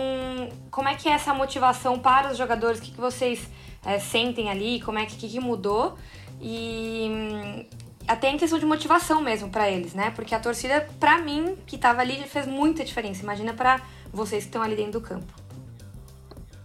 como 0.71 0.87
é 0.87 0.95
que 0.95 1.07
é 1.07 1.11
essa 1.11 1.33
motivação 1.33 1.99
para 1.99 2.31
os 2.31 2.37
jogadores? 2.37 2.79
O 2.79 2.81
que, 2.81 2.91
que 2.91 2.99
vocês 2.99 3.47
é, 3.85 3.99
sentem 3.99 4.49
ali, 4.49 4.81
como 4.81 4.99
é 4.99 5.05
que, 5.05 5.15
que 5.15 5.39
mudou 5.39 5.97
e 6.41 7.07
hum, 7.09 7.65
até 8.07 8.29
em 8.29 8.37
questão 8.37 8.57
de 8.57 8.65
motivação 8.65 9.21
mesmo 9.21 9.49
para 9.49 9.69
eles, 9.69 9.93
né? 9.93 10.11
Porque 10.15 10.33
a 10.33 10.39
torcida, 10.39 10.87
para 10.99 11.19
mim, 11.19 11.57
que 11.65 11.77
tava 11.77 12.01
ali, 12.01 12.23
fez 12.27 12.47
muita 12.47 12.83
diferença. 12.83 13.21
Imagina 13.21 13.53
para 13.53 13.81
vocês 14.11 14.43
que 14.43 14.49
estão 14.49 14.61
ali 14.61 14.75
dentro 14.75 14.93
do 14.93 15.01
campo. 15.01 15.33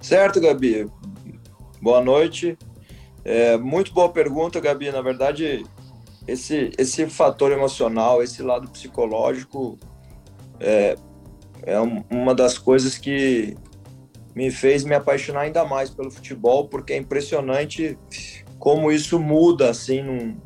Certo, 0.00 0.40
Gabi. 0.40 0.86
Boa 1.80 2.00
noite. 2.00 2.56
É, 3.24 3.56
muito 3.56 3.92
boa 3.92 4.08
pergunta, 4.08 4.60
Gabi. 4.60 4.90
Na 4.90 5.02
verdade, 5.02 5.64
esse, 6.26 6.70
esse 6.78 7.06
fator 7.06 7.50
emocional, 7.50 8.22
esse 8.22 8.42
lado 8.42 8.68
psicológico, 8.68 9.78
é, 10.60 10.96
é 11.62 11.78
uma 12.10 12.34
das 12.34 12.56
coisas 12.56 12.96
que 12.96 13.56
me 14.34 14.50
fez 14.50 14.84
me 14.84 14.94
apaixonar 14.94 15.42
ainda 15.42 15.64
mais 15.64 15.90
pelo 15.90 16.10
futebol, 16.10 16.68
porque 16.68 16.92
é 16.92 16.96
impressionante 16.96 17.98
como 18.58 18.90
isso 18.90 19.18
muda, 19.18 19.70
assim, 19.70 20.02
num, 20.02 20.36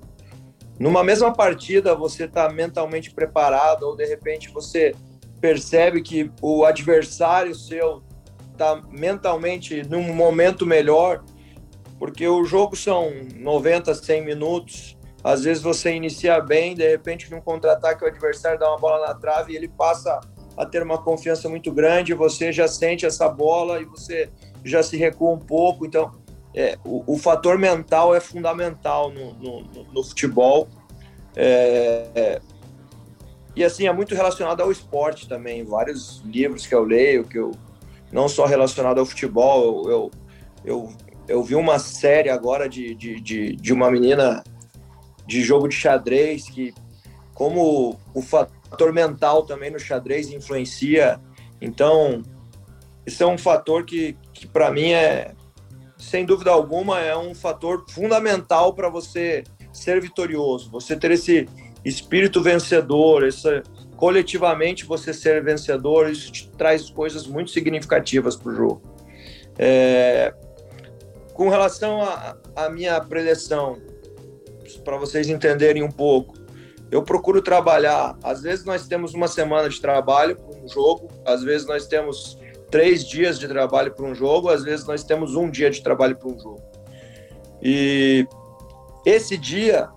numa 0.78 1.04
mesma 1.04 1.32
partida 1.32 1.94
você 1.94 2.24
está 2.24 2.48
mentalmente 2.50 3.10
preparado 3.10 3.84
ou 3.84 3.96
de 3.96 4.06
repente 4.06 4.50
você 4.50 4.94
percebe 5.40 6.02
que 6.02 6.30
o 6.40 6.64
adversário 6.64 7.54
seu 7.54 8.02
está 8.52 8.82
mentalmente 8.90 9.86
num 9.88 10.02
momento 10.14 10.66
melhor, 10.66 11.22
porque 11.98 12.26
o 12.26 12.44
jogo 12.44 12.74
são 12.74 13.10
90, 13.34 13.94
100 13.94 14.24
minutos, 14.24 14.96
às 15.22 15.44
vezes 15.44 15.62
você 15.62 15.94
inicia 15.94 16.40
bem, 16.40 16.74
de 16.74 16.88
repente 16.88 17.30
num 17.30 17.40
contra-ataque 17.40 18.04
o 18.04 18.06
adversário 18.06 18.58
dá 18.58 18.68
uma 18.68 18.78
bola 18.78 19.06
na 19.06 19.14
trave 19.14 19.52
e 19.52 19.56
ele 19.56 19.68
passa 19.68 20.20
a 20.56 20.64
ter 20.64 20.82
uma 20.82 20.98
confiança 20.98 21.48
muito 21.48 21.70
grande, 21.72 22.14
você 22.14 22.50
já 22.50 22.66
sente 22.66 23.04
essa 23.04 23.28
bola 23.28 23.80
e 23.80 23.84
você 23.84 24.30
já 24.64 24.82
se 24.82 24.96
recua 24.96 25.32
um 25.32 25.38
pouco. 25.38 25.84
Então, 25.84 26.12
é, 26.54 26.78
o, 26.84 27.14
o, 27.14 27.18
fator 27.18 27.58
mental 27.58 28.14
é 28.14 28.20
fundamental 28.20 29.10
no, 29.10 29.34
no, 29.34 29.84
no 29.92 30.02
futebol. 30.02 30.66
É, 31.34 32.08
é, 32.14 32.40
e 33.54 33.62
assim, 33.62 33.86
é 33.86 33.92
muito 33.92 34.14
relacionado 34.14 34.62
ao 34.62 34.72
esporte 34.72 35.28
também. 35.28 35.62
Vários 35.64 36.22
livros 36.24 36.66
que 36.66 36.74
eu 36.74 36.84
leio, 36.84 37.24
que 37.24 37.38
eu 37.38 37.52
não 38.10 38.28
só 38.28 38.46
relacionado 38.46 38.98
ao 38.98 39.06
futebol, 39.06 39.84
eu, 39.84 39.90
eu, 39.90 40.10
eu, 40.64 40.92
eu 41.28 41.42
vi 41.42 41.54
uma 41.54 41.78
série 41.78 42.30
agora 42.30 42.68
de, 42.68 42.94
de, 42.94 43.20
de, 43.20 43.56
de 43.56 43.72
uma 43.72 43.90
menina 43.90 44.42
de 45.26 45.42
jogo 45.42 45.68
de 45.68 45.74
xadrez 45.74 46.48
que 46.48 46.72
como 47.34 47.98
o 48.14 48.22
fator 48.22 48.55
mental 48.92 49.44
também 49.44 49.70
no 49.70 49.78
xadrez 49.78 50.30
influencia. 50.30 51.20
Então, 51.60 52.22
isso 53.06 53.22
é 53.22 53.26
um 53.26 53.38
fator 53.38 53.84
que, 53.84 54.16
que 54.32 54.46
para 54.46 54.70
mim 54.70 54.92
é, 54.92 55.32
sem 55.96 56.24
dúvida 56.24 56.50
alguma, 56.50 57.00
é 57.00 57.16
um 57.16 57.34
fator 57.34 57.84
fundamental 57.88 58.74
para 58.74 58.88
você 58.88 59.44
ser 59.72 60.00
vitorioso, 60.00 60.70
você 60.70 60.96
ter 60.96 61.10
esse 61.10 61.48
espírito 61.84 62.42
vencedor, 62.42 63.26
essa, 63.26 63.62
coletivamente 63.96 64.84
você 64.84 65.12
ser 65.12 65.42
vencedor, 65.42 66.10
isso 66.10 66.32
te 66.32 66.50
traz 66.50 66.90
coisas 66.90 67.26
muito 67.26 67.50
significativas 67.50 68.36
para 68.36 68.52
o 68.52 68.54
jogo. 68.54 68.82
É, 69.58 70.34
com 71.32 71.48
relação 71.48 72.00
à 72.54 72.68
minha 72.70 73.00
preleção, 73.00 73.78
para 74.84 74.96
vocês 74.96 75.28
entenderem 75.28 75.82
um 75.82 75.90
pouco, 75.90 76.34
eu 76.90 77.02
procuro 77.02 77.42
trabalhar. 77.42 78.16
Às 78.22 78.42
vezes 78.42 78.64
nós 78.64 78.86
temos 78.86 79.14
uma 79.14 79.28
semana 79.28 79.68
de 79.68 79.80
trabalho 79.80 80.36
para 80.36 80.60
um 80.60 80.68
jogo, 80.68 81.08
às 81.24 81.42
vezes 81.42 81.66
nós 81.66 81.86
temos 81.86 82.38
três 82.70 83.04
dias 83.04 83.38
de 83.38 83.48
trabalho 83.48 83.92
para 83.92 84.04
um 84.04 84.14
jogo, 84.14 84.48
às 84.48 84.62
vezes 84.64 84.86
nós 84.86 85.04
temos 85.04 85.34
um 85.34 85.50
dia 85.50 85.70
de 85.70 85.82
trabalho 85.82 86.16
para 86.16 86.28
um 86.28 86.38
jogo. 86.38 86.62
E 87.62 88.26
esse 89.04 89.36
dia 89.36 89.88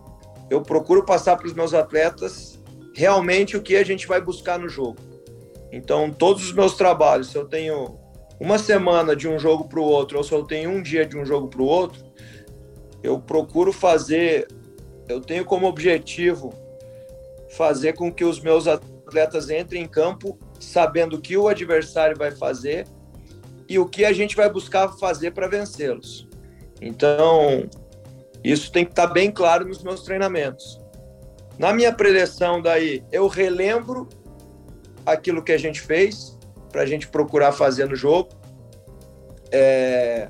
eu 0.49 0.61
procuro 0.61 1.05
passar 1.05 1.37
para 1.37 1.47
os 1.47 1.53
meus 1.53 1.73
atletas 1.73 2.59
realmente 2.95 3.55
o 3.55 3.61
que 3.61 3.75
a 3.75 3.83
gente 3.83 4.07
vai 4.07 4.19
buscar 4.19 4.57
no 4.57 4.67
jogo. 4.67 4.97
Então, 5.71 6.09
todos 6.11 6.43
os 6.43 6.53
meus 6.53 6.75
trabalhos, 6.75 7.29
se 7.29 7.37
eu 7.37 7.45
tenho 7.45 7.99
uma 8.39 8.57
semana 8.57 9.15
de 9.15 9.27
um 9.27 9.37
jogo 9.37 9.67
para 9.67 9.79
o 9.79 9.83
outro, 9.83 10.17
ou 10.17 10.23
se 10.23 10.31
eu 10.31 10.43
tenho 10.43 10.71
um 10.71 10.81
dia 10.81 11.05
de 11.05 11.15
um 11.15 11.23
jogo 11.23 11.47
para 11.47 11.61
o 11.61 11.65
outro, 11.65 12.03
eu 13.03 13.19
procuro 13.19 13.71
fazer, 13.71 14.47
eu 15.07 15.21
tenho 15.21 15.45
como 15.45 15.67
objetivo 15.67 16.51
fazer 17.49 17.93
com 17.93 18.11
que 18.11 18.23
os 18.23 18.39
meus 18.39 18.67
atletas 18.67 19.49
entrem 19.49 19.83
em 19.83 19.87
campo 19.87 20.37
sabendo 20.59 21.15
o 21.15 21.21
que 21.21 21.37
o 21.37 21.47
adversário 21.47 22.17
vai 22.17 22.31
fazer 22.31 22.85
e 23.67 23.79
o 23.79 23.85
que 23.85 24.05
a 24.05 24.13
gente 24.13 24.35
vai 24.35 24.49
buscar 24.49 24.89
fazer 24.93 25.31
para 25.31 25.47
vencê-los. 25.47 26.27
Então, 26.81 27.69
isso 28.43 28.71
tem 28.71 28.85
que 28.85 28.91
estar 28.91 29.07
tá 29.07 29.13
bem 29.13 29.31
claro 29.31 29.67
nos 29.67 29.83
meus 29.83 30.03
treinamentos. 30.03 30.79
Na 31.57 31.73
minha 31.73 31.93
preleção 31.93 32.61
daí, 32.61 33.03
eu 33.11 33.27
relembro 33.27 34.07
aquilo 35.05 35.43
que 35.43 35.51
a 35.51 35.57
gente 35.57 35.81
fez, 35.81 36.37
para 36.71 36.81
a 36.81 36.85
gente 36.85 37.07
procurar 37.07 37.51
fazer 37.51 37.87
no 37.87 37.95
jogo. 37.95 38.29
É, 39.51 40.29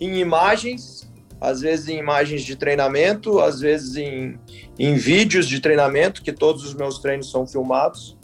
em 0.00 0.18
imagens, 0.18 1.01
às 1.42 1.60
vezes 1.60 1.88
em 1.88 1.98
imagens 1.98 2.42
de 2.42 2.54
treinamento, 2.54 3.40
às 3.40 3.58
vezes 3.58 3.96
em, 3.96 4.38
em 4.78 4.94
vídeos 4.94 5.48
de 5.48 5.58
treinamento, 5.58 6.22
que 6.22 6.32
todos 6.32 6.64
os 6.64 6.72
meus 6.72 7.00
treinos 7.00 7.32
são 7.32 7.44
filmados, 7.44 8.16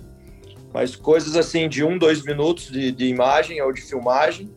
mas 0.72 0.94
coisas 0.94 1.34
assim 1.34 1.68
de 1.68 1.82
um, 1.82 1.98
dois 1.98 2.22
minutos 2.22 2.70
de, 2.70 2.92
de 2.92 3.06
imagem 3.06 3.60
ou 3.60 3.72
de 3.72 3.80
filmagem. 3.80 4.48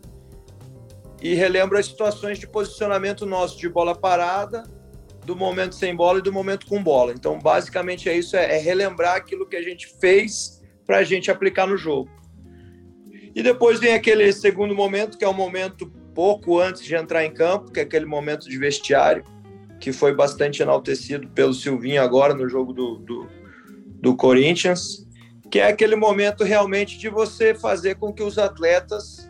E 1.20 1.34
relembro 1.34 1.78
as 1.78 1.88
situações 1.88 2.38
de 2.38 2.48
posicionamento 2.48 3.26
nosso 3.26 3.58
de 3.58 3.68
bola 3.68 3.96
parada, 3.96 4.64
do 5.26 5.36
momento 5.36 5.74
sem 5.74 5.96
bola 5.96 6.20
e 6.20 6.22
do 6.22 6.32
momento 6.32 6.68
com 6.68 6.84
bola. 6.84 7.14
Então, 7.14 7.40
basicamente 7.40 8.10
é 8.10 8.16
isso, 8.16 8.36
é, 8.36 8.58
é 8.58 8.60
relembrar 8.60 9.16
aquilo 9.16 9.48
que 9.48 9.56
a 9.56 9.62
gente 9.64 9.88
fez 10.00 10.62
para 10.86 11.00
a 11.00 11.04
gente 11.04 11.32
aplicar 11.32 11.66
no 11.66 11.78
jogo. 11.78 12.12
E 13.34 13.42
depois 13.42 13.80
vem 13.80 13.94
aquele 13.94 14.32
segundo 14.32 14.76
momento, 14.76 15.18
que 15.18 15.26
é 15.26 15.28
o 15.28 15.34
momento 15.34 15.92
pouco 16.14 16.60
antes 16.60 16.84
de 16.84 16.96
entrar 16.96 17.26
em 17.26 17.34
campo, 17.34 17.72
que 17.72 17.80
é 17.80 17.84
aquele 17.84 18.06
momento 18.06 18.50
de 18.50 18.58
vestiário, 18.58 19.24
que 19.80 19.92
foi 19.92 20.14
bastante 20.14 20.62
enaltecido 20.62 21.28
pelo 21.30 21.54
Silvinho 21.54 22.02
agora 22.02 22.34
no 22.34 22.48
jogo 22.48 22.72
do, 22.72 22.98
do, 22.98 23.28
do 24.02 24.16
Corinthians, 24.16 25.08
que 25.50 25.60
é 25.60 25.68
aquele 25.68 25.96
momento 25.96 26.44
realmente 26.44 26.98
de 26.98 27.10
você 27.10 27.54
fazer 27.54 27.96
com 27.96 28.14
que 28.14 28.24
os 28.24 28.38
atletas 28.38 29.30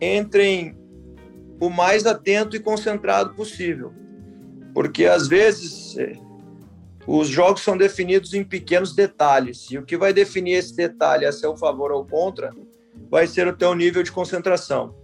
entrem 0.00 0.76
o 1.60 1.68
mais 1.68 2.06
atento 2.06 2.56
e 2.56 2.60
concentrado 2.60 3.34
possível. 3.34 3.92
Porque 4.72 5.06
às 5.06 5.26
vezes 5.26 5.98
é, 5.98 6.14
os 7.06 7.28
jogos 7.28 7.62
são 7.62 7.76
definidos 7.76 8.34
em 8.34 8.44
pequenos 8.44 8.94
detalhes, 8.94 9.70
e 9.70 9.78
o 9.78 9.84
que 9.84 9.96
vai 9.96 10.12
definir 10.12 10.52
esse 10.52 10.76
detalhe 10.76 11.26
a 11.26 11.32
seu 11.32 11.56
favor 11.56 11.90
ou 11.90 12.04
contra 12.04 12.54
vai 13.10 13.26
ser 13.26 13.48
o 13.48 13.56
teu 13.56 13.74
nível 13.74 14.02
de 14.02 14.12
concentração. 14.12 14.94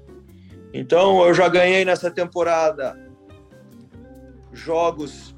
Então, 0.77 1.25
eu 1.25 1.33
já 1.33 1.49
ganhei 1.49 1.85
nessa 1.85 2.11
temporada 2.11 2.99
jogos 4.53 5.33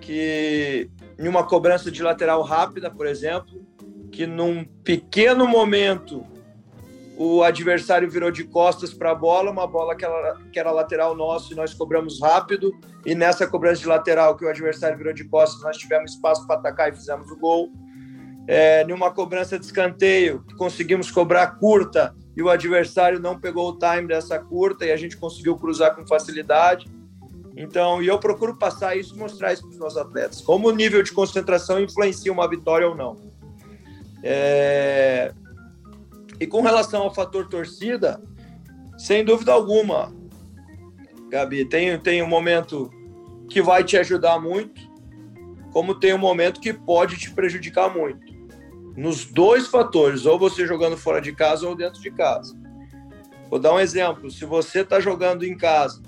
que, 0.00 0.90
em 1.18 1.28
uma 1.28 1.46
cobrança 1.46 1.90
de 1.90 2.02
lateral 2.02 2.40
rápida, 2.40 2.90
por 2.90 3.06
exemplo, 3.06 3.62
que 4.10 4.26
num 4.26 4.64
pequeno 4.64 5.46
momento 5.46 6.26
o 7.18 7.42
adversário 7.42 8.10
virou 8.10 8.30
de 8.30 8.44
costas 8.44 8.94
para 8.94 9.10
a 9.10 9.14
bola, 9.14 9.50
uma 9.50 9.66
bola 9.66 9.94
que 9.94 10.02
era, 10.02 10.38
que 10.50 10.58
era 10.58 10.70
lateral 10.70 11.14
nosso 11.14 11.52
e 11.52 11.56
nós 11.56 11.74
cobramos 11.74 12.18
rápido. 12.18 12.72
E 13.04 13.14
nessa 13.14 13.46
cobrança 13.46 13.82
de 13.82 13.86
lateral 13.86 14.34
que 14.34 14.46
o 14.46 14.48
adversário 14.48 14.96
virou 14.96 15.12
de 15.12 15.24
costas, 15.24 15.62
nós 15.62 15.76
tivemos 15.76 16.12
espaço 16.12 16.46
para 16.46 16.56
atacar 16.56 16.88
e 16.88 16.96
fizemos 16.96 17.30
o 17.30 17.36
gol. 17.36 17.70
É, 18.48 18.82
numa 18.84 19.10
cobrança 19.10 19.58
de 19.58 19.66
escanteio, 19.66 20.42
conseguimos 20.56 21.10
cobrar 21.10 21.58
curta 21.58 22.14
e 22.36 22.42
o 22.42 22.48
adversário 22.48 23.18
não 23.18 23.38
pegou 23.38 23.70
o 23.70 23.78
time 23.78 24.06
dessa 24.06 24.38
curta 24.38 24.84
e 24.84 24.92
a 24.92 24.96
gente 24.96 25.16
conseguiu 25.16 25.56
cruzar 25.56 25.94
com 25.94 26.06
facilidade. 26.06 26.86
Então, 27.56 28.02
e 28.02 28.06
eu 28.06 28.18
procuro 28.18 28.56
passar 28.56 28.96
isso, 28.96 29.16
mostrar 29.18 29.52
isso 29.52 29.62
para 29.62 29.70
os 29.70 29.78
meus 29.78 29.96
atletas, 29.96 30.40
como 30.40 30.68
o 30.68 30.72
nível 30.72 31.02
de 31.02 31.12
concentração 31.12 31.80
influencia 31.80 32.32
uma 32.32 32.48
vitória 32.48 32.88
ou 32.88 32.94
não. 32.94 33.16
É... 34.22 35.34
E 36.38 36.46
com 36.46 36.62
relação 36.62 37.02
ao 37.02 37.14
fator 37.14 37.48
torcida, 37.48 38.22
sem 38.96 39.24
dúvida 39.24 39.52
alguma, 39.52 40.12
Gabi, 41.28 41.64
tem, 41.64 41.98
tem 41.98 42.22
um 42.22 42.26
momento 42.26 42.90
que 43.48 43.60
vai 43.60 43.84
te 43.84 43.96
ajudar 43.96 44.40
muito, 44.40 44.80
como 45.72 45.94
tem 45.94 46.14
um 46.14 46.18
momento 46.18 46.60
que 46.60 46.72
pode 46.72 47.16
te 47.16 47.30
prejudicar 47.30 47.92
muito. 47.94 48.29
Nos 49.00 49.24
dois 49.24 49.66
fatores, 49.66 50.26
ou 50.26 50.38
você 50.38 50.66
jogando 50.66 50.94
fora 50.94 51.22
de 51.22 51.32
casa 51.32 51.66
ou 51.66 51.74
dentro 51.74 52.02
de 52.02 52.10
casa. 52.10 52.54
Vou 53.48 53.58
dar 53.58 53.72
um 53.72 53.80
exemplo. 53.80 54.30
Se 54.30 54.44
você 54.44 54.80
está 54.80 55.00
jogando 55.00 55.42
em 55.42 55.56
casa 55.56 56.02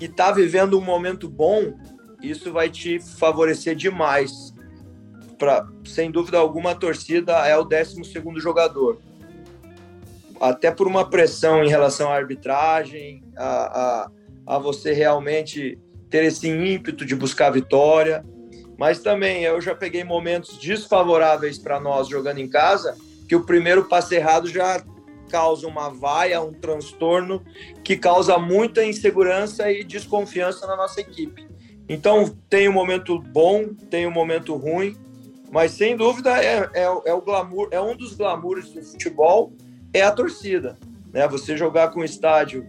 e 0.00 0.06
está 0.06 0.32
vivendo 0.32 0.76
um 0.76 0.82
momento 0.82 1.28
bom, 1.28 1.72
isso 2.20 2.52
vai 2.52 2.68
te 2.68 2.98
favorecer 2.98 3.76
demais 3.76 4.52
pra, 5.38 5.68
sem 5.84 6.10
dúvida 6.10 6.36
alguma, 6.36 6.72
a 6.72 6.74
torcida 6.74 7.32
é 7.46 7.56
o 7.56 7.62
12 7.62 8.02
jogador. 8.38 8.98
Até 10.40 10.72
por 10.72 10.88
uma 10.88 11.08
pressão 11.08 11.62
em 11.62 11.68
relação 11.68 12.10
à 12.10 12.16
arbitragem, 12.16 13.22
a, 13.36 13.44
a, 13.46 14.10
a 14.56 14.58
você 14.58 14.92
realmente 14.92 15.78
ter 16.10 16.24
esse 16.24 16.48
ímpeto 16.48 17.06
de 17.06 17.14
buscar 17.14 17.50
vitória. 17.50 18.26
Mas 18.76 18.98
também 19.00 19.42
eu 19.42 19.60
já 19.60 19.74
peguei 19.74 20.04
momentos 20.04 20.58
desfavoráveis 20.58 21.58
para 21.58 21.80
nós 21.80 22.08
jogando 22.08 22.38
em 22.38 22.48
casa, 22.48 22.96
que 23.28 23.34
o 23.34 23.44
primeiro 23.44 23.84
passe 23.84 24.14
errado 24.14 24.48
já 24.48 24.82
causa 25.28 25.66
uma 25.66 25.88
vaia, 25.88 26.40
um 26.40 26.52
transtorno 26.52 27.42
que 27.82 27.96
causa 27.96 28.38
muita 28.38 28.84
insegurança 28.84 29.70
e 29.70 29.82
desconfiança 29.82 30.66
na 30.66 30.76
nossa 30.76 31.00
equipe. 31.00 31.46
Então 31.88 32.36
tem 32.48 32.68
um 32.68 32.72
momento 32.72 33.18
bom, 33.18 33.68
tem 33.90 34.06
um 34.06 34.10
momento 34.10 34.54
ruim, 34.56 34.96
mas 35.50 35.72
sem 35.72 35.96
dúvida 35.96 36.42
é, 36.42 36.68
é, 36.74 36.82
é, 36.82 37.14
o 37.14 37.20
glamour, 37.20 37.68
é 37.70 37.80
um 37.80 37.96
dos 37.96 38.14
glamours 38.14 38.70
do 38.70 38.82
futebol, 38.82 39.52
é 39.92 40.02
a 40.02 40.10
torcida. 40.10 40.76
Né? 41.12 41.26
Você 41.28 41.56
jogar 41.56 41.88
com 41.88 42.00
o 42.00 42.04
estádio 42.04 42.66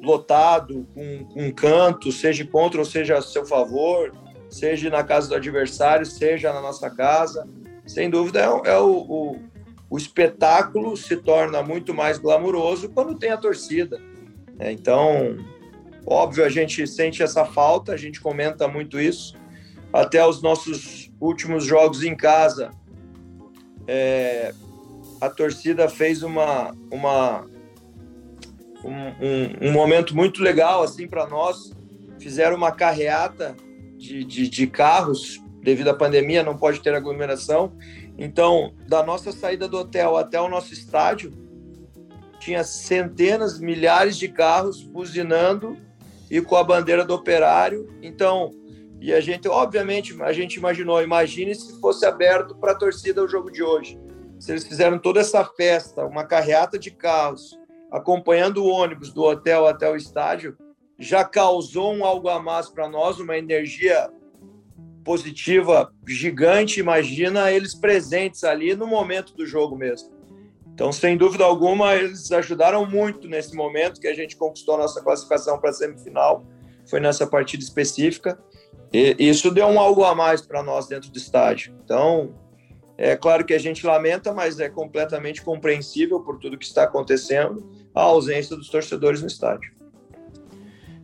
lotado, 0.00 0.86
com, 0.94 1.24
com 1.24 1.52
canto, 1.52 2.12
seja 2.12 2.46
contra 2.46 2.78
ou 2.78 2.84
seja 2.84 3.18
a 3.18 3.22
seu 3.22 3.44
favor, 3.44 4.12
seja 4.50 4.90
na 4.90 5.04
casa 5.04 5.28
do 5.28 5.34
adversário, 5.34 6.06
seja 6.06 6.52
na 6.52 6.60
nossa 6.60 6.90
casa. 6.90 7.46
Sem 7.86 8.10
dúvida 8.10 8.40
é, 8.40 8.70
é 8.70 8.78
o, 8.78 8.90
o, 8.90 9.36
o, 9.90 9.96
espetáculo 9.96 10.96
se 10.96 11.16
torna 11.16 11.62
muito 11.62 11.94
mais 11.94 12.18
glamuroso 12.18 12.88
quando 12.90 13.18
tem 13.18 13.30
a 13.30 13.36
torcida. 13.36 14.00
Né? 14.56 14.72
Então, 14.72 15.36
óbvio, 16.06 16.44
a 16.44 16.48
gente 16.48 16.86
sente 16.86 17.22
essa 17.22 17.44
falta, 17.44 17.92
a 17.92 17.96
gente 17.96 18.20
comenta 18.20 18.68
muito 18.68 19.00
isso. 19.00 19.34
Até 19.92 20.24
os 20.26 20.42
nossos 20.42 21.10
últimos 21.20 21.64
jogos 21.64 22.02
em 22.02 22.14
casa, 22.14 22.70
é, 23.86 24.52
a 25.20 25.30
torcida 25.30 25.88
fez 25.88 26.22
uma, 26.22 26.74
uma 26.90 27.46
um, 28.84 28.92
um, 28.92 29.68
um 29.68 29.72
momento 29.72 30.14
muito 30.14 30.42
legal 30.42 30.82
assim 30.82 31.08
para 31.08 31.26
nós. 31.26 31.72
Fizeram 32.18 32.56
uma 32.56 32.72
carreata 32.72 33.56
de, 33.98 34.24
de, 34.24 34.48
de 34.48 34.66
carros 34.66 35.42
devido 35.62 35.88
à 35.88 35.94
pandemia, 35.94 36.42
não 36.42 36.56
pode 36.56 36.80
ter 36.80 36.94
aglomeração. 36.94 37.72
Então, 38.16 38.72
da 38.86 39.02
nossa 39.02 39.32
saída 39.32 39.68
do 39.68 39.78
hotel 39.78 40.16
até 40.16 40.40
o 40.40 40.48
nosso 40.48 40.72
estádio, 40.72 41.32
tinha 42.38 42.64
centenas, 42.64 43.58
milhares 43.58 44.16
de 44.16 44.28
carros 44.28 44.82
buzinando 44.82 45.76
e 46.30 46.40
com 46.40 46.56
a 46.56 46.64
bandeira 46.64 47.04
do 47.04 47.14
operário. 47.14 47.88
Então, 48.00 48.52
e 49.00 49.12
a 49.12 49.20
gente, 49.20 49.48
obviamente, 49.48 50.20
a 50.22 50.32
gente 50.32 50.54
imaginou, 50.54 51.02
imagine 51.02 51.54
se 51.54 51.78
fosse 51.80 52.06
aberto 52.06 52.54
para 52.54 52.72
a 52.72 52.74
torcida 52.74 53.22
o 53.22 53.28
jogo 53.28 53.50
de 53.50 53.62
hoje. 53.62 53.98
Se 54.38 54.52
eles 54.52 54.66
fizeram 54.66 54.98
toda 54.98 55.20
essa 55.20 55.44
festa, 55.44 56.04
uma 56.04 56.24
carreata 56.24 56.78
de 56.78 56.90
carros, 56.90 57.58
acompanhando 57.90 58.64
o 58.64 58.68
ônibus 58.68 59.12
do 59.12 59.22
hotel 59.22 59.66
até 59.66 59.90
o 59.90 59.96
estádio, 59.96 60.56
já 60.98 61.24
causou 61.24 61.94
um 61.94 62.04
algo 62.04 62.28
a 62.28 62.40
mais 62.40 62.68
para 62.68 62.88
nós, 62.88 63.20
uma 63.20 63.38
energia 63.38 64.10
positiva 65.04 65.92
gigante. 66.06 66.80
Imagina 66.80 67.50
eles 67.50 67.74
presentes 67.74 68.44
ali 68.44 68.74
no 68.74 68.86
momento 68.86 69.34
do 69.34 69.46
jogo 69.46 69.76
mesmo. 69.76 70.10
Então, 70.74 70.92
sem 70.92 71.16
dúvida 71.16 71.44
alguma, 71.44 71.94
eles 71.94 72.30
ajudaram 72.30 72.86
muito 72.86 73.28
nesse 73.28 73.54
momento 73.54 74.00
que 74.00 74.06
a 74.06 74.14
gente 74.14 74.36
conquistou 74.36 74.74
a 74.74 74.78
nossa 74.78 75.02
classificação 75.02 75.58
para 75.58 75.70
a 75.70 75.72
semifinal. 75.72 76.44
Foi 76.88 77.00
nessa 77.00 77.26
partida 77.26 77.62
específica. 77.62 78.38
E 78.92 79.16
isso 79.18 79.50
deu 79.50 79.66
um 79.66 79.78
algo 79.78 80.04
a 80.04 80.14
mais 80.14 80.40
para 80.40 80.62
nós 80.62 80.86
dentro 80.86 81.10
do 81.10 81.18
estádio. 81.18 81.74
Então, 81.84 82.34
é 82.96 83.16
claro 83.16 83.44
que 83.44 83.54
a 83.54 83.58
gente 83.58 83.86
lamenta, 83.86 84.32
mas 84.32 84.58
é 84.60 84.68
completamente 84.68 85.42
compreensível 85.42 86.20
por 86.20 86.38
tudo 86.38 86.58
que 86.58 86.64
está 86.64 86.84
acontecendo 86.84 87.68
a 87.94 88.02
ausência 88.02 88.56
dos 88.56 88.68
torcedores 88.68 89.20
no 89.20 89.26
estádio. 89.26 89.77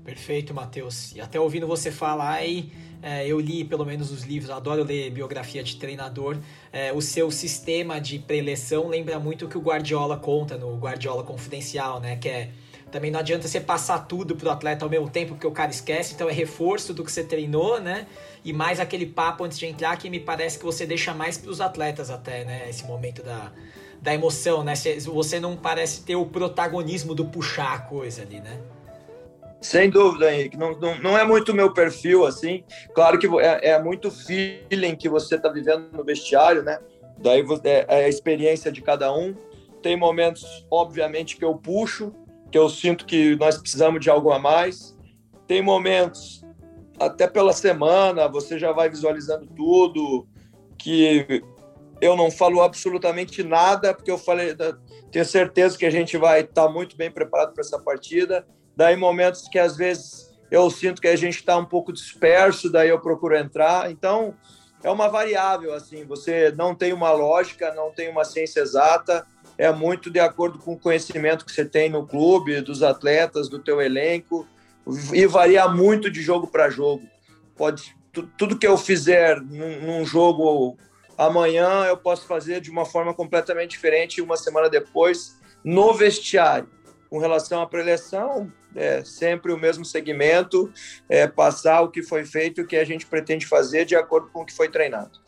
Perfeito, 0.04 0.52
Matheus. 0.52 1.14
E 1.14 1.20
até 1.20 1.40
ouvindo 1.40 1.66
você 1.66 1.90
falar 1.90 2.34
aí, 2.34 2.70
é, 3.02 3.26
eu 3.26 3.40
li 3.40 3.64
pelo 3.64 3.86
menos 3.86 4.12
os 4.12 4.22
livros, 4.22 4.50
adoro 4.50 4.84
ler 4.84 5.10
biografia 5.10 5.62
de 5.62 5.76
treinador. 5.76 6.36
É, 6.70 6.92
o 6.92 7.00
seu 7.00 7.30
sistema 7.30 7.98
de 7.98 8.18
preleção 8.18 8.88
lembra 8.88 9.18
muito 9.18 9.46
o 9.46 9.48
que 9.48 9.56
o 9.56 9.62
Guardiola 9.62 10.18
conta 10.18 10.58
no 10.58 10.76
Guardiola 10.76 11.22
Confidencial, 11.22 12.00
né? 12.00 12.16
Que 12.16 12.28
é 12.28 12.50
também 12.92 13.10
não 13.10 13.18
adianta 13.18 13.48
você 13.48 13.60
passar 13.60 14.00
tudo 14.00 14.36
pro 14.36 14.48
atleta 14.50 14.84
ao 14.84 14.90
mesmo 14.90 15.10
tempo, 15.10 15.32
porque 15.32 15.46
o 15.46 15.50
cara 15.50 15.70
esquece, 15.70 16.14
então 16.14 16.28
é 16.28 16.32
reforço 16.32 16.94
do 16.94 17.02
que 17.02 17.10
você 17.10 17.24
treinou, 17.24 17.80
né? 17.80 18.06
E 18.44 18.52
mais 18.52 18.78
aquele 18.78 19.06
papo 19.06 19.42
antes 19.42 19.58
de 19.58 19.66
entrar 19.66 19.96
que 19.96 20.08
me 20.08 20.20
parece 20.20 20.58
que 20.58 20.64
você 20.64 20.86
deixa 20.86 21.12
mais 21.12 21.36
pros 21.36 21.60
atletas 21.60 22.08
até, 22.08 22.44
né? 22.44 22.68
Esse 22.68 22.84
momento 22.84 23.20
da, 23.22 23.50
da 24.00 24.14
emoção, 24.14 24.62
né? 24.62 24.74
Você 24.76 25.40
não 25.40 25.56
parece 25.56 26.02
ter 26.04 26.14
o 26.14 26.26
protagonismo 26.26 27.14
do 27.14 27.24
puxar 27.24 27.74
a 27.74 27.78
coisa 27.78 28.22
ali, 28.22 28.38
né? 28.38 28.60
Sem 29.64 29.88
dúvida, 29.88 30.30
Henrique. 30.30 30.58
Não, 30.58 30.78
não, 30.78 30.98
não 30.98 31.18
é 31.18 31.24
muito 31.24 31.54
meu 31.54 31.72
perfil, 31.72 32.26
assim. 32.26 32.62
Claro 32.94 33.18
que 33.18 33.26
é, 33.40 33.70
é 33.70 33.82
muito 33.82 34.10
feeling 34.10 34.94
que 34.94 35.08
você 35.08 35.36
está 35.36 35.48
vivendo 35.48 35.88
no 35.90 36.04
vestiário, 36.04 36.62
né? 36.62 36.78
daí 37.16 37.42
é, 37.64 37.86
é 37.88 38.04
a 38.04 38.08
experiência 38.08 38.70
de 38.70 38.82
cada 38.82 39.10
um. 39.10 39.34
Tem 39.82 39.96
momentos, 39.96 40.66
obviamente, 40.70 41.38
que 41.38 41.44
eu 41.44 41.54
puxo, 41.54 42.12
que 42.50 42.58
eu 42.58 42.68
sinto 42.68 43.06
que 43.06 43.36
nós 43.36 43.56
precisamos 43.56 44.02
de 44.02 44.10
algo 44.10 44.32
a 44.32 44.38
mais. 44.38 44.94
Tem 45.46 45.62
momentos, 45.62 46.44
até 47.00 47.26
pela 47.26 47.54
semana, 47.54 48.28
você 48.28 48.58
já 48.58 48.70
vai 48.70 48.90
visualizando 48.90 49.46
tudo, 49.46 50.28
que 50.76 51.42
eu 52.02 52.14
não 52.14 52.30
falo 52.30 52.60
absolutamente 52.60 53.42
nada, 53.42 53.94
porque 53.94 54.10
eu 54.10 54.18
falei, 54.18 54.54
tenho 55.10 55.24
certeza 55.24 55.78
que 55.78 55.86
a 55.86 55.90
gente 55.90 56.18
vai 56.18 56.42
estar 56.42 56.68
muito 56.68 56.98
bem 56.98 57.10
preparado 57.10 57.54
para 57.54 57.62
essa 57.62 57.78
partida. 57.78 58.46
Daí 58.76 58.96
momentos 58.96 59.48
que 59.48 59.58
às 59.58 59.76
vezes 59.76 60.32
eu 60.50 60.70
sinto 60.70 61.00
que 61.00 61.08
a 61.08 61.16
gente 61.16 61.36
está 61.36 61.56
um 61.56 61.64
pouco 61.64 61.92
disperso, 61.92 62.70
daí 62.70 62.88
eu 62.88 63.00
procuro 63.00 63.36
entrar. 63.36 63.90
Então, 63.90 64.34
é 64.82 64.90
uma 64.90 65.08
variável, 65.08 65.72
assim, 65.72 66.04
você 66.04 66.52
não 66.52 66.74
tem 66.74 66.92
uma 66.92 67.10
lógica, 67.12 67.72
não 67.74 67.90
tem 67.90 68.10
uma 68.10 68.24
ciência 68.24 68.60
exata, 68.60 69.26
é 69.56 69.72
muito 69.72 70.10
de 70.10 70.20
acordo 70.20 70.58
com 70.58 70.74
o 70.74 70.78
conhecimento 70.78 71.44
que 71.44 71.52
você 71.52 71.64
tem 71.64 71.88
no 71.88 72.06
clube, 72.06 72.60
dos 72.60 72.82
atletas, 72.82 73.48
do 73.48 73.58
teu 73.58 73.80
elenco, 73.80 74.46
e 75.12 75.26
varia 75.26 75.66
muito 75.68 76.10
de 76.10 76.20
jogo 76.20 76.46
para 76.46 76.68
jogo. 76.68 77.02
Pode 77.56 77.94
tudo 78.36 78.56
que 78.56 78.66
eu 78.66 78.76
fizer 78.76 79.40
num, 79.40 79.80
num, 79.80 80.04
jogo 80.04 80.76
amanhã 81.18 81.84
eu 81.84 81.96
posso 81.96 82.26
fazer 82.26 82.60
de 82.60 82.70
uma 82.70 82.84
forma 82.84 83.12
completamente 83.12 83.70
diferente 83.70 84.22
uma 84.22 84.36
semana 84.36 84.70
depois 84.70 85.36
no 85.64 85.92
vestiário. 85.92 86.68
Com 87.14 87.20
relação 87.20 87.62
à 87.62 87.66
preleção, 87.68 88.52
é 88.74 89.04
sempre 89.04 89.52
o 89.52 89.56
mesmo 89.56 89.84
segmento, 89.84 90.68
é 91.08 91.28
passar 91.28 91.80
o 91.82 91.88
que 91.88 92.02
foi 92.02 92.24
feito 92.24 92.60
e 92.60 92.64
o 92.64 92.66
que 92.66 92.74
a 92.74 92.84
gente 92.84 93.06
pretende 93.06 93.46
fazer 93.46 93.84
de 93.84 93.94
acordo 93.94 94.30
com 94.32 94.42
o 94.42 94.44
que 94.44 94.52
foi 94.52 94.68
treinado. 94.68 95.20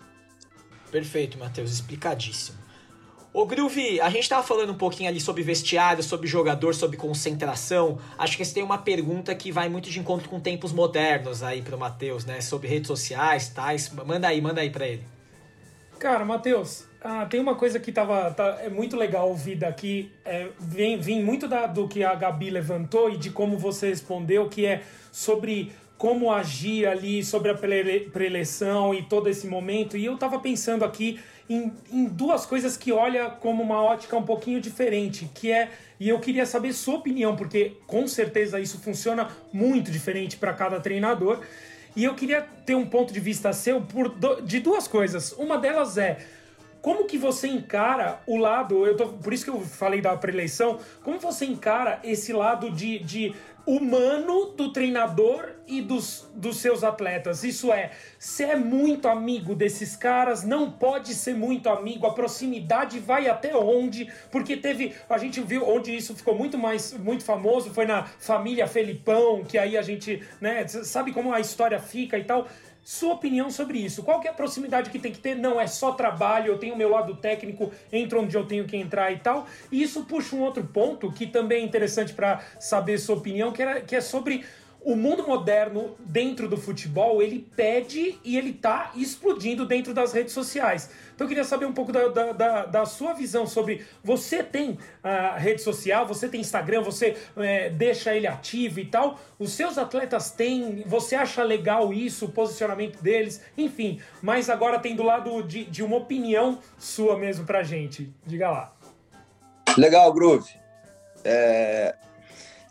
Perfeito, 0.91 1.39
Matheus, 1.39 1.71
explicadíssimo. 1.71 2.59
Ô 3.33 3.47
Groove, 3.47 4.01
a 4.01 4.11
gente 4.11 4.25
estava 4.25 4.43
falando 4.43 4.73
um 4.73 4.77
pouquinho 4.77 5.09
ali 5.09 5.21
sobre 5.21 5.45
vestiário, 5.45 6.03
sobre 6.03 6.27
jogador, 6.27 6.75
sobre 6.75 6.97
concentração. 6.97 8.01
Acho 8.19 8.37
que 8.37 8.45
você 8.45 8.55
tem 8.55 8.65
uma 8.65 8.79
pergunta 8.79 9.33
que 9.33 9.53
vai 9.53 9.69
muito 9.69 9.89
de 9.89 10.01
encontro 10.01 10.29
com 10.29 10.41
tempos 10.41 10.73
modernos 10.73 11.41
aí 11.41 11.63
para 11.63 11.77
o 11.77 11.79
Matheus, 11.79 12.25
né? 12.25 12.41
Sobre 12.41 12.67
redes 12.67 12.89
sociais, 12.89 13.49
tais. 13.51 13.89
Manda 13.93 14.27
aí, 14.27 14.41
manda 14.41 14.61
aí 14.61 14.71
para 14.71 14.89
ele. 14.89 15.07
Cara, 16.01 16.25
Matheus, 16.25 16.86
ah, 17.03 17.27
tem 17.27 17.41
uma 17.41 17.55
coisa 17.55 17.79
que 17.79 17.93
tava, 17.93 18.31
tá, 18.31 18.59
é 18.63 18.69
muito 18.69 18.97
legal 18.97 19.29
ouvir 19.29 19.57
daqui. 19.57 20.11
É, 20.25 20.49
vem, 20.59 20.99
vem 20.99 21.23
muito 21.23 21.47
da, 21.47 21.67
do 21.67 21.87
que 21.89 22.03
a 22.03 22.15
Gabi 22.15 22.51
levantou 22.51 23.11
e 23.11 23.17
de 23.17 23.31
como 23.31 23.59
você 23.59 23.89
respondeu, 23.89 24.49
que 24.49 24.67
é 24.67 24.83
sobre 25.13 25.73
como 25.99 26.31
agir 26.31 26.87
ali, 26.87 27.25
sobre 27.25 27.51
a 27.51 27.55
preleção 27.55 28.95
e 28.95 29.03
todo 29.03 29.29
esse 29.29 29.47
momento. 29.47 29.97
E 29.97 30.05
eu 30.05 30.17
tava 30.17 30.39
pensando 30.39 30.85
aqui 30.85 31.19
em, 31.49 31.73
em 31.91 32.05
duas 32.05 32.45
coisas 32.45 32.77
que 32.77 32.93
olha 32.93 33.31
como 33.31 33.63
uma 33.63 33.83
ótica 33.83 34.17
um 34.17 34.23
pouquinho 34.23 34.61
diferente, 34.61 35.31
que 35.35 35.51
é 35.51 35.71
e 35.99 36.09
eu 36.09 36.19
queria 36.21 36.45
saber 36.45 36.73
sua 36.75 36.97
opinião, 36.97 37.35
porque 37.37 37.73
com 37.87 38.07
certeza 38.07 38.61
isso 38.61 38.79
funciona 38.79 39.29
muito 39.53 39.91
diferente 39.91 40.37
para 40.37 40.53
cada 40.53 40.79
treinador. 40.79 41.41
E 41.95 42.05
eu 42.05 42.15
queria 42.15 42.43
ter 42.67 42.75
um 42.75 42.85
ponto 42.85 43.13
de 43.15 43.21
vista 43.21 43.51
seu 43.55 43.81
por 43.81 44.15
de 44.45 44.61
duas 44.61 44.87
coisas. 44.87 45.33
Uma 45.33 45.57
delas 45.57 45.97
é 45.97 46.19
como 46.87 47.05
que 47.05 47.19
você 47.19 47.49
encara 47.49 48.21
o 48.29 48.37
lado, 48.37 48.87
eu 48.87 48.97
tô, 48.97 49.09
por 49.09 49.33
isso 49.33 49.43
que 49.43 49.51
eu 49.51 49.61
falei 49.61 50.01
da 50.01 50.17
preeleição, 50.17 50.79
como 51.03 51.19
você 51.19 51.45
encara 51.45 51.99
esse 52.05 52.33
lado 52.33 52.71
de, 52.71 53.01
de 53.01 53.35
humano 53.67 54.53
do 54.53 54.73
treinador 54.73 55.49
e 55.67 55.83
dos, 55.83 56.31
dos 56.33 56.59
seus 56.59 56.85
atletas. 56.85 57.43
Isso 57.43 57.73
é, 57.73 57.91
se 58.21 58.45
é 58.45 58.55
muito 58.55 59.09
amigo 59.09 59.53
desses 59.53 59.97
caras, 59.97 60.45
não 60.45 60.71
pode 60.71 61.13
ser 61.15 61.35
muito 61.35 61.69
amigo. 61.69 62.07
A 62.07 62.15
proximidade 62.15 63.01
vai 63.01 63.29
até 63.29 63.57
onde? 63.57 64.09
Porque 64.31 64.57
teve, 64.57 64.95
a 65.11 65.19
gente 65.19 65.41
viu 65.41 65.69
onde 65.69 65.93
isso 65.93 66.15
ficou 66.15 66.37
muito 66.37 66.57
mais 66.57 66.93
muito 66.93 67.25
famoso, 67.25 67.75
foi 67.75 67.87
na 67.87 68.05
família 68.05 68.69
Felipão, 68.69 69.43
que 69.43 69.59
aí 69.59 69.77
a 69.77 69.83
gente, 69.83 70.23
né, 70.41 70.65
sabe 70.69 71.13
como 71.13 71.35
a 71.35 71.41
história 71.41 71.81
fica 71.81 72.17
e 72.17 72.23
tal. 72.23 72.47
Sua 72.89 73.15
opinião 73.15 73.51
sobre 73.51 73.79
isso? 73.79 74.05
Qual 74.05 74.21
que 74.21 74.29
é 74.29 74.31
a 74.31 74.33
proximidade 74.33 74.91
que 74.91 74.99
tem 75.01 75.11
que 75.11 75.19
ter? 75.19 75.35
Não 75.35 75.61
é 75.61 75.67
só 75.67 75.91
trabalho, 75.91 76.53
eu 76.53 76.57
tenho 76.57 76.73
o 76.73 76.79
meu 76.79 76.89
lado 76.89 77.17
técnico, 77.17 77.73
entro 77.93 78.23
onde 78.23 78.37
eu 78.37 78.47
tenho 78.47 78.65
que 78.65 78.77
entrar 78.77 79.11
e 79.11 79.19
tal. 79.19 79.45
E 79.73 79.83
isso 79.83 80.05
puxa 80.05 80.37
um 80.37 80.41
outro 80.41 80.63
ponto 80.63 81.11
que 81.11 81.27
também 81.27 81.65
é 81.65 81.67
interessante 81.67 82.15
para 82.15 82.41
saber 82.61 82.97
sua 82.99 83.17
opinião, 83.17 83.51
que, 83.51 83.61
era, 83.61 83.81
que 83.81 83.97
é 83.97 84.01
sobre 84.01 84.45
o 84.87 84.95
mundo 84.95 85.27
moderno 85.27 85.97
dentro 85.99 86.49
do 86.49 86.57
futebol, 86.57 87.21
ele 87.21 87.45
pede 87.57 88.21
e 88.23 88.39
ele 88.39 88.53
tá 88.53 88.93
explodindo 88.95 89.67
dentro 89.67 89.93
das 89.93 90.13
redes 90.13 90.33
sociais. 90.33 90.89
Então 91.13 91.25
eu 91.25 91.29
queria 91.29 91.43
saber 91.43 91.67
um 91.67 91.73
pouco 91.73 91.91
da, 91.91 92.07
da, 92.07 92.33
da, 92.33 92.67
da 92.67 92.87
sua 92.87 93.13
visão 93.13 93.49
sobre. 93.49 93.85
Você 94.05 94.45
tem 94.45 94.79
a 95.03 95.37
rede 95.37 95.61
social, 95.61 96.07
você 96.07 96.29
tem 96.29 96.41
Instagram, 96.41 96.83
você 96.83 97.17
é, 97.37 97.69
deixa 97.69 98.15
ele 98.15 98.29
ativo 98.29 98.79
e 98.79 98.85
tal. 98.85 99.19
Os 99.41 99.51
seus 99.55 99.77
atletas 99.77 100.31
têm. 100.31 100.85
Você 100.87 101.17
acha 101.17 101.43
legal 101.43 101.93
isso, 101.93 102.27
o 102.27 102.31
posicionamento 102.31 103.03
deles, 103.03 103.43
enfim. 103.59 104.01
Mas 104.23 104.49
agora 104.49 104.79
tem 104.79 104.95
do 104.95 105.03
lado 105.03 105.43
de, 105.43 105.65
de 105.65 105.83
uma 105.83 105.97
opinião 105.97 106.61
sua 106.79 107.19
mesmo 107.19 107.45
pra 107.45 107.65
gente. 107.65 108.15
Diga 108.25 108.53
lá. 108.53 108.73
Legal, 109.77 110.13
Groove. 110.13 110.49
É, 111.25 111.97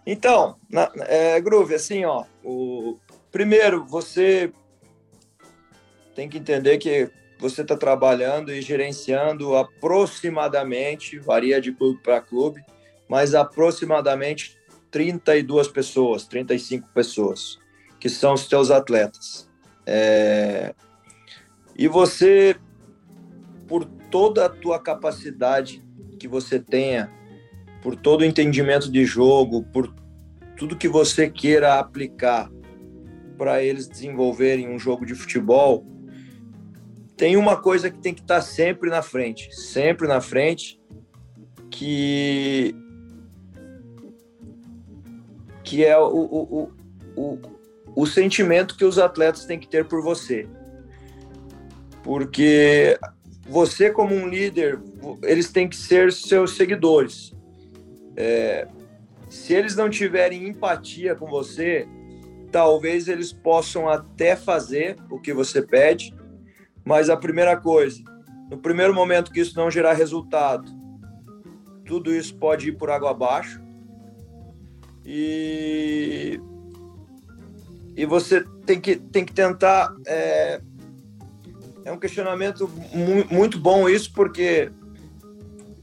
então, 0.05 0.57
na, 0.69 0.91
é, 1.07 1.39
Groove, 1.41 1.75
assim, 1.75 2.05
ó, 2.05 2.25
o, 2.43 2.97
primeiro, 3.31 3.85
você 3.85 4.51
tem 6.13 6.29
que 6.29 6.37
entender 6.37 6.77
que 6.77 7.09
você 7.39 7.61
está 7.61 7.75
trabalhando 7.75 8.53
e 8.53 8.61
gerenciando 8.61 9.55
aproximadamente, 9.55 11.19
varia 11.19 11.59
de 11.59 11.71
clube 11.71 11.99
para 12.01 12.21
clube, 12.21 12.63
mas 13.09 13.35
aproximadamente 13.35 14.57
32 14.91 15.67
pessoas, 15.67 16.25
35 16.25 16.87
pessoas, 16.93 17.59
que 17.99 18.07
são 18.07 18.33
os 18.33 18.47
teus 18.47 18.71
atletas. 18.71 19.49
É, 19.85 20.73
e 21.77 21.87
você, 21.87 22.55
por 23.67 23.85
toda 24.09 24.45
a 24.45 24.49
tua 24.49 24.79
capacidade 24.79 25.83
que 26.17 26.27
você 26.27 26.59
tenha 26.59 27.11
por 27.85 27.95
todo 27.95 28.21
o 28.21 28.25
entendimento 28.25 28.91
de 28.91 29.05
jogo, 29.05 29.61
por 29.61 29.93
tudo 30.57 30.75
que 30.75 30.87
você 30.87 31.29
queira 31.29 31.77
aplicar 31.77 32.49
para 33.37 33.61
eles 33.61 33.87
desenvolverem 33.87 34.67
um 34.67 34.79
jogo 34.79 35.05
de 35.05 35.13
futebol, 35.13 35.85
tem 37.15 37.37
uma 37.37 37.61
coisa 37.61 37.91
que 37.91 37.99
tem 37.99 38.11
que 38.11 38.21
estar 38.21 38.37
tá 38.37 38.41
sempre 38.41 38.89
na 38.89 39.03
frente, 39.03 39.55
sempre 39.55 40.07
na 40.07 40.19
frente, 40.19 40.81
que 41.69 42.75
que 45.63 45.85
é 45.85 45.95
o, 45.95 46.07
o, 46.07 46.71
o, 47.15 47.39
o, 47.95 48.07
sentimento 48.07 48.75
que 48.75 48.85
os 48.85 48.97
atletas 48.97 49.45
têm 49.45 49.59
que 49.59 49.67
ter 49.67 49.85
por 49.85 50.01
você. 50.01 50.49
Porque 52.01 52.97
você, 53.47 53.91
como 53.91 54.15
um 54.15 54.27
líder, 54.27 54.79
eles 55.21 55.51
têm 55.51 55.69
que 55.69 55.75
ser 55.75 56.11
seus 56.11 56.55
seguidores. 56.55 57.34
É, 58.15 58.67
se 59.29 59.53
eles 59.53 59.75
não 59.75 59.89
tiverem 59.89 60.47
empatia 60.47 61.15
com 61.15 61.27
você, 61.27 61.87
talvez 62.51 63.07
eles 63.07 63.33
possam 63.33 63.89
até 63.89 64.35
fazer 64.35 64.97
o 65.09 65.19
que 65.19 65.33
você 65.33 65.61
pede, 65.61 66.13
mas 66.83 67.09
a 67.09 67.17
primeira 67.17 67.57
coisa, 67.57 68.01
no 68.49 68.57
primeiro 68.57 68.93
momento 68.93 69.31
que 69.31 69.39
isso 69.39 69.57
não 69.57 69.69
gerar 69.69 69.93
resultado, 69.93 70.71
tudo 71.85 72.13
isso 72.13 72.35
pode 72.35 72.69
ir 72.69 72.73
por 72.73 72.89
água 72.89 73.11
abaixo. 73.11 73.61
E, 75.05 76.39
e 77.95 78.05
você 78.05 78.43
tem 78.65 78.81
que, 78.81 78.95
tem 78.95 79.23
que 79.23 79.33
tentar. 79.33 79.95
É, 80.07 80.61
é 81.85 81.91
um 81.91 81.99
questionamento 81.99 82.67
mu 82.91 83.23
muito 83.29 83.59
bom 83.59 83.87
isso, 83.87 84.11
porque 84.13 84.71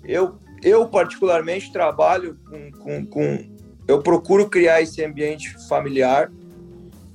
eu 0.03 0.42
eu, 0.63 0.87
particularmente, 0.87 1.73
trabalho 1.73 2.39
com, 2.49 2.71
com, 2.73 3.07
com, 3.07 3.57
Eu 3.89 4.01
procuro 4.01 4.49
criar 4.49 4.81
esse 4.81 5.05
ambiente 5.05 5.57
familiar, 5.69 6.31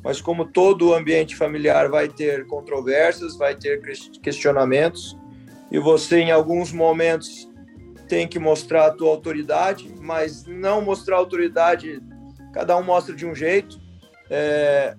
mas 0.03 0.21
como 0.21 0.45
todo 0.45 0.93
ambiente 0.93 1.35
familiar 1.35 1.89
vai 1.89 2.07
ter 2.07 2.45
controvérsias, 2.47 3.37
vai 3.37 3.55
ter 3.55 3.81
questionamentos, 4.21 5.17
e 5.71 5.79
você, 5.79 6.19
em 6.19 6.31
alguns 6.31 6.71
momentos, 6.71 7.49
tem 8.07 8.27
que 8.27 8.39
mostrar 8.39 8.87
a 8.87 8.91
tua 8.91 9.09
autoridade, 9.09 9.93
mas 9.99 10.45
não 10.45 10.81
mostrar 10.81 11.17
autoridade, 11.17 12.01
cada 12.53 12.77
um 12.77 12.83
mostra 12.83 13.13
de 13.13 13.25
um 13.25 13.35
jeito. 13.35 13.79
É, 14.29 14.95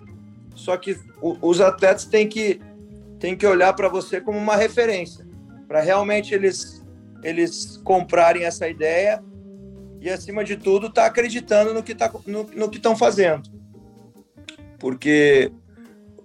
só 0.55 0.77
que 0.77 0.99
os 1.21 1.61
atletas 1.61 2.05
têm 2.05 2.29
que, 2.29 2.61
têm 3.19 3.37
que 3.37 3.47
olhar 3.47 3.73
para 3.73 3.89
você 3.89 4.21
como 4.21 4.39
uma 4.39 4.57
referência, 4.57 5.27
para 5.67 5.81
realmente 5.81 6.35
eles 6.35 6.78
eles 7.23 7.77
comprarem 7.79 8.45
essa 8.45 8.69
ideia 8.69 9.23
e, 10.01 10.09
acima 10.09 10.45
de 10.45 10.57
tudo, 10.57 10.91
tá 10.91 11.07
acreditando 11.07 11.75
no 11.75 11.83
que 11.83 11.95
tá, 11.95 12.12
no, 12.27 12.45
no 12.45 12.71
que 12.71 12.77
estão 12.77 12.97
fazendo. 12.97 13.51
Porque 14.79 15.51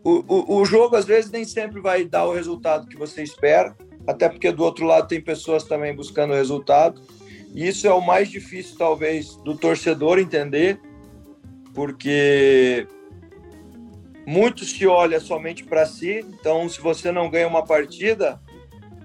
o, 0.03 0.23
o, 0.27 0.57
o, 0.59 0.65
jogo, 0.65 0.95
às 0.95 1.05
vezes, 1.05 1.31
nem 1.31 1.43
sempre 1.43 1.81
vai 1.81 2.05
dar 2.05 2.25
o 2.25 2.33
resultado 2.33 2.87
que 2.87 2.97
você 2.97 3.23
espera, 3.23 3.75
até 4.05 4.29
porque 4.29 4.51
do 4.51 4.63
outro 4.63 4.85
lado 4.85 5.07
tem 5.07 5.19
pessoas 5.19 5.63
também 5.63 5.95
buscando 5.95 6.33
resultado. 6.33 7.01
E 7.53 7.67
isso 7.67 7.87
é 7.87 7.93
o 7.93 8.01
mais 8.01 8.29
difícil, 8.29 8.77
talvez, 8.77 9.35
do 9.37 9.55
torcedor 9.57 10.19
entender, 10.19 10.79
porque 11.73 12.87
muito 14.25 14.65
se 14.65 14.85
olha 14.85 15.19
somente 15.19 15.63
para 15.63 15.85
si. 15.85 16.25
Então, 16.39 16.67
se 16.69 16.79
você 16.79 17.11
não 17.11 17.29
ganha 17.29 17.47
uma 17.47 17.65
partida, 17.65 18.39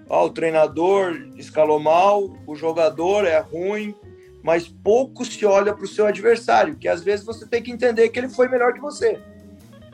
o 0.09 0.31
treinador 0.31 1.29
escalou 1.37 1.79
mal, 1.79 2.37
o 2.47 2.55
jogador 2.55 3.27
é 3.27 3.39
ruim, 3.39 3.95
mas 4.43 4.69
pouco 4.69 5.25
se 5.25 5.45
olha 5.45 5.75
para 5.75 5.85
o 5.85 5.89
seu 5.89 6.07
adversário, 6.07 6.77
que 6.77 6.89
às 6.89 7.03
vezes 7.03 7.25
você 7.27 7.47
tem 7.47 7.63
que 7.63 7.71
entender 7.71 8.09
que 8.09 8.19
ele 8.19 8.29
foi 8.29 8.49
melhor 8.49 8.73
que 8.73 8.81
você. 8.81 9.21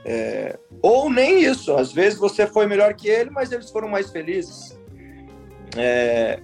É, 0.05 0.59
ou 0.83 1.11
nem 1.11 1.43
isso, 1.43 1.75
às 1.75 1.93
vezes 1.93 2.19
você 2.19 2.47
foi 2.47 2.67
melhor 2.67 2.95
que 2.95 3.09
ele, 3.09 3.31
mas 3.31 3.51
eles 3.51 3.71
foram 3.71 3.89
mais 3.89 4.11
felizes. 4.11 4.79
É, 5.77 6.39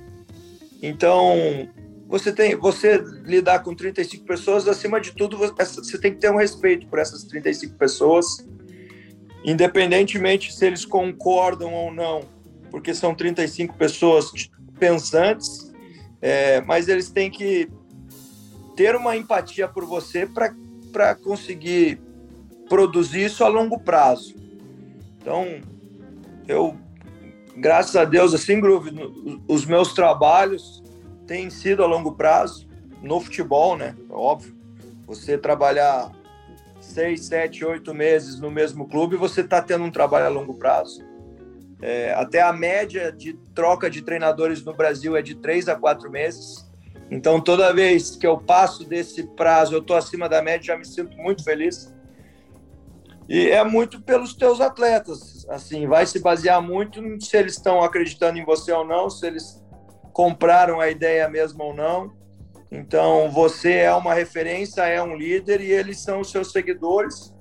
então, 0.82 1.68
você 2.08 2.32
tem, 2.32 2.56
você 2.56 2.98
lidar 3.24 3.60
com 3.60 3.74
35 3.74 4.24
pessoas, 4.24 4.66
acima 4.66 5.00
de 5.00 5.12
tudo, 5.12 5.36
você 5.36 5.98
tem 5.98 6.12
que 6.12 6.18
ter 6.18 6.30
um 6.30 6.36
respeito 6.36 6.86
por 6.86 6.98
essas 6.98 7.22
35 7.24 7.76
pessoas, 7.76 8.44
independentemente 9.44 10.52
se 10.52 10.66
eles 10.66 10.84
concordam 10.84 11.72
ou 11.72 11.92
não, 11.92 12.22
porque 12.70 12.94
são 12.94 13.14
35 13.14 13.76
pessoas 13.76 14.32
pensantes, 14.78 15.72
é, 16.20 16.60
mas 16.62 16.88
eles 16.88 17.10
têm 17.10 17.30
que 17.30 17.68
ter 18.76 18.94
uma 18.96 19.16
empatia 19.16 19.68
por 19.68 19.84
você 19.84 20.26
para 20.26 21.14
conseguir 21.14 22.00
produzir 22.68 23.24
isso 23.24 23.44
a 23.44 23.48
longo 23.48 23.78
prazo. 23.78 24.34
Então, 25.18 25.60
eu, 26.48 26.76
graças 27.56 27.96
a 27.96 28.04
Deus, 28.04 28.32
assim, 28.32 28.60
Groove, 28.60 28.90
os 29.46 29.66
meus 29.66 29.92
trabalhos 29.92 30.82
têm 31.26 31.50
sido 31.50 31.82
a 31.82 31.86
longo 31.86 32.12
prazo, 32.12 32.68
no 33.02 33.20
futebol, 33.20 33.76
né? 33.76 33.96
É 34.08 34.12
óbvio. 34.12 34.54
Você 35.06 35.36
trabalhar 35.36 36.10
seis, 36.80 37.26
sete, 37.26 37.64
oito 37.64 37.94
meses 37.94 38.40
no 38.40 38.50
mesmo 38.50 38.86
clube, 38.86 39.16
você 39.16 39.40
está 39.40 39.60
tendo 39.60 39.84
um 39.84 39.90
trabalho 39.90 40.26
a 40.26 40.28
longo 40.28 40.54
prazo. 40.54 41.02
É, 41.82 42.12
até 42.12 42.42
a 42.42 42.52
média 42.52 43.10
de 43.10 43.34
troca 43.54 43.88
de 43.88 44.02
treinadores 44.02 44.62
no 44.62 44.74
Brasil 44.74 45.16
é 45.16 45.22
de 45.22 45.34
três 45.34 45.68
a 45.68 45.74
quatro 45.74 46.10
meses. 46.10 46.68
Então, 47.10 47.40
toda 47.40 47.72
vez 47.72 48.14
que 48.14 48.26
eu 48.26 48.38
passo 48.38 48.84
desse 48.84 49.24
prazo, 49.34 49.74
eu 49.74 49.80
estou 49.80 49.96
acima 49.96 50.28
da 50.28 50.42
média, 50.42 50.66
já 50.66 50.76
me 50.76 50.84
sinto 50.84 51.16
muito 51.16 51.42
feliz. 51.42 51.92
E 53.28 53.48
é 53.48 53.62
muito 53.64 54.00
pelos 54.00 54.34
teus 54.34 54.60
atletas, 54.60 55.46
assim, 55.48 55.86
vai 55.86 56.04
se 56.04 56.18
basear 56.18 56.60
muito 56.60 57.00
se 57.24 57.36
eles 57.36 57.56
estão 57.56 57.82
acreditando 57.82 58.38
em 58.38 58.44
você 58.44 58.72
ou 58.72 58.84
não, 58.84 59.08
se 59.08 59.26
eles 59.26 59.62
compraram 60.12 60.80
a 60.80 60.90
ideia 60.90 61.28
mesmo 61.28 61.62
ou 61.62 61.74
não. 61.74 62.12
Então, 62.70 63.30
você 63.30 63.74
é 63.74 63.94
uma 63.94 64.14
referência, 64.14 64.82
é 64.82 65.02
um 65.02 65.16
líder 65.16 65.60
e 65.60 65.70
eles 65.70 66.00
são 66.00 66.22
seus 66.22 66.52
seguidores 66.52 67.34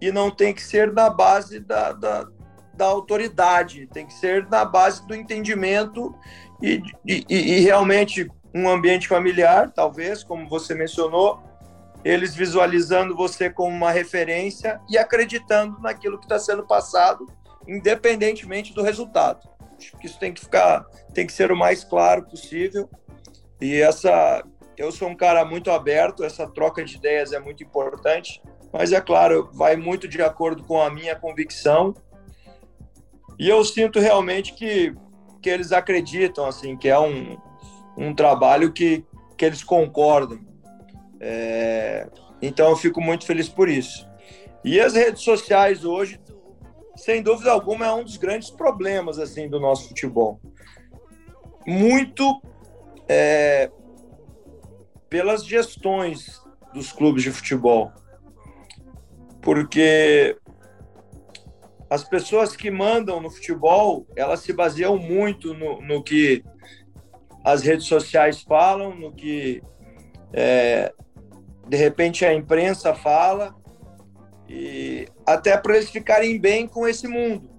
e 0.00 0.12
não 0.12 0.30
tem 0.30 0.54
que 0.54 0.62
ser 0.62 0.92
na 0.92 1.10
base 1.10 1.60
da, 1.60 1.92
da, 1.92 2.28
da 2.80 2.86
autoridade, 2.86 3.86
tem 3.88 4.06
que 4.06 4.14
ser 4.14 4.48
na 4.48 4.64
base 4.64 5.06
do 5.06 5.14
entendimento 5.14 6.14
e, 6.62 6.82
e, 7.06 7.24
e 7.28 7.60
realmente 7.60 8.26
um 8.54 8.70
ambiente 8.70 9.06
familiar, 9.06 9.70
talvez, 9.70 10.24
como 10.24 10.48
você 10.48 10.74
mencionou, 10.74 11.42
eles 12.02 12.34
visualizando 12.34 13.14
você 13.14 13.50
como 13.50 13.76
uma 13.76 13.90
referência 13.90 14.80
e 14.88 14.96
acreditando 14.96 15.78
naquilo 15.82 16.18
que 16.18 16.24
está 16.24 16.38
sendo 16.38 16.66
passado, 16.66 17.26
independentemente 17.68 18.72
do 18.72 18.82
resultado. 18.82 19.46
Acho 19.76 19.94
que 19.98 20.06
isso 20.06 20.18
tem 20.18 20.32
que 20.32 20.40
ficar, 20.40 20.86
tem 21.12 21.26
que 21.26 21.34
ser 21.34 21.52
o 21.52 21.56
mais 21.56 21.84
claro 21.84 22.22
possível. 22.22 22.88
E 23.60 23.78
essa, 23.78 24.42
eu 24.78 24.90
sou 24.90 25.06
um 25.06 25.14
cara 25.14 25.44
muito 25.44 25.70
aberto, 25.70 26.24
essa 26.24 26.46
troca 26.46 26.82
de 26.82 26.96
ideias 26.96 27.34
é 27.34 27.38
muito 27.38 27.62
importante, 27.62 28.40
mas 28.72 28.90
é 28.90 29.02
claro, 29.02 29.50
vai 29.52 29.76
muito 29.76 30.08
de 30.08 30.22
acordo 30.22 30.64
com 30.64 30.80
a 30.80 30.88
minha 30.88 31.14
convicção. 31.14 31.94
E 33.40 33.48
eu 33.48 33.64
sinto 33.64 33.98
realmente 33.98 34.52
que, 34.52 34.94
que 35.40 35.48
eles 35.48 35.72
acreditam, 35.72 36.44
assim, 36.44 36.76
que 36.76 36.90
é 36.90 37.00
um, 37.00 37.38
um 37.96 38.14
trabalho 38.14 38.70
que, 38.70 39.02
que 39.34 39.46
eles 39.46 39.64
concordam. 39.64 40.38
É, 41.18 42.06
então 42.42 42.68
eu 42.68 42.76
fico 42.76 43.00
muito 43.00 43.24
feliz 43.24 43.48
por 43.48 43.70
isso. 43.70 44.06
E 44.62 44.78
as 44.78 44.92
redes 44.92 45.22
sociais 45.22 45.86
hoje, 45.86 46.20
sem 46.94 47.22
dúvida 47.22 47.50
alguma, 47.50 47.86
é 47.86 47.92
um 47.94 48.04
dos 48.04 48.18
grandes 48.18 48.50
problemas 48.50 49.18
assim 49.18 49.48
do 49.48 49.58
nosso 49.58 49.88
futebol. 49.88 50.38
Muito 51.66 52.42
é, 53.08 53.70
pelas 55.08 55.46
gestões 55.46 56.42
dos 56.74 56.92
clubes 56.92 57.22
de 57.22 57.32
futebol, 57.32 57.90
porque 59.40 60.36
as 61.90 62.04
pessoas 62.04 62.54
que 62.54 62.70
mandam 62.70 63.20
no 63.20 63.28
futebol, 63.28 64.06
elas 64.14 64.40
se 64.40 64.52
baseiam 64.52 64.96
muito 64.96 65.52
no, 65.52 65.82
no 65.82 66.02
que 66.02 66.44
as 67.44 67.62
redes 67.62 67.86
sociais 67.86 68.42
falam, 68.42 68.94
no 68.94 69.12
que 69.12 69.60
é, 70.32 70.92
de 71.68 71.76
repente 71.76 72.24
a 72.24 72.32
imprensa 72.32 72.94
fala, 72.94 73.54
e 74.48 75.08
até 75.26 75.56
para 75.56 75.76
eles 75.76 75.90
ficarem 75.90 76.40
bem 76.40 76.66
com 76.66 76.86
esse 76.86 77.08
mundo. 77.08 77.50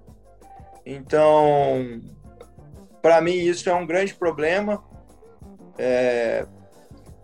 Então, 0.86 2.02
para 3.02 3.20
mim, 3.22 3.34
isso 3.34 3.70
é 3.70 3.74
um 3.74 3.86
grande 3.86 4.14
problema. 4.14 4.84
É, 5.78 6.46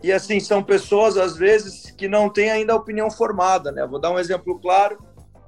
e 0.03 0.11
assim, 0.11 0.39
são 0.39 0.63
pessoas, 0.63 1.17
às 1.17 1.37
vezes, 1.37 1.91
que 1.91 2.07
não 2.07 2.29
têm 2.29 2.51
ainda 2.51 2.73
a 2.73 2.77
opinião 2.77 3.09
formada. 3.09 3.71
Né? 3.71 3.85
Vou 3.85 3.99
dar 3.99 4.11
um 4.11 4.19
exemplo 4.19 4.59
claro. 4.59 4.97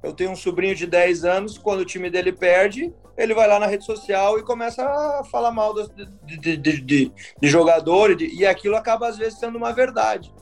Eu 0.02 0.12
tenho 0.12 0.30
um 0.30 0.36
sobrinho 0.36 0.74
de 0.74 0.86
10 0.86 1.24
anos, 1.24 1.58
quando 1.58 1.80
o 1.80 1.84
time 1.84 2.08
dele 2.08 2.32
perde, 2.32 2.92
ele 3.16 3.34
vai 3.34 3.46
lá 3.46 3.58
na 3.58 3.66
rede 3.66 3.84
social 3.84 4.38
e 4.38 4.42
começa 4.42 4.82
a 4.82 5.24
falar 5.24 5.50
mal 5.50 5.74
de, 5.74 6.38
de, 6.38 6.56
de, 6.56 6.80
de, 6.80 7.48
jogador, 7.48 8.20
e 8.20 8.46
aquilo 8.46 8.76
acaba, 8.76 9.08
às 9.08 9.18
vezes, 9.18 9.38
sendo 9.38 9.58
uma 9.58 9.72
verdade. 9.72 10.32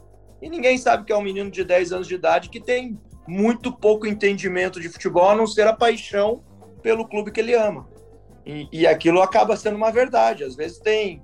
E 0.41 0.49
ninguém 0.49 0.79
sabe 0.79 1.05
que 1.05 1.13
é 1.13 1.17
um 1.17 1.23
menino 1.23 1.51
de 1.51 1.65
10 1.65 1.93
anos 1.93 2.07
de 2.07 2.15
idade 2.15 2.49
que 2.49 2.61
tem 2.61 2.97
muito 3.27 3.73
pouco 3.73 4.07
entendimento 4.07 4.81
de 4.81 4.89
futebol, 4.89 5.31
a 5.31 5.35
não 5.35 5.47
ser 5.47 5.67
a 5.67 5.73
paixão 5.73 6.45
pelo 6.81 7.09
clube 7.09 7.33
que 7.33 7.41
ele 7.41 7.55
ama. 7.55 7.89
E, 8.47 8.69
e 8.73 8.87
aquilo 8.87 9.21
acaba 9.21 9.57
sendo 9.57 9.77
uma 9.77 9.91
verdade. 9.91 10.45
Às 10.45 10.55
vezes 10.55 10.79
tem 10.79 11.21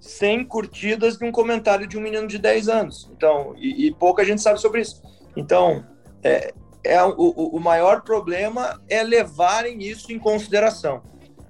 100 0.00 0.44
curtidas 0.46 1.18
de 1.18 1.24
um 1.24 1.32
comentário 1.32 1.86
de 1.86 1.98
um 1.98 2.00
menino 2.00 2.26
de 2.26 2.38
10 2.38 2.68
anos. 2.68 3.10
Então, 3.14 3.54
e, 3.58 3.86
e 3.86 3.94
pouca 3.94 4.24
gente 4.24 4.40
sabe 4.40 4.60
sobre 4.60 4.80
isso. 4.80 5.02
Então, 5.36 5.84
é, 6.22 6.54
é 6.86 7.02
o, 7.04 7.10
o 7.12 7.60
maior 7.60 8.02
problema 8.02 8.80
é 8.88 9.02
levarem 9.02 9.82
isso 9.82 10.12
em 10.12 10.18
consideração. 10.18 11.02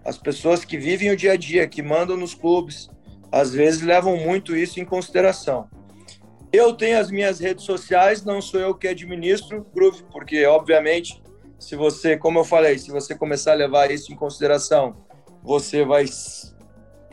As 0.05 0.17
pessoas 0.17 0.65
que 0.65 0.79
vivem 0.79 1.11
o 1.11 1.17
dia 1.17 1.33
a 1.33 1.37
dia, 1.37 1.67
que 1.67 1.83
mandam 1.83 2.17
nos 2.17 2.35
clubes, 2.35 2.89
às 3.31 3.53
vezes 3.53 3.83
levam 3.83 4.17
muito 4.17 4.57
isso 4.57 4.81
em 4.81 4.85
consideração. 4.85 5.69
Eu 6.53 6.73
tenho 6.73 6.99
as 6.99 7.11
minhas 7.11 7.41
redes 7.41 7.65
sociais, 7.65 8.25
não 8.25 8.41
sou 8.41 8.61
eu 8.61 8.75
que 8.75 8.89
administro, 8.89 9.67
Groove, 9.75 10.05
porque, 10.13 10.47
obviamente, 10.47 11.23
se 11.59 11.75
você, 11.75 12.17
como 12.17 12.39
eu 12.39 12.45
falei, 12.45 12.79
se 12.79 12.91
você 12.91 13.15
começar 13.15 13.53
a 13.53 13.57
levar 13.57 13.91
isso 13.91 14.13
em 14.13 14.17
consideração, 14.17 14.97
você 15.43 15.85
vai. 15.85 16.05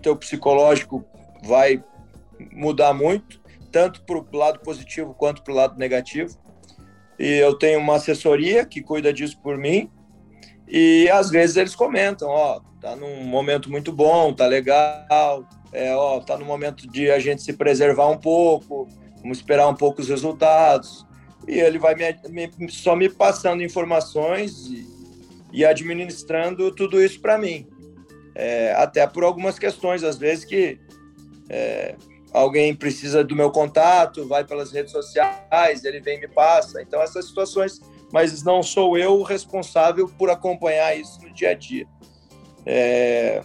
Teu 0.01 0.15
psicológico 0.15 1.05
vai 1.43 1.84
mudar 2.51 2.93
muito, 2.93 3.41
tanto 3.71 4.03
para 4.03 4.17
o 4.17 4.38
lado 4.38 4.59
positivo 4.59 5.13
quanto 5.13 5.43
para 5.43 5.53
o 5.53 5.55
lado 5.55 5.78
negativo. 5.78 6.38
E 7.24 7.38
eu 7.38 7.53
tenho 7.53 7.80
uma 7.80 7.95
assessoria 7.95 8.65
que 8.65 8.82
cuida 8.82 9.13
disso 9.13 9.39
por 9.41 9.57
mim. 9.57 9.89
E 10.67 11.09
às 11.09 11.30
vezes 11.30 11.55
eles 11.55 11.74
comentam, 11.74 12.28
ó, 12.28 12.59
tá 12.82 12.97
num 12.97 13.24
momento 13.24 13.71
muito 13.71 13.93
bom, 13.93 14.34
tá 14.34 14.45
legal, 14.45 15.47
é, 15.71 15.95
ó, 15.95 16.19
tá 16.19 16.38
no 16.38 16.43
momento 16.43 16.86
de 16.86 17.09
a 17.09 17.19
gente 17.19 17.41
se 17.41 17.53
preservar 17.53 18.09
um 18.09 18.17
pouco, 18.17 18.89
vamos 19.21 19.38
esperar 19.38 19.69
um 19.69 19.74
pouco 19.74 20.01
os 20.01 20.09
resultados. 20.09 21.05
E 21.47 21.61
ele 21.61 21.80
vai 21.80 21.95
me, 21.95 22.51
me, 22.57 22.69
só 22.69 22.93
me 22.93 23.07
passando 23.07 23.63
informações 23.63 24.67
e, 24.67 24.86
e 25.53 25.63
administrando 25.63 26.76
tudo 26.76 27.01
isso 27.01 27.21
para 27.21 27.38
mim. 27.38 27.65
É, 28.36 28.74
até 28.74 29.07
por 29.07 29.24
algumas 29.24 29.57
questões, 29.57 30.03
às 30.03 30.17
vezes, 30.17 30.43
que 30.43 30.78
é, 31.47 31.95
alguém 32.34 32.75
precisa 32.75 33.23
do 33.23 33.36
meu 33.36 33.51
contato, 33.51 34.27
vai 34.27 34.43
pelas 34.43 34.71
redes 34.71 34.91
sociais, 34.91 35.86
ele 35.86 36.01
vem 36.01 36.17
e 36.17 36.21
me 36.21 36.27
passa. 36.27 36.81
Então, 36.81 37.01
essas 37.01 37.27
situações, 37.27 37.79
mas 38.11 38.43
não 38.43 38.63
sou 38.63 38.97
eu 38.97 39.19
o 39.19 39.23
responsável 39.23 40.09
por 40.17 40.29
acompanhar 40.29 40.97
isso 40.97 41.21
no 41.21 41.31
dia 41.31 41.51
a 41.51 41.53
dia. 41.53 41.88
É, 42.65 43.41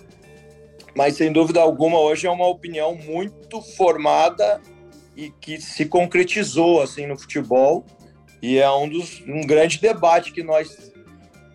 mas, 0.95 1.17
sem 1.17 1.31
dúvida 1.31 1.61
alguma, 1.61 2.01
hoje 2.01 2.27
é 2.27 2.31
uma 2.31 2.47
opinião 2.47 2.95
muito 2.95 3.61
formada 3.61 4.61
e 5.19 5.31
que 5.31 5.61
se 5.61 5.85
concretizou 5.85 6.81
assim 6.81 7.07
no 7.07 7.19
futebol 7.19 7.85
e 8.41 8.57
é 8.59 8.71
um 8.71 8.89
dos 8.89 9.21
um 9.27 9.41
grande 9.41 9.81
debate 9.81 10.33
que 10.33 10.45
nós 10.45 10.93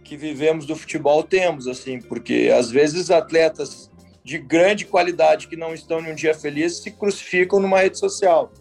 que 0.04 0.18
vivemos 0.18 0.66
do 0.66 0.76
futebol 0.76 1.24
temos 1.24 1.66
assim 1.66 2.02
porque 2.02 2.52
às 2.54 2.70
vezes 2.70 3.10
atletas 3.10 3.90
de 4.24 4.38
grande 4.38 4.86
qualidade 4.86 5.48
que 5.48 5.56
não 5.56 5.74
estão 5.74 6.00
em 6.00 6.12
um 6.12 6.16
dia 6.16 6.34
feliz 6.34 6.78
se 6.78 6.92
crucificam 6.92 7.60
numa 7.60 7.80
rede 7.80 8.00
social. 8.00 8.52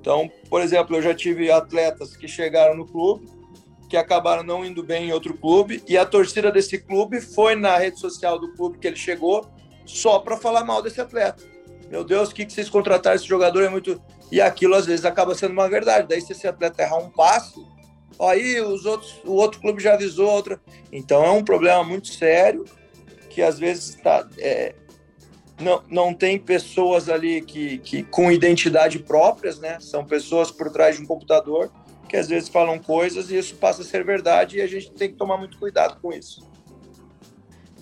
Então, 0.00 0.30
por 0.48 0.60
exemplo, 0.60 0.96
eu 0.96 1.02
já 1.02 1.14
tive 1.14 1.50
atletas 1.50 2.16
que 2.16 2.28
chegaram 2.28 2.76
no 2.76 2.86
clube, 2.86 3.28
que 3.88 3.96
acabaram 3.96 4.42
não 4.42 4.64
indo 4.64 4.82
bem 4.82 5.08
em 5.08 5.12
outro 5.12 5.34
clube, 5.34 5.82
e 5.88 5.96
a 5.96 6.06
torcida 6.06 6.50
desse 6.50 6.78
clube 6.78 7.20
foi 7.20 7.54
na 7.54 7.76
rede 7.76 7.98
social 7.98 8.38
do 8.38 8.52
clube 8.54 8.78
que 8.78 8.86
ele 8.86 8.96
chegou 8.96 9.50
só 9.84 10.18
para 10.18 10.36
falar 10.36 10.64
mal 10.64 10.82
desse 10.82 11.00
atleta. 11.00 11.42
Meu 11.90 12.04
Deus, 12.04 12.30
o 12.30 12.34
que, 12.34 12.46
que 12.46 12.52
vocês 12.52 12.70
contrataram 12.70 13.16
esse 13.16 13.26
jogador 13.26 13.64
é 13.64 13.68
muito. 13.68 14.00
E 14.30 14.40
aquilo 14.40 14.76
às 14.76 14.86
vezes 14.86 15.04
acaba 15.04 15.34
sendo 15.34 15.52
uma 15.52 15.68
verdade. 15.68 16.06
Daí, 16.08 16.20
se 16.20 16.32
esse 16.32 16.46
atleta 16.46 16.82
errar 16.82 16.98
um 16.98 17.10
passe, 17.10 17.60
aí 18.20 18.60
os 18.60 18.86
outros, 18.86 19.20
o 19.24 19.32
outro 19.32 19.60
clube 19.60 19.82
já 19.82 19.94
avisou 19.94 20.30
outra. 20.30 20.60
Então 20.92 21.24
é 21.24 21.30
um 21.30 21.42
problema 21.42 21.82
muito 21.82 22.08
sério 22.08 22.64
que 23.28 23.42
às 23.42 23.58
vezes 23.58 23.90
está 23.90 24.26
é, 24.38 24.74
não, 25.60 25.82
não 25.88 26.14
tem 26.14 26.38
pessoas 26.38 27.08
ali 27.08 27.42
que, 27.42 27.78
que 27.78 28.02
com 28.02 28.30
identidade 28.32 28.98
próprias, 28.98 29.58
né? 29.58 29.78
São 29.80 30.04
pessoas 30.04 30.50
por 30.50 30.70
trás 30.70 30.96
de 30.96 31.02
um 31.02 31.06
computador 31.06 31.70
que 32.08 32.16
às 32.16 32.28
vezes 32.28 32.48
falam 32.48 32.78
coisas 32.78 33.30
e 33.30 33.38
isso 33.38 33.54
passa 33.54 33.82
a 33.82 33.84
ser 33.84 34.04
verdade 34.04 34.58
e 34.58 34.60
a 34.60 34.66
gente 34.66 34.90
tem 34.90 35.10
que 35.10 35.16
tomar 35.16 35.36
muito 35.36 35.56
cuidado 35.58 36.00
com 36.00 36.12
isso. 36.12 36.50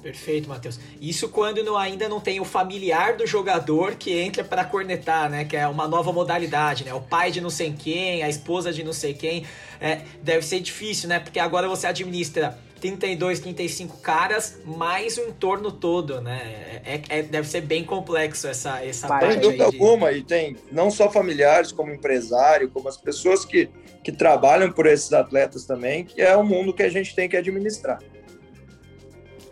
Perfeito, 0.03 0.49
Matheus. 0.49 0.79
Isso 1.01 1.29
quando 1.29 1.63
não, 1.65 1.77
ainda 1.77 2.09
não 2.09 2.21
tem 2.21 2.39
o 2.39 2.45
familiar 2.45 3.17
do 3.17 3.27
jogador 3.27 3.97
que 3.97 4.17
entra 4.17 4.45
para 4.45 4.65
cornetar, 4.65 5.29
né? 5.29 5.45
Que 5.45 5.57
é 5.57 5.67
uma 5.67 5.89
nova 5.89 6.13
modalidade, 6.13 6.85
né? 6.85 6.95
O 6.95 7.01
pai 7.01 7.31
de 7.31 7.41
não 7.41 7.51
sei 7.51 7.73
quem, 7.73 8.23
a 8.23 8.29
esposa 8.29 8.73
de 8.73 8.85
não 8.85 8.93
sei 8.93 9.13
quem. 9.13 9.45
É, 9.81 10.03
deve 10.23 10.45
ser 10.45 10.61
difícil, 10.61 11.09
né? 11.09 11.19
Porque 11.19 11.41
agora 11.41 11.69
você 11.69 11.87
administra 11.87 12.57
32, 12.81 13.41
35 13.41 13.99
caras, 13.99 14.59
mais 14.65 15.19
o 15.19 15.23
entorno 15.23 15.71
todo, 15.71 16.21
né? 16.21 16.81
É, 16.85 17.01
é, 17.09 17.23
deve 17.23 17.49
ser 17.49 17.61
bem 17.61 17.85
complexo 17.85 18.47
essa, 18.47 18.85
essa 18.85 19.07
parte. 19.09 19.33
Sem 19.33 19.41
dúvida 19.41 19.65
alguma, 19.65 20.13
e 20.13 20.23
tem 20.23 20.57
não 20.71 20.91
só 20.91 21.11
familiares, 21.11 21.73
como 21.73 21.93
empresário, 21.93 22.71
como 22.71 22.89
as 22.89 22.97
pessoas 22.97 23.45
que, 23.45 23.69
que 24.03 24.13
trabalham 24.13 24.71
por 24.73 24.87
esses 24.87 25.13
atletas 25.13 25.65
também, 25.65 26.05
que 26.05 26.21
é 26.21 26.37
o 26.37 26.45
mundo 26.45 26.73
que 26.73 26.83
a 26.83 26.89
gente 26.89 27.15
tem 27.15 27.29
que 27.29 27.37
administrar. 27.37 27.99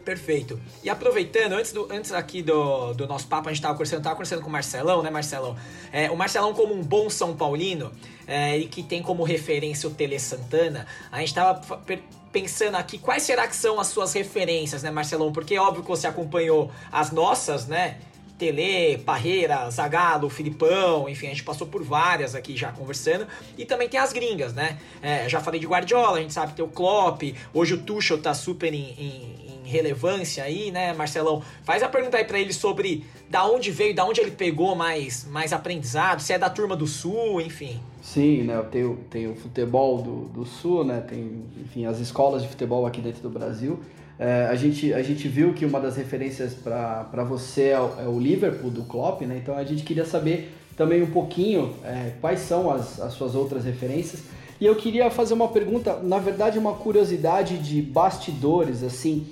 Perfeito. 0.06 0.60
E 0.84 0.88
aproveitando, 0.88 1.54
antes, 1.54 1.72
do, 1.72 1.92
antes 1.92 2.12
aqui 2.12 2.40
do, 2.40 2.94
do 2.94 3.08
nosso 3.08 3.26
papo, 3.26 3.48
a 3.48 3.52
gente 3.52 3.58
estava 3.58 3.74
conversando, 3.74 4.04
tava 4.04 4.14
conversando 4.14 4.40
com 4.40 4.48
o 4.48 4.52
Marcelão, 4.52 5.02
né, 5.02 5.10
Marcelão? 5.10 5.56
É, 5.92 6.08
o 6.12 6.16
Marcelão, 6.16 6.54
como 6.54 6.72
um 6.72 6.80
bom 6.80 7.10
São 7.10 7.34
Paulino, 7.36 7.90
é, 8.24 8.56
e 8.56 8.68
que 8.68 8.84
tem 8.84 9.02
como 9.02 9.24
referência 9.24 9.88
o 9.88 9.92
Tele 9.92 10.20
Santana, 10.20 10.86
a 11.10 11.18
gente 11.18 11.30
estava 11.30 11.60
pensando 12.30 12.76
aqui 12.76 12.98
quais 12.98 13.24
será 13.24 13.48
que 13.48 13.56
são 13.56 13.80
as 13.80 13.88
suas 13.88 14.12
referências, 14.12 14.80
né, 14.80 14.92
Marcelão? 14.92 15.32
Porque 15.32 15.56
é 15.56 15.60
óbvio 15.60 15.82
que 15.82 15.88
você 15.88 16.06
acompanhou 16.06 16.70
as 16.92 17.10
nossas, 17.10 17.66
né? 17.66 17.96
Tele, 18.38 18.98
Parreira, 18.98 19.68
Zagalo, 19.70 20.28
Filipão, 20.28 21.08
enfim, 21.08 21.26
a 21.26 21.30
gente 21.30 21.42
passou 21.42 21.66
por 21.66 21.82
várias 21.82 22.36
aqui 22.36 22.56
já 22.56 22.70
conversando. 22.70 23.26
E 23.58 23.64
também 23.64 23.88
tem 23.88 23.98
as 23.98 24.12
gringas, 24.12 24.52
né? 24.52 24.78
É, 25.02 25.28
já 25.28 25.40
falei 25.40 25.58
de 25.58 25.66
Guardiola, 25.66 26.18
a 26.18 26.20
gente 26.20 26.32
sabe 26.32 26.52
que 26.52 26.56
tem 26.58 26.64
o 26.64 26.68
Klopp, 26.68 27.22
hoje 27.52 27.74
o 27.74 27.78
Tuchel 27.78 28.22
tá 28.22 28.34
super 28.34 28.72
em, 28.72 28.94
em 28.98 29.45
relevância 29.66 30.44
aí, 30.44 30.70
né, 30.70 30.92
Marcelão? 30.92 31.42
Faz 31.64 31.82
a 31.82 31.88
pergunta 31.88 32.16
aí 32.16 32.24
para 32.24 32.38
ele 32.38 32.52
sobre 32.52 33.04
da 33.28 33.44
onde 33.46 33.70
veio, 33.70 33.94
da 33.94 34.04
onde 34.04 34.20
ele 34.20 34.30
pegou 34.30 34.74
mais, 34.74 35.26
mais 35.30 35.52
aprendizado, 35.52 36.20
se 36.20 36.32
é 36.32 36.38
da 36.38 36.48
turma 36.48 36.76
do 36.76 36.86
Sul, 36.86 37.40
enfim. 37.40 37.80
Sim, 38.02 38.44
né, 38.44 38.62
tem, 38.70 38.96
tem 39.10 39.28
o 39.28 39.34
futebol 39.34 40.00
do, 40.00 40.24
do 40.28 40.44
Sul, 40.44 40.84
né, 40.84 41.00
tem, 41.00 41.42
enfim, 41.60 41.86
as 41.86 41.98
escolas 41.98 42.42
de 42.42 42.48
futebol 42.48 42.86
aqui 42.86 43.00
dentro 43.00 43.20
do 43.20 43.30
Brasil. 43.30 43.80
É, 44.18 44.46
a, 44.50 44.54
gente, 44.54 44.94
a 44.94 45.02
gente 45.02 45.28
viu 45.28 45.52
que 45.52 45.66
uma 45.66 45.80
das 45.80 45.96
referências 45.96 46.54
para 46.54 47.24
você 47.24 47.68
é 47.68 47.80
o, 47.80 48.00
é 48.00 48.08
o, 48.08 48.18
Liverpool, 48.18 48.70
do 48.70 48.84
Klopp, 48.84 49.22
né, 49.22 49.38
então 49.42 49.56
a 49.56 49.64
gente 49.64 49.82
queria 49.82 50.04
saber 50.04 50.52
também 50.76 51.02
um 51.02 51.10
pouquinho 51.10 51.74
é, 51.84 52.12
quais 52.20 52.40
são 52.40 52.70
as, 52.70 53.00
as 53.00 53.12
suas 53.14 53.34
outras 53.34 53.64
referências. 53.64 54.22
E 54.60 54.64
eu 54.64 54.74
queria 54.74 55.10
fazer 55.10 55.34
uma 55.34 55.48
pergunta, 55.48 55.98
na 56.02 56.18
verdade, 56.18 56.58
uma 56.58 56.74
curiosidade 56.74 57.58
de 57.58 57.82
bastidores, 57.82 58.82
assim, 58.82 59.26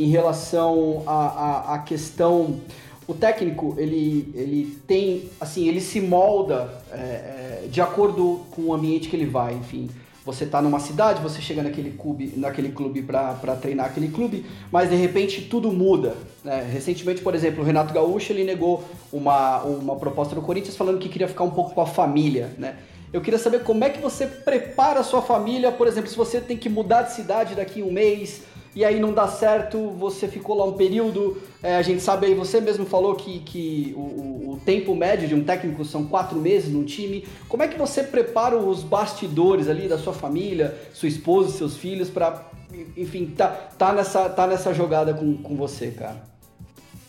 em 0.00 0.08
relação 0.08 1.02
à, 1.06 1.82
questão 1.86 2.58
o 3.06 3.12
técnico 3.12 3.74
ele, 3.76 4.32
ele 4.34 4.78
tem 4.86 5.28
assim 5.40 5.68
ele 5.68 5.80
se 5.80 6.00
molda 6.00 6.70
é, 6.90 6.96
é, 6.96 7.68
de 7.70 7.80
acordo 7.80 8.40
com 8.50 8.62
o 8.62 8.74
ambiente 8.74 9.08
que 9.08 9.16
ele 9.16 9.26
vai 9.26 9.52
enfim 9.54 9.90
você 10.24 10.44
está 10.44 10.62
numa 10.62 10.80
cidade 10.80 11.20
você 11.22 11.40
chega 11.40 11.62
naquele 11.62 11.90
clube 11.90 12.32
naquele 12.36 12.70
clube 12.70 13.02
para 13.02 13.56
treinar 13.60 13.86
aquele 13.86 14.08
clube 14.08 14.46
mas 14.72 14.88
de 14.88 14.96
repente 14.96 15.42
tudo 15.42 15.70
muda 15.70 16.16
né? 16.42 16.66
recentemente 16.72 17.20
por 17.20 17.34
exemplo 17.34 17.62
o 17.62 17.66
Renato 17.66 17.92
Gaúcho 17.92 18.32
ele 18.32 18.44
negou 18.44 18.82
uma, 19.12 19.62
uma 19.62 19.96
proposta 19.96 20.34
do 20.34 20.40
Corinthians 20.40 20.76
falando 20.76 20.98
que 20.98 21.08
queria 21.08 21.28
ficar 21.28 21.44
um 21.44 21.50
pouco 21.50 21.74
com 21.74 21.80
a 21.80 21.86
família 21.86 22.50
né 22.56 22.76
eu 23.12 23.20
queria 23.20 23.40
saber 23.40 23.64
como 23.64 23.82
é 23.82 23.90
que 23.90 24.00
você 24.00 24.24
prepara 24.24 25.00
a 25.00 25.02
sua 25.02 25.20
família 25.20 25.72
por 25.72 25.86
exemplo 25.86 26.08
se 26.08 26.16
você 26.16 26.40
tem 26.40 26.56
que 26.56 26.68
mudar 26.68 27.02
de 27.02 27.12
cidade 27.12 27.54
daqui 27.54 27.82
a 27.82 27.84
um 27.84 27.90
mês 27.90 28.42
e 28.74 28.84
aí 28.84 29.00
não 29.00 29.12
dá 29.12 29.26
certo, 29.26 29.90
você 29.90 30.28
ficou 30.28 30.56
lá 30.56 30.64
um 30.64 30.74
período, 30.74 31.42
é, 31.62 31.76
a 31.76 31.82
gente 31.82 32.00
sabe 32.00 32.26
aí, 32.26 32.34
você 32.34 32.60
mesmo 32.60 32.86
falou 32.86 33.16
que, 33.16 33.40
que 33.40 33.92
o, 33.96 34.52
o, 34.52 34.60
tempo 34.64 34.94
médio 34.94 35.26
de 35.26 35.34
um 35.34 35.42
técnico 35.42 35.84
são 35.84 36.06
quatro 36.06 36.38
meses 36.38 36.70
num 36.70 36.84
time. 36.84 37.26
Como 37.48 37.62
é 37.62 37.68
que 37.68 37.78
você 37.78 38.02
prepara 38.02 38.56
os 38.56 38.82
bastidores 38.82 39.68
ali 39.68 39.88
da 39.88 39.98
sua 39.98 40.12
família, 40.12 40.78
sua 40.92 41.08
esposa, 41.08 41.50
seus 41.56 41.76
filhos, 41.76 42.08
para, 42.08 42.48
enfim, 42.96 43.26
tá, 43.26 43.48
tá, 43.48 43.92
nessa, 43.92 44.28
tá 44.28 44.46
nessa 44.46 44.72
jogada 44.72 45.14
com, 45.14 45.36
com 45.38 45.56
você, 45.56 45.90
cara? 45.90 46.30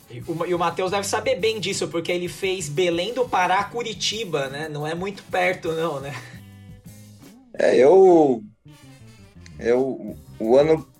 E 0.09 0.19
o, 0.19 0.45
e 0.45 0.53
o 0.53 0.59
Matheus 0.59 0.91
deve 0.91 1.07
saber 1.07 1.35
bem 1.35 1.59
disso, 1.59 1.87
porque 1.87 2.11
ele 2.11 2.27
fez 2.27 2.67
Belém 2.67 3.13
do 3.13 3.29
Pará, 3.29 3.63
Curitiba, 3.65 4.47
né? 4.49 4.67
Não 4.67 4.85
é 4.87 4.95
muito 4.95 5.23
perto, 5.23 5.71
não, 5.73 5.99
né? 5.99 6.13
É, 7.53 7.77
eu. 7.77 8.41
Eu. 9.59 10.15
O 10.39 10.57
ano 10.57 10.90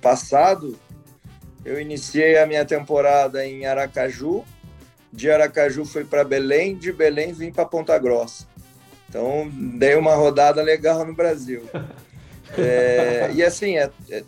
passado, 0.00 0.78
eu 1.64 1.80
iniciei 1.80 2.38
a 2.38 2.46
minha 2.46 2.64
temporada 2.64 3.44
em 3.46 3.66
Aracaju. 3.66 4.44
De 5.12 5.30
Aracaju 5.30 5.84
fui 5.84 6.04
para 6.04 6.24
Belém, 6.24 6.76
de 6.76 6.92
Belém 6.92 7.32
vim 7.32 7.52
para 7.52 7.66
Ponta 7.66 7.98
Grossa. 7.98 8.46
Então, 9.08 9.50
dei 9.52 9.96
uma 9.96 10.14
rodada 10.14 10.62
legal 10.62 11.04
no 11.04 11.14
Brasil. 11.14 11.62
É, 12.58 13.30
e 13.32 13.44
assim, 13.44 13.76
é, 13.76 13.88
é, 14.10 14.24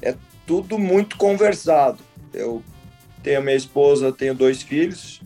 é, 0.00 0.14
tudo 0.46 0.78
muito 0.78 1.18
conversado. 1.18 1.98
Eu 2.32 2.62
tenho 3.22 3.42
minha 3.42 3.54
esposa, 3.54 4.10
tenho 4.10 4.34
dois 4.34 4.62
filhos. 4.62 5.20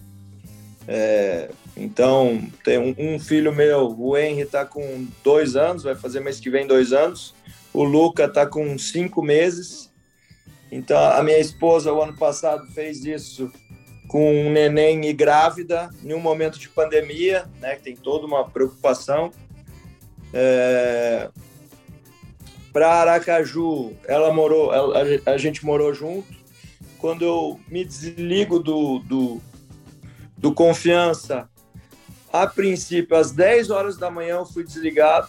É, 0.88 1.48
então, 1.76 2.42
tem 2.64 2.76
um, 2.76 2.94
um, 2.98 3.20
filho 3.20 3.54
meu, 3.54 3.94
o 3.96 4.16
Henry, 4.16 4.40
está 4.40 4.64
com 4.64 5.06
dois 5.22 5.54
anos, 5.54 5.84
vai 5.84 5.94
fazer 5.94 6.18
mês 6.18 6.40
que 6.40 6.50
vem 6.50 6.66
dois 6.66 6.92
anos. 6.92 7.34
O 7.72 7.84
Luca 7.84 8.24
está 8.24 8.46
com 8.46 8.78
cinco 8.78 9.22
meses. 9.22 9.92
Então, 10.70 10.98
a 10.98 11.22
minha 11.22 11.38
esposa, 11.38 11.92
o 11.92 12.02
ano 12.02 12.16
passado, 12.16 12.66
fez 12.72 13.04
isso 13.04 13.50
com 14.06 14.46
um 14.46 14.50
neném 14.50 15.04
e 15.04 15.12
grávida, 15.12 15.90
em 16.02 16.14
um 16.14 16.18
momento 16.18 16.58
de 16.58 16.68
pandemia, 16.68 17.46
né, 17.60 17.76
que 17.76 17.82
tem 17.82 17.96
toda 17.96 18.26
uma 18.26 18.48
preocupação. 18.48 19.30
É... 20.32 21.30
Para 22.72 22.88
Aracaju, 22.88 23.94
ela 24.06 24.32
morou, 24.32 24.72
ela, 24.72 25.02
a 25.26 25.36
gente 25.36 25.64
morou 25.64 25.92
junto. 25.92 26.36
Quando 26.98 27.24
eu 27.24 27.60
me 27.68 27.84
desligo 27.84 28.58
do, 28.58 28.98
do, 29.00 29.40
do 30.36 30.52
Confiança, 30.52 31.48
a 32.32 32.46
princípio, 32.46 33.16
às 33.16 33.30
10 33.30 33.70
horas 33.70 33.96
da 33.96 34.10
manhã, 34.10 34.36
eu 34.36 34.46
fui 34.46 34.64
desligado 34.64 35.28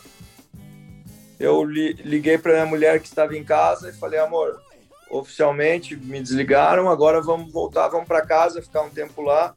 eu 1.39 1.63
li, 1.63 1.93
liguei 1.93 2.37
para 2.37 2.53
minha 2.53 2.65
mulher 2.65 2.99
que 2.99 3.07
estava 3.07 3.37
em 3.37 3.43
casa 3.43 3.89
e 3.89 3.93
falei, 3.93 4.19
amor, 4.19 4.61
oficialmente 5.09 5.95
me 5.95 6.21
desligaram, 6.21 6.89
agora 6.89 7.21
vamos 7.21 7.51
voltar, 7.51 7.87
vamos 7.87 8.07
para 8.07 8.25
casa, 8.25 8.61
ficar 8.61 8.81
um 8.81 8.89
tempo 8.89 9.21
lá, 9.21 9.55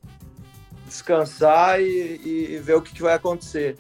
descansar 0.86 1.80
e, 1.80 2.54
e 2.54 2.58
ver 2.58 2.76
o 2.76 2.82
que, 2.82 2.94
que, 2.94 3.02
vai 3.02 3.14
acontecer. 3.14 3.76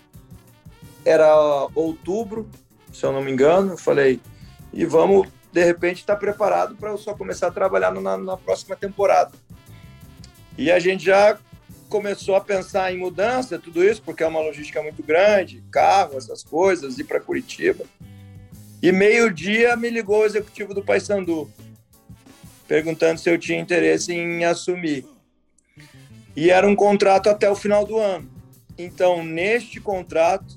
Era 1.04 1.32
outubro, 1.74 2.48
se 2.92 3.04
eu 3.04 3.12
não 3.12 3.22
me 3.22 3.30
engano, 3.30 3.74
eu 3.74 3.78
falei, 3.78 4.20
e 4.72 4.84
vamos 4.84 5.28
de 5.52 5.64
repente 5.64 6.00
estar 6.00 6.14
tá 6.14 6.20
preparado 6.20 6.74
para 6.74 6.90
eu 6.90 6.98
só 6.98 7.14
começar 7.14 7.48
a 7.48 7.52
trabalhar 7.52 7.92
na, 7.92 8.16
na 8.16 8.36
próxima 8.36 8.74
temporada. 8.74 9.32
E 10.58 10.70
a 10.70 10.78
gente 10.78 11.04
já 11.04 11.38
começou 11.92 12.34
a 12.34 12.40
pensar 12.40 12.90
em 12.90 12.96
mudança, 12.96 13.58
tudo 13.58 13.84
isso, 13.84 14.00
porque 14.00 14.22
é 14.22 14.26
uma 14.26 14.40
logística 14.40 14.82
muito 14.82 15.02
grande, 15.02 15.62
carro, 15.70 16.16
essas 16.16 16.42
coisas, 16.42 16.98
ir 16.98 17.04
para 17.04 17.20
Curitiba. 17.20 17.84
E 18.82 18.90
meio-dia 18.90 19.76
me 19.76 19.90
ligou 19.90 20.20
o 20.20 20.24
executivo 20.24 20.72
do 20.72 20.82
Paysandu, 20.82 21.52
perguntando 22.66 23.20
se 23.20 23.28
eu 23.28 23.38
tinha 23.38 23.60
interesse 23.60 24.10
em 24.10 24.42
assumir. 24.42 25.04
E 26.34 26.50
era 26.50 26.66
um 26.66 26.74
contrato 26.74 27.28
até 27.28 27.50
o 27.50 27.54
final 27.54 27.84
do 27.84 27.98
ano. 27.98 28.26
Então, 28.78 29.22
neste 29.22 29.78
contrato, 29.78 30.56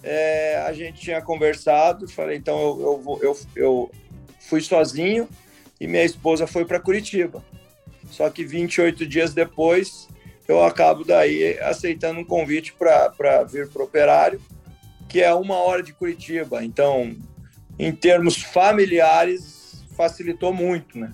é, 0.00 0.62
a 0.64 0.72
gente 0.72 1.00
tinha 1.00 1.20
conversado, 1.20 2.06
falei, 2.06 2.36
então 2.36 2.56
eu, 2.56 3.02
eu, 3.04 3.20
eu, 3.20 3.38
eu 3.56 3.90
fui 4.38 4.60
sozinho 4.60 5.28
e 5.80 5.88
minha 5.88 6.04
esposa 6.04 6.46
foi 6.46 6.64
para 6.64 6.78
Curitiba. 6.78 7.44
Só 8.10 8.30
que 8.30 8.44
28 8.44 9.06
dias 9.06 9.34
depois, 9.34 10.08
eu 10.46 10.62
acabo 10.62 11.04
daí 11.04 11.58
aceitando 11.60 12.20
um 12.20 12.24
convite 12.24 12.72
para 12.72 13.42
vir 13.44 13.68
para 13.68 13.82
o 13.82 13.84
Operário, 13.84 14.40
que 15.08 15.20
é 15.20 15.32
uma 15.32 15.56
hora 15.56 15.82
de 15.82 15.92
Curitiba. 15.92 16.64
Então, 16.64 17.16
em 17.78 17.92
termos 17.92 18.36
familiares, 18.36 19.84
facilitou 19.96 20.52
muito, 20.52 20.98
né? 20.98 21.12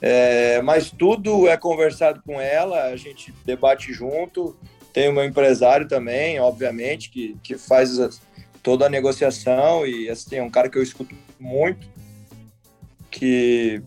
É, 0.00 0.62
mas 0.62 0.90
tudo 0.90 1.48
é 1.48 1.56
conversado 1.56 2.22
com 2.24 2.40
ela, 2.40 2.84
a 2.84 2.96
gente 2.96 3.32
debate 3.44 3.92
junto. 3.92 4.56
Tem 4.92 5.08
o 5.08 5.12
meu 5.12 5.24
empresário 5.24 5.88
também, 5.88 6.38
obviamente, 6.40 7.10
que, 7.10 7.36
que 7.42 7.58
faz 7.58 7.98
toda 8.62 8.86
a 8.86 8.90
negociação 8.90 9.86
e 9.86 10.08
assim, 10.08 10.36
é 10.36 10.42
um 10.42 10.50
cara 10.50 10.68
que 10.68 10.78
eu 10.78 10.82
escuto 10.82 11.14
muito, 11.38 11.86
que, 13.10 13.82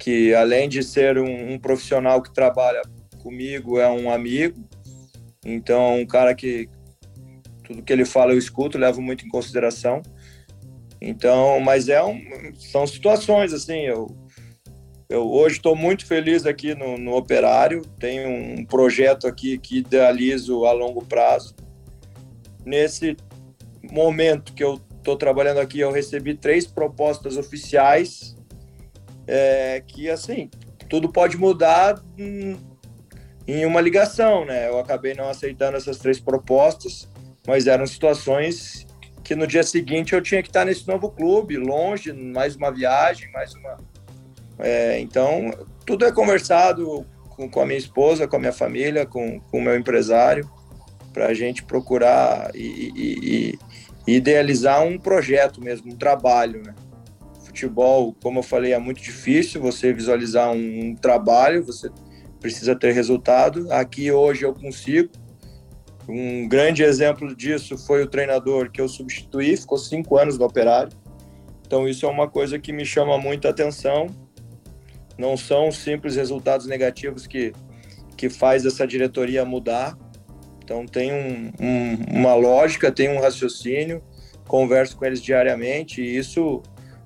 que 0.00 0.34
além 0.34 0.68
de 0.68 0.82
ser 0.82 1.18
um, 1.18 1.52
um 1.52 1.58
profissional 1.58 2.22
que 2.22 2.32
trabalha 2.32 2.80
comigo, 3.22 3.78
é 3.78 3.88
um 3.88 4.10
amigo. 4.10 4.58
Então, 5.44 6.00
um 6.00 6.06
cara 6.06 6.34
que 6.34 6.68
tudo 7.62 7.82
que 7.82 7.92
ele 7.92 8.04
fala 8.04 8.32
eu 8.32 8.38
escuto, 8.38 8.78
levo 8.78 9.00
muito 9.00 9.24
em 9.24 9.28
consideração. 9.28 10.02
Então, 11.00 11.60
mas 11.60 11.88
é 11.88 12.02
um, 12.02 12.18
são 12.54 12.86
situações 12.86 13.52
assim, 13.52 13.80
eu 13.80 14.08
eu 15.08 15.28
hoje 15.28 15.56
estou 15.56 15.74
muito 15.74 16.06
feliz 16.06 16.46
aqui 16.46 16.72
no, 16.72 16.96
no, 16.96 17.16
Operário. 17.16 17.82
Tenho 17.98 18.30
um 18.30 18.64
projeto 18.64 19.26
aqui 19.26 19.58
que 19.58 19.78
idealizo 19.78 20.64
a 20.64 20.72
longo 20.72 21.04
prazo. 21.04 21.52
Nesse 22.64 23.16
momento 23.90 24.54
que 24.54 24.62
eu 24.62 24.80
estou 24.96 25.16
trabalhando 25.16 25.58
aqui, 25.58 25.80
eu 25.80 25.90
recebi 25.90 26.34
três 26.34 26.64
propostas 26.64 27.36
oficiais. 27.36 28.36
É, 29.32 29.80
que 29.86 30.10
assim, 30.10 30.50
tudo 30.88 31.12
pode 31.12 31.36
mudar 31.36 32.02
em 33.46 33.64
uma 33.64 33.80
ligação, 33.80 34.44
né? 34.44 34.68
Eu 34.68 34.78
acabei 34.78 35.14
não 35.14 35.28
aceitando 35.28 35.76
essas 35.76 35.98
três 35.98 36.18
propostas, 36.18 37.08
mas 37.46 37.68
eram 37.68 37.86
situações 37.86 38.86
que 39.22 39.36
no 39.36 39.46
dia 39.46 39.62
seguinte 39.62 40.14
eu 40.14 40.20
tinha 40.20 40.42
que 40.42 40.48
estar 40.48 40.64
nesse 40.64 40.88
novo 40.88 41.10
clube, 41.10 41.56
longe, 41.56 42.12
mais 42.12 42.56
uma 42.56 42.72
viagem, 42.72 43.30
mais 43.30 43.54
uma 43.54 43.76
é, 44.60 45.00
então, 45.00 45.50
tudo 45.86 46.04
é 46.04 46.12
conversado 46.12 47.06
com, 47.30 47.48
com, 47.48 47.60
a 47.60 47.66
minha 47.66 47.78
esposa, 47.78 48.28
com 48.28 48.36
a 48.36 48.38
minha 48.38 48.52
família, 48.52 49.06
com, 49.06 49.40
com 49.40 49.58
o 49.58 49.62
meu 49.62 49.76
empresário, 49.76 50.48
para 51.12 51.26
a 51.26 51.34
gente 51.34 51.64
procurar 51.64 52.50
e, 52.54 52.92
e, 52.94 53.58
e, 54.06 54.14
idealizar 54.14 54.82
um 54.82 54.98
projeto 54.98 55.60
mesmo, 55.60 55.92
um 55.92 55.96
trabalho. 55.96 56.62
Né? 56.62 56.74
Futebol, 57.60 58.16
como 58.22 58.38
eu 58.38 58.42
falei, 58.42 58.72
é 58.72 58.78
muito 58.78 59.02
difícil 59.02 59.60
você 59.60 59.92
visualizar 59.92 60.50
um, 60.50 60.90
um 60.90 60.94
trabalho, 60.94 61.64
você 61.64 61.90
precisa 62.40 62.74
ter 62.74 62.92
resultado. 62.92 63.70
Aqui 63.70 64.10
hoje 64.10 64.44
eu 64.44 64.54
consigo. 64.54 65.10
Um 66.08 66.48
grande 66.48 66.82
exemplo 66.82 67.36
disso 67.36 67.76
foi 67.76 68.02
o 68.02 68.06
treinador 68.06 68.70
que 68.70 68.80
eu 68.80 68.88
substituí, 68.88 69.56
ficou 69.56 69.78
cinco 69.78 70.16
anos 70.16 70.38
no 70.38 70.44
operário. 70.46 70.92
Então, 71.66 71.86
isso 71.86 72.04
é 72.04 72.08
uma 72.08 72.28
coisa 72.28 72.58
que 72.58 72.72
me 72.72 72.84
chama 72.84 73.16
muita 73.18 73.50
atenção 73.50 74.08
não 75.20 75.36
são 75.36 75.70
simples 75.70 76.16
resultados 76.16 76.66
negativos 76.66 77.26
que, 77.26 77.52
que 78.16 78.30
faz 78.30 78.64
essa 78.64 78.86
diretoria 78.86 79.44
mudar. 79.44 79.96
Então 80.64 80.86
tem 80.86 81.12
um, 81.12 81.52
um, 81.60 82.18
uma 82.18 82.34
lógica, 82.34 82.90
tem 82.90 83.10
um 83.10 83.20
raciocínio, 83.20 84.02
converso 84.48 84.96
com 84.96 85.04
eles 85.04 85.20
diariamente 85.22 86.00
e 86.00 86.16
isso 86.16 86.62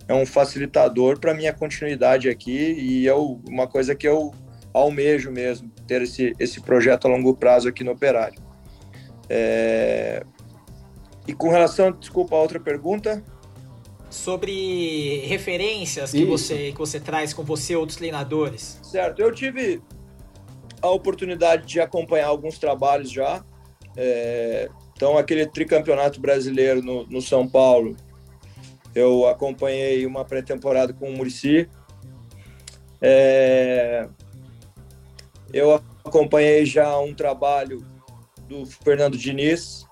é 0.06 0.14
um 0.14 0.26
facilitador 0.26 1.18
para 1.18 1.34
minha 1.34 1.52
continuidade 1.52 2.28
aqui 2.28 2.72
e 2.72 3.06
eu, 3.06 3.40
uma 3.48 3.66
coisa 3.66 3.94
que 3.94 4.06
eu 4.06 4.32
almejo 4.72 5.30
mesmo, 5.30 5.70
ter 5.86 6.02
esse, 6.02 6.34
esse 6.38 6.60
projeto 6.60 7.06
a 7.06 7.10
longo 7.10 7.34
prazo 7.34 7.68
aqui 7.68 7.84
no 7.84 7.92
Operário. 7.92 8.40
É... 9.28 10.24
E 11.26 11.32
com 11.32 11.48
relação, 11.48 11.92
desculpa, 11.92 12.36
a 12.36 12.40
outra 12.40 12.60
pergunta 12.60 13.22
sobre 14.10 15.18
referências 15.26 16.12
que 16.12 16.24
você, 16.24 16.70
que 16.72 16.78
você 16.78 17.00
traz 17.00 17.32
com 17.32 17.42
você, 17.42 17.74
outros 17.74 17.96
treinadores. 17.96 18.78
Certo, 18.82 19.20
eu 19.20 19.32
tive 19.32 19.80
a 20.80 20.90
oportunidade 20.90 21.66
de 21.66 21.80
acompanhar 21.80 22.28
alguns 22.28 22.58
trabalhos 22.58 23.10
já. 23.10 23.44
É, 23.96 24.68
então, 24.94 25.16
aquele 25.16 25.46
tricampeonato 25.46 26.20
brasileiro 26.20 26.82
no, 26.82 27.06
no 27.06 27.22
São 27.22 27.48
Paulo, 27.48 27.96
eu 28.94 29.26
acompanhei 29.26 30.06
uma 30.06 30.24
pré-temporada 30.24 30.92
com 30.92 31.10
o 31.10 31.12
Murici. 31.12 31.68
É, 33.00 34.08
eu 35.52 35.74
acompanhei 36.04 36.64
já 36.64 36.98
um 36.98 37.12
trabalho 37.12 37.84
do 38.48 38.64
Fernando 38.64 39.18
Diniz, 39.18 39.84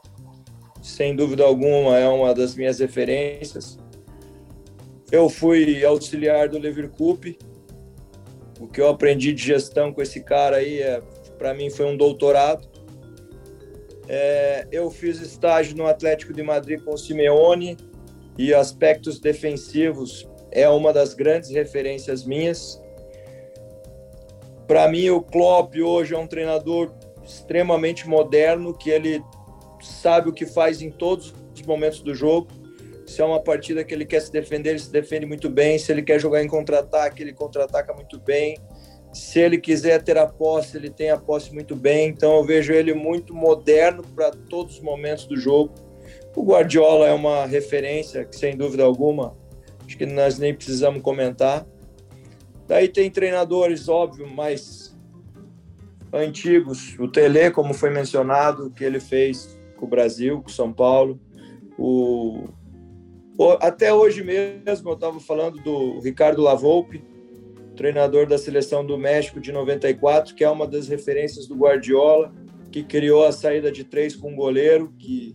sem 0.80 1.16
dúvida 1.16 1.44
alguma 1.44 1.98
é 1.98 2.08
uma 2.08 2.34
das 2.34 2.54
minhas 2.54 2.78
referências. 2.78 3.78
Eu 5.10 5.28
fui 5.28 5.84
auxiliar 5.84 6.48
do 6.48 6.58
Leverkusen. 6.58 7.36
O 8.58 8.66
que 8.66 8.80
eu 8.80 8.88
aprendi 8.88 9.32
de 9.32 9.42
gestão 9.42 9.92
com 9.92 10.00
esse 10.00 10.22
cara 10.22 10.56
aí, 10.56 10.80
é, 10.80 11.02
para 11.36 11.52
mim, 11.52 11.68
foi 11.68 11.86
um 11.86 11.96
doutorado. 11.96 12.70
É, 14.08 14.66
eu 14.70 14.90
fiz 14.90 15.20
estágio 15.20 15.76
no 15.76 15.86
Atlético 15.86 16.32
de 16.32 16.42
Madrid 16.42 16.80
com 16.82 16.94
o 16.94 16.98
Simeone 16.98 17.76
e 18.38 18.54
aspectos 18.54 19.20
defensivos 19.20 20.28
é 20.50 20.68
uma 20.68 20.92
das 20.92 21.14
grandes 21.14 21.50
referências 21.50 22.24
minhas. 22.24 22.82
Para 24.66 24.88
mim, 24.88 25.10
o 25.10 25.20
Klopp 25.20 25.74
hoje 25.76 26.14
é 26.14 26.18
um 26.18 26.26
treinador 26.26 26.92
extremamente 27.24 28.08
moderno, 28.08 28.72
que 28.72 28.90
ele 28.90 29.22
sabe 29.80 30.28
o 30.28 30.32
que 30.32 30.46
faz 30.46 30.80
em 30.80 30.90
todos 30.90 31.34
os 31.54 31.62
momentos 31.62 32.00
do 32.00 32.14
jogo 32.14 32.48
se 33.12 33.20
é 33.20 33.24
uma 33.24 33.40
partida 33.40 33.84
que 33.84 33.92
ele 33.92 34.06
quer 34.06 34.20
se 34.20 34.32
defender, 34.32 34.70
ele 34.70 34.78
se 34.78 34.90
defende 34.90 35.26
muito 35.26 35.50
bem. 35.50 35.78
Se 35.78 35.92
ele 35.92 36.02
quer 36.02 36.18
jogar 36.18 36.42
em 36.42 36.48
contra-ataque, 36.48 37.22
ele 37.22 37.34
contra-ataca 37.34 37.92
muito 37.92 38.18
bem. 38.18 38.56
Se 39.12 39.38
ele 39.38 39.58
quiser 39.58 40.02
ter 40.02 40.16
a 40.16 40.26
posse, 40.26 40.78
ele 40.78 40.88
tem 40.88 41.10
a 41.10 41.18
posse 41.18 41.52
muito 41.52 41.76
bem. 41.76 42.08
Então 42.08 42.36
eu 42.36 42.44
vejo 42.44 42.72
ele 42.72 42.94
muito 42.94 43.34
moderno 43.34 44.02
para 44.14 44.30
todos 44.30 44.76
os 44.76 44.80
momentos 44.80 45.26
do 45.26 45.36
jogo. 45.36 45.74
O 46.34 46.42
Guardiola 46.44 47.06
é 47.06 47.12
uma 47.12 47.46
referência 47.46 48.24
que, 48.24 48.36
sem 48.36 48.56
dúvida 48.56 48.82
alguma, 48.82 49.36
acho 49.86 49.96
que 49.96 50.06
nós 50.06 50.38
nem 50.38 50.54
precisamos 50.54 51.02
comentar. 51.02 51.66
Daí 52.66 52.88
tem 52.88 53.10
treinadores, 53.10 53.88
óbvio, 53.88 54.26
mais 54.26 54.96
antigos. 56.12 56.98
O 56.98 57.08
Tele, 57.08 57.50
como 57.50 57.74
foi 57.74 57.90
mencionado, 57.90 58.70
que 58.70 58.84
ele 58.84 59.00
fez 59.00 59.58
com 59.76 59.86
o 59.86 59.88
Brasil, 59.88 60.40
com 60.40 60.48
o 60.48 60.52
São 60.52 60.72
Paulo. 60.72 61.20
O 61.78 62.44
até 63.60 63.92
hoje 63.92 64.22
mesmo, 64.22 64.90
eu 64.90 64.94
estava 64.94 65.18
falando 65.18 65.60
do 65.62 65.98
Ricardo 66.00 66.42
Lavolpe, 66.42 67.02
treinador 67.74 68.26
da 68.26 68.38
seleção 68.38 68.84
do 68.84 68.96
México 68.96 69.40
de 69.40 69.50
94, 69.50 70.34
que 70.34 70.44
é 70.44 70.50
uma 70.50 70.66
das 70.66 70.86
referências 70.86 71.46
do 71.46 71.56
Guardiola, 71.56 72.32
que 72.70 72.84
criou 72.84 73.24
a 73.24 73.32
saída 73.32 73.72
de 73.72 73.84
três 73.84 74.14
com 74.14 74.32
um 74.32 74.36
goleiro, 74.36 74.92
que 74.98 75.34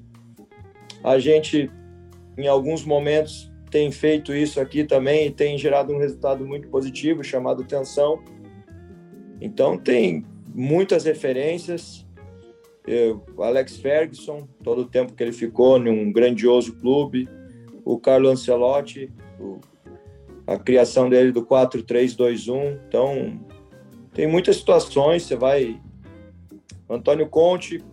a 1.04 1.20
gente, 1.20 1.70
em 2.38 2.48
alguns 2.48 2.84
momentos, 2.84 3.52
tem 3.70 3.92
feito 3.92 4.34
isso 4.34 4.60
aqui 4.60 4.84
também 4.84 5.28
e 5.28 5.32
tem 5.32 5.58
gerado 5.58 5.94
um 5.94 5.98
resultado 5.98 6.46
muito 6.46 6.68
positivo, 6.70 7.24
chamado 7.24 7.64
atenção. 7.64 8.22
Então, 9.42 9.78
tem 9.78 10.26
muitas 10.54 11.06
referências. 11.06 12.06
Eu, 12.86 13.24
Alex 13.40 13.78
Ferguson, 13.78 14.48
todo 14.64 14.82
o 14.82 14.86
tempo 14.86 15.14
que 15.14 15.22
ele 15.22 15.34
ficou 15.34 15.78
em 15.78 15.90
um 15.90 16.12
grandioso 16.12 16.74
clube, 16.78 17.28
o 17.84 18.00
Carlo 18.00 18.30
Ancelotti, 18.30 19.12
o, 19.40 19.60
a 20.46 20.58
criação 20.58 21.10
dele 21.10 21.32
do 21.32 21.46
4-3-2-1. 21.46 22.80
Então, 22.88 23.40
tem 24.14 24.26
muitas 24.26 24.56
situações. 24.56 25.24
Você 25.24 25.36
vai. 25.36 25.80
Antônio 26.90 27.28
Conte, 27.28 27.84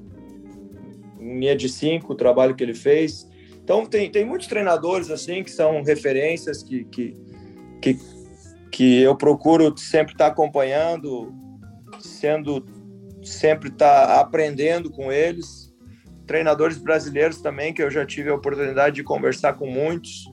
linha 1.25 1.57
de 1.57 1.68
cinco, 1.68 2.12
o 2.12 2.16
trabalho 2.16 2.55
que 2.55 2.62
ele 2.62 2.75
fez. 2.75 3.29
Então, 3.62 3.87
tem, 3.87 4.11
tem 4.11 4.25
muitos 4.25 4.47
treinadores 4.47 5.11
assim 5.11 5.43
que 5.43 5.51
são 5.51 5.83
referências 5.83 6.62
que, 6.62 6.85
que, 6.85 7.16
que, 7.81 7.99
que 8.70 9.01
eu 9.01 9.16
procuro 9.16 9.77
sempre 9.79 10.12
estar 10.12 10.27
acompanhando, 10.27 11.33
sendo 11.99 12.64
sempre 13.22 13.70
estar 13.70 14.20
aprendendo 14.20 14.91
com 14.91 15.11
eles 15.11 15.64
treinadores 16.27 16.79
brasileiros 16.79 17.41
também, 17.41 17.72
que 17.72 17.83
eu 17.83 17.91
já 17.91 18.05
tive 18.05 18.31
a 18.31 18.35
oportunidade 18.35 18.97
de 18.97 19.03
conversar 19.03 19.55
com 19.55 19.66
muitos. 19.66 20.25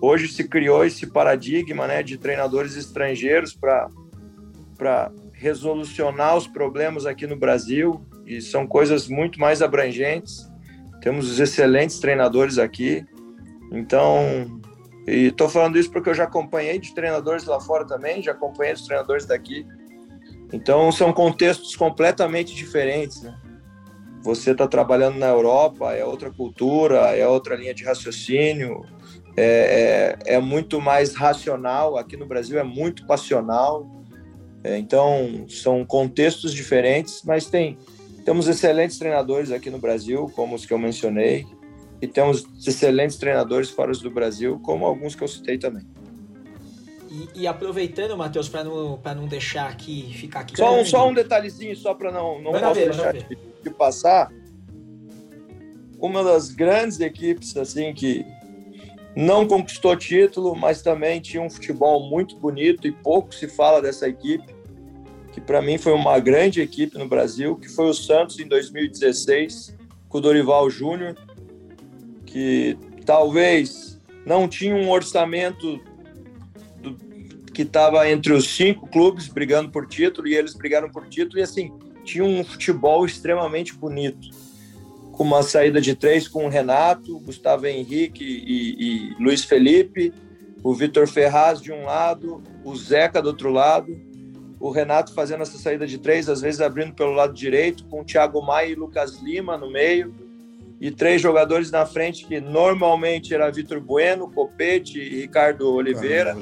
Hoje 0.00 0.28
se 0.28 0.48
criou 0.48 0.84
esse 0.84 1.06
paradigma 1.06 1.86
né, 1.86 2.02
de 2.02 2.16
treinadores 2.16 2.76
estrangeiros 2.76 3.54
para 3.54 5.12
resolucionar 5.32 6.36
os 6.36 6.46
problemas 6.46 7.04
aqui 7.04 7.26
no 7.26 7.36
Brasil, 7.36 8.00
e 8.36 8.40
são 8.40 8.66
coisas 8.66 9.08
muito 9.08 9.40
mais 9.40 9.60
abrangentes. 9.60 10.48
Temos 11.00 11.30
os 11.30 11.40
excelentes 11.40 11.98
treinadores 11.98 12.58
aqui. 12.58 13.04
Então, 13.72 14.60
e 15.06 15.26
estou 15.26 15.48
falando 15.48 15.78
isso 15.78 15.90
porque 15.90 16.10
eu 16.10 16.14
já 16.14 16.24
acompanhei 16.24 16.78
de 16.78 16.94
treinadores 16.94 17.44
lá 17.44 17.58
fora 17.60 17.86
também, 17.86 18.22
já 18.22 18.32
acompanhei 18.32 18.74
os 18.74 18.82
treinadores 18.82 19.26
daqui. 19.26 19.66
Então 20.52 20.90
são 20.92 21.12
contextos 21.12 21.74
completamente 21.74 22.54
diferentes, 22.54 23.22
né? 23.22 23.36
Você 24.22 24.50
está 24.50 24.68
trabalhando 24.68 25.18
na 25.18 25.28
Europa, 25.28 25.94
é 25.94 26.04
outra 26.04 26.30
cultura, 26.30 27.16
é 27.16 27.26
outra 27.26 27.56
linha 27.56 27.72
de 27.72 27.84
raciocínio, 27.84 28.84
é, 29.36 30.16
é, 30.26 30.34
é 30.34 30.38
muito 30.38 30.80
mais 30.80 31.14
racional. 31.14 31.96
Aqui 31.96 32.16
no 32.16 32.26
Brasil 32.26 32.58
é 32.58 32.64
muito 32.64 33.06
passional. 33.06 33.90
É, 34.62 34.76
então 34.76 35.46
são 35.48 35.84
contextos 35.86 36.52
diferentes, 36.52 37.22
mas 37.24 37.46
tem 37.46 37.78
temos 38.30 38.46
excelentes 38.46 38.96
treinadores 38.96 39.50
aqui 39.50 39.70
no 39.70 39.80
Brasil, 39.80 40.30
como 40.36 40.54
os 40.54 40.64
que 40.64 40.72
eu 40.72 40.78
mencionei, 40.78 41.44
e 42.00 42.06
temos 42.06 42.46
excelentes 42.64 43.16
treinadores 43.16 43.70
fora 43.70 43.90
do 43.90 44.08
Brasil, 44.08 44.60
como 44.62 44.86
alguns 44.86 45.16
que 45.16 45.24
eu 45.24 45.26
citei 45.26 45.58
também. 45.58 45.84
E, 47.10 47.40
e 47.40 47.46
aproveitando, 47.48 48.16
Matheus, 48.16 48.48
para 48.48 48.62
não, 48.62 49.00
não 49.16 49.26
deixar 49.26 49.68
aqui 49.68 50.14
ficar 50.14 50.40
aqui. 50.40 50.56
Só 50.56 50.80
um, 50.80 50.84
só 50.84 51.08
um 51.08 51.12
detalhezinho, 51.12 51.74
só 51.74 51.92
para 51.92 52.12
não, 52.12 52.40
não 52.40 52.52
posso 52.52 52.74
ver, 52.74 52.90
deixar 52.90 53.12
de, 53.14 53.36
de, 53.64 53.70
passar. 53.70 54.32
Uma 55.98 56.22
das 56.22 56.52
grandes 56.52 57.00
equipes 57.00 57.56
assim 57.56 57.92
que 57.92 58.24
não 59.16 59.44
conquistou 59.44 59.96
título, 59.96 60.54
mas 60.54 60.82
também 60.82 61.20
tinha 61.20 61.42
um 61.42 61.50
futebol 61.50 62.08
muito 62.08 62.36
bonito 62.36 62.86
e 62.86 62.92
pouco 62.92 63.34
se 63.34 63.48
fala 63.48 63.82
dessa 63.82 64.08
equipe, 64.08 64.54
que 65.32 65.40
para 65.40 65.62
mim 65.62 65.78
foi 65.78 65.92
uma 65.92 66.18
grande 66.18 66.60
equipe 66.60 66.98
no 66.98 67.08
Brasil, 67.08 67.56
que 67.56 67.68
foi 67.68 67.88
o 67.88 67.94
Santos 67.94 68.38
em 68.38 68.46
2016, 68.48 69.76
com 70.08 70.18
o 70.18 70.20
Dorival 70.20 70.68
Júnior, 70.68 71.16
que 72.26 72.76
talvez 73.04 74.00
não 74.26 74.48
tinha 74.48 74.74
um 74.74 74.90
orçamento 74.90 75.80
do, 76.82 76.96
que 77.52 77.62
estava 77.62 78.08
entre 78.08 78.32
os 78.32 78.48
cinco 78.48 78.86
clubes 78.86 79.28
brigando 79.28 79.70
por 79.70 79.86
título 79.86 80.28
e 80.28 80.34
eles 80.34 80.54
brigaram 80.54 80.90
por 80.90 81.08
título 81.08 81.38
e 81.38 81.42
assim 81.42 81.72
tinha 82.04 82.24
um 82.24 82.44
futebol 82.44 83.04
extremamente 83.04 83.74
bonito 83.74 84.28
com 85.20 85.24
uma 85.24 85.42
saída 85.42 85.82
de 85.82 85.94
três 85.94 86.26
com 86.26 86.46
o 86.46 86.48
Renato, 86.48 87.18
Gustavo 87.20 87.66
Henrique 87.66 88.24
e, 88.24 89.10
e 89.12 89.22
Luiz 89.22 89.44
Felipe, 89.44 90.14
o 90.62 90.72
Vitor 90.72 91.06
Ferraz 91.06 91.60
de 91.60 91.70
um 91.70 91.84
lado, 91.84 92.42
o 92.64 92.74
Zeca 92.74 93.20
do 93.20 93.28
outro 93.28 93.50
lado, 93.50 94.00
o 94.60 94.70
Renato 94.70 95.14
fazendo 95.14 95.42
essa 95.42 95.56
saída 95.56 95.86
de 95.86 95.96
três, 95.96 96.28
às 96.28 96.42
vezes 96.42 96.60
abrindo 96.60 96.92
pelo 96.92 97.12
lado 97.12 97.32
direito, 97.32 97.84
com 97.86 98.02
o 98.02 98.04
Thiago 98.04 98.42
Maia 98.42 98.68
e 98.68 98.74
Lucas 98.74 99.18
Lima 99.22 99.56
no 99.56 99.70
meio, 99.70 100.14
e 100.78 100.90
três 100.90 101.20
jogadores 101.20 101.70
na 101.70 101.86
frente 101.86 102.26
que 102.26 102.40
normalmente 102.40 103.34
era 103.34 103.50
Vitor 103.50 103.80
Bueno, 103.80 104.30
Copete 104.30 104.98
e 104.98 105.22
Ricardo 105.22 105.72
Oliveira. 105.72 106.36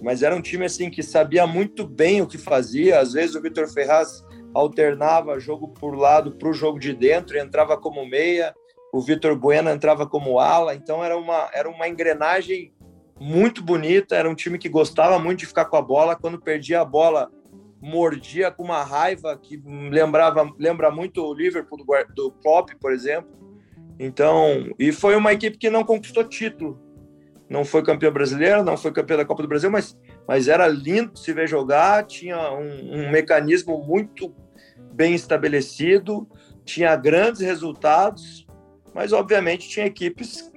Mas 0.00 0.22
era 0.22 0.34
um 0.34 0.40
time 0.40 0.64
assim 0.64 0.88
que 0.88 1.02
sabia 1.02 1.46
muito 1.46 1.84
bem 1.84 2.22
o 2.22 2.26
que 2.26 2.38
fazia. 2.38 3.00
Às 3.00 3.12
vezes 3.12 3.34
o 3.34 3.42
Vitor 3.42 3.68
Ferraz 3.68 4.24
alternava 4.54 5.38
jogo 5.38 5.68
por 5.68 5.96
lado 5.96 6.32
para 6.32 6.48
o 6.48 6.52
jogo 6.52 6.78
de 6.78 6.92
dentro, 6.94 7.38
entrava 7.38 7.76
como 7.76 8.06
meia, 8.06 8.54
o 8.92 9.00
Vitor 9.00 9.36
Bueno 9.36 9.70
entrava 9.70 10.06
como 10.06 10.38
ala, 10.38 10.74
então 10.74 11.04
era 11.04 11.16
uma, 11.16 11.50
era 11.52 11.68
uma 11.68 11.88
engrenagem 11.88 12.72
muito 13.20 13.62
bonita, 13.62 14.16
era 14.16 14.30
um 14.30 14.34
time 14.34 14.58
que 14.58 14.68
gostava 14.68 15.18
muito 15.18 15.40
de 15.40 15.46
ficar 15.46 15.66
com 15.66 15.76
a 15.76 15.82
bola, 15.82 16.16
quando 16.16 16.40
perdia 16.40 16.80
a 16.80 16.84
bola, 16.84 17.30
mordia 17.80 18.50
com 18.50 18.64
uma 18.64 18.82
raiva 18.82 19.38
que 19.38 19.62
lembrava 19.90 20.50
lembra 20.58 20.90
muito 20.90 21.22
o 21.22 21.34
Liverpool 21.34 21.78
do, 21.78 21.86
do 22.14 22.32
Klopp, 22.32 22.70
por 22.80 22.92
exemplo. 22.92 23.30
Então, 23.98 24.70
e 24.78 24.92
foi 24.92 25.16
uma 25.16 25.32
equipe 25.32 25.58
que 25.58 25.70
não 25.70 25.84
conquistou 25.84 26.24
título. 26.24 26.80
Não 27.48 27.64
foi 27.64 27.82
campeão 27.82 28.12
brasileiro, 28.12 28.62
não 28.62 28.76
foi 28.76 28.92
campeão 28.92 29.16
da 29.16 29.24
Copa 29.24 29.42
do 29.42 29.48
Brasil, 29.48 29.70
mas, 29.70 29.98
mas 30.26 30.48
era 30.48 30.66
lindo 30.66 31.18
se 31.18 31.32
ver 31.32 31.48
jogar, 31.48 32.04
tinha 32.06 32.52
um, 32.52 33.06
um 33.06 33.10
mecanismo 33.10 33.82
muito 33.82 34.34
bem 34.92 35.14
estabelecido, 35.14 36.28
tinha 36.64 36.94
grandes 36.94 37.40
resultados, 37.40 38.46
mas 38.94 39.12
obviamente 39.12 39.68
tinha 39.68 39.86
equipes 39.86 40.52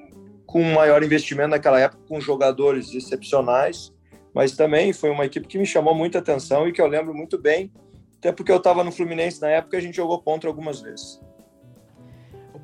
com 0.46 0.62
maior 0.64 1.02
investimento 1.02 1.50
naquela 1.50 1.80
época, 1.80 2.04
com 2.10 2.20
jogadores 2.20 2.94
excepcionais, 2.94 3.94
mas 4.34 4.56
também 4.56 4.94
foi 4.94 5.10
uma 5.10 5.26
equipe 5.26 5.48
que 5.48 5.58
me 5.58 5.66
chamou 5.66 5.94
muita 5.94 6.20
atenção 6.20 6.68
e 6.68 6.72
que 6.72 6.82
eu 6.82 6.88
lembro 6.88 7.14
muito 7.14 7.38
bem, 7.38 7.72
até 8.18 8.32
porque 8.32 8.52
eu 8.52 8.58
estava 8.58 8.84
no 8.84 8.92
Fluminense 8.92 9.42
na 9.42 9.50
época 9.50 9.76
e 9.76 9.80
a 9.80 9.82
gente 9.82 9.96
jogou 9.96 10.22
contra 10.22 10.50
algumas 10.50 10.82
vezes. 10.82 11.20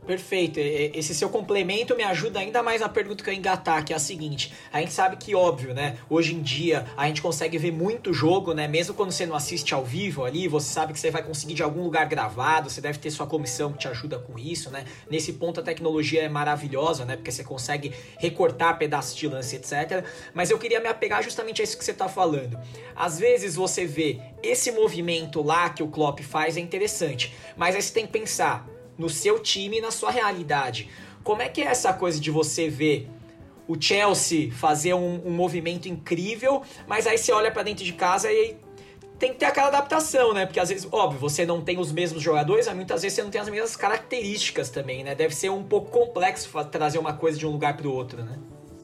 Perfeito. 0.08 0.58
Esse 0.58 1.14
seu 1.14 1.28
complemento 1.28 1.94
me 1.94 2.02
ajuda 2.02 2.40
ainda 2.40 2.64
mais 2.64 2.80
na 2.80 2.88
pergunta 2.88 3.22
que 3.22 3.30
eu 3.30 3.34
engatar, 3.34 3.84
que 3.84 3.92
é 3.92 3.96
a 3.98 4.00
seguinte: 4.00 4.54
a 4.72 4.80
gente 4.80 4.94
sabe 4.94 5.18
que, 5.18 5.36
óbvio, 5.36 5.74
né? 5.74 5.98
Hoje 6.10 6.34
em 6.34 6.42
dia 6.42 6.86
a 6.96 7.08
gente 7.08 7.22
consegue 7.22 7.58
ver 7.58 7.74
muito 7.74 8.14
jogo, 8.14 8.54
né? 8.54 8.70
Mesmo 8.70 8.94
quando 8.96 9.12
você 9.12 9.26
não 9.26 9.36
assiste 9.36 9.74
ao 9.74 9.84
vivo 9.84 10.24
ali, 10.24 10.48
você 10.48 10.72
sabe 10.72 10.94
que 10.94 11.00
você 11.00 11.12
vai 11.12 11.22
conseguir 11.22 11.56
de 11.56 11.62
algum 11.62 11.84
lugar 11.84 12.06
gravado, 12.06 12.70
você 12.70 12.80
deve 12.80 13.00
ter 13.00 13.12
sua 13.12 13.28
comissão 13.28 13.74
que 13.74 13.80
te 13.80 13.90
ajuda 13.90 14.18
com 14.18 14.40
isso, 14.40 14.72
né? 14.72 14.86
Nesse 15.12 15.34
ponto 15.34 15.60
a 15.60 15.64
tecnologia 15.64 16.24
é 16.24 16.30
maravilhosa, 16.30 17.04
né? 17.04 17.18
Porque 17.18 17.32
você 17.32 17.44
consegue 17.44 17.94
recortar 18.18 18.78
pedaços 18.78 19.14
de 19.14 19.28
lance, 19.28 19.58
etc. 19.58 20.06
Mas 20.34 20.50
eu 20.50 20.58
queria 20.58 20.80
me 20.80 20.88
apegar 20.88 21.22
justamente 21.22 21.60
a 21.60 21.66
isso 21.66 21.78
que 21.78 21.84
você 21.84 21.94
tá 21.94 22.08
falando. 22.08 22.58
Às 22.96 23.20
vezes 23.20 23.56
você 23.56 23.86
vê 23.86 24.22
esse 24.42 24.72
movimento 24.72 25.42
lá 25.42 25.70
que 25.70 25.84
o 25.84 25.90
Klopp 25.90 26.22
faz 26.22 26.56
é 26.56 26.62
interessante, 26.62 27.36
mas 27.58 27.76
aí 27.76 27.82
você 27.82 27.94
tem 27.94 28.06
que 28.06 28.14
pensar 28.14 28.77
no 28.98 29.10
seu 29.10 29.40
time 29.40 29.78
e 29.78 29.82
na 29.82 29.92
sua 29.92 30.12
realidade. 30.12 30.90
Como 31.24 31.42
é 31.42 31.50
que 31.50 31.62
é 31.62 31.66
essa 31.66 31.94
coisa 31.94 32.20
de 32.20 32.32
você 32.32 32.70
ver 32.70 33.10
o 33.68 33.80
Chelsea 33.80 34.52
fazer 34.52 34.94
um, 34.94 35.28
um 35.28 35.32
movimento 35.32 35.88
incrível, 35.90 36.62
mas 36.88 37.06
aí 37.06 37.18
você 37.18 37.32
olha 37.32 37.52
para 37.52 37.64
dentro 37.64 37.84
de 37.84 37.94
casa 37.94 38.32
e 38.32 38.56
tem 39.20 39.34
que 39.34 39.40
ter 39.40 39.46
aquela 39.46 39.68
adaptação, 39.68 40.34
né? 40.34 40.46
Porque 40.46 40.60
às 40.60 40.70
vezes, 40.70 40.88
óbvio, 40.92 41.20
você 41.20 41.46
não 41.46 41.62
tem 41.62 41.80
os 41.80 41.92
mesmos 41.92 42.22
jogadores, 42.22 42.68
mas 42.68 42.76
muitas 42.76 43.02
vezes 43.02 43.16
você 43.16 43.24
não 43.24 43.32
tem 43.32 43.42
as 43.42 43.50
mesmas 43.50 43.76
características 43.76 44.70
também, 44.70 45.04
né? 45.04 45.16
Deve 45.16 45.36
ser 45.36 45.50
um 45.50 45.64
pouco 45.64 45.92
complexo 45.92 46.50
trazer 46.66 47.00
uma 47.00 47.14
coisa 47.14 47.38
de 47.38 47.46
um 47.46 47.52
lugar 47.52 47.76
para 47.76 47.88
o 47.88 47.94
outro, 47.94 48.24
né? 48.24 48.38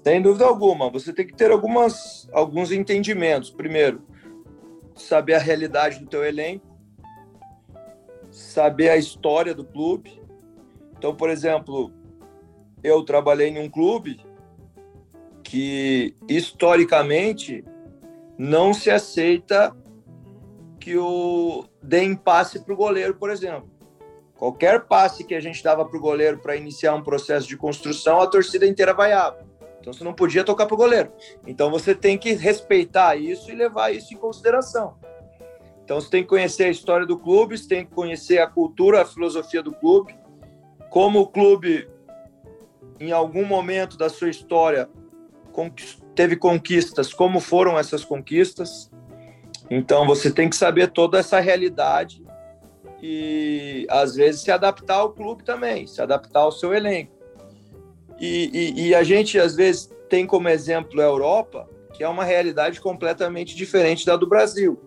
Sem 0.04 0.22
dúvida 0.22 0.46
alguma. 0.46 0.90
Você 0.90 1.14
tem 1.14 1.26
que 1.26 1.34
ter 1.34 1.52
algumas, 1.52 2.28
alguns 2.34 2.72
entendimentos. 2.72 3.50
Primeiro, 3.50 4.02
saber 4.96 5.36
a 5.36 5.40
realidade 5.40 6.00
do 6.00 6.08
teu 6.08 6.26
elenco, 6.26 6.66
saber 8.34 8.90
a 8.90 8.98
história 8.98 9.54
do 9.54 9.64
clube. 9.64 10.20
Então, 10.98 11.16
por 11.16 11.30
exemplo, 11.30 11.92
eu 12.84 13.04
trabalhei 13.04 13.50
em 13.50 13.60
um 13.60 13.70
clube 13.70 14.20
que 15.44 16.16
historicamente 16.28 17.64
não 18.38 18.74
se 18.74 18.90
aceita 18.90 19.76
que 20.80 20.98
o 20.98 21.66
deem 21.82 22.16
passe 22.16 22.60
para 22.60 22.74
o 22.74 22.78
goleiro, 22.78 23.14
por 23.14 23.30
exemplo. 23.30 23.70
Qualquer 24.36 24.86
passe 24.86 25.24
que 25.24 25.36
a 25.36 25.40
gente 25.40 25.64
dava 25.64 25.86
para 25.86 25.98
o 25.98 26.02
goleiro 26.02 26.40
para 26.40 26.56
iniciar 26.56 26.96
um 26.96 27.04
processo 27.04 27.48
de 27.48 27.56
construção, 27.56 28.20
a 28.20 28.28
torcida 28.28 28.66
inteira 28.66 28.94
vaiava. 28.94 29.46
Então 29.80 29.94
você 29.94 30.04
não 30.04 30.14
podia 30.14 30.44
tocar 30.44 30.66
para 30.66 30.74
o 30.74 30.78
goleiro. 30.78 31.12
Então 31.46 31.70
você 31.70 31.94
tem 31.94 32.18
que 32.18 32.34
respeitar 32.34 33.16
isso 33.16 33.52
e 33.52 33.56
levar 33.56 33.94
isso 33.94 34.14
em 34.14 34.18
consideração. 34.18 34.98
Então 35.84 36.00
você 36.00 36.10
tem 36.10 36.24
que 36.24 36.30
conhecer 36.30 36.66
a 36.66 36.70
história 36.70 37.06
do 37.06 37.18
clube, 37.18 37.58
você 37.58 37.68
tem 37.68 37.86
que 37.86 37.92
conhecer 37.92 38.40
a 38.40 38.48
cultura, 38.48 39.02
a 39.02 39.06
filosofia 39.06 39.62
do 39.62 39.74
clube, 39.74 40.16
como 40.90 41.20
o 41.20 41.28
clube, 41.28 41.90
em 43.00 43.12
algum 43.12 43.46
momento 43.46 43.98
da 43.98 44.10
sua 44.10 44.30
história, 44.30 44.90
teve 46.16 46.36
conquistas, 46.36 47.14
como 47.14 47.40
foram 47.40 47.78
essas 47.78 48.06
conquistas. 48.06 48.90
Então 49.70 50.06
você 50.06 50.32
tem 50.32 50.50
que 50.50 50.56
saber 50.56 50.92
toda 50.92 51.20
essa 51.20 51.40
realidade 51.40 52.24
e 53.02 53.86
às 53.90 54.16
vezes 54.16 54.42
se 54.42 54.52
adaptar 54.52 54.96
ao 54.96 55.12
clube 55.12 55.44
também, 55.44 55.86
se 55.86 56.02
adaptar 56.02 56.42
ao 56.42 56.52
seu 56.52 56.74
elenco. 56.74 57.12
E, 58.20 58.50
e, 58.54 58.88
e 58.88 58.96
a 58.96 59.04
gente 59.04 59.38
às 59.38 59.56
vezes 59.56 59.92
tem 60.10 60.26
como 60.26 60.48
exemplo 60.48 61.02
a 61.02 61.04
Europa, 61.04 61.70
que 61.92 62.04
é 62.04 62.08
uma 62.08 62.24
realidade 62.24 62.80
completamente 62.80 63.56
diferente 63.56 64.06
da 64.06 64.16
do 64.16 64.28
Brasil. 64.28 64.80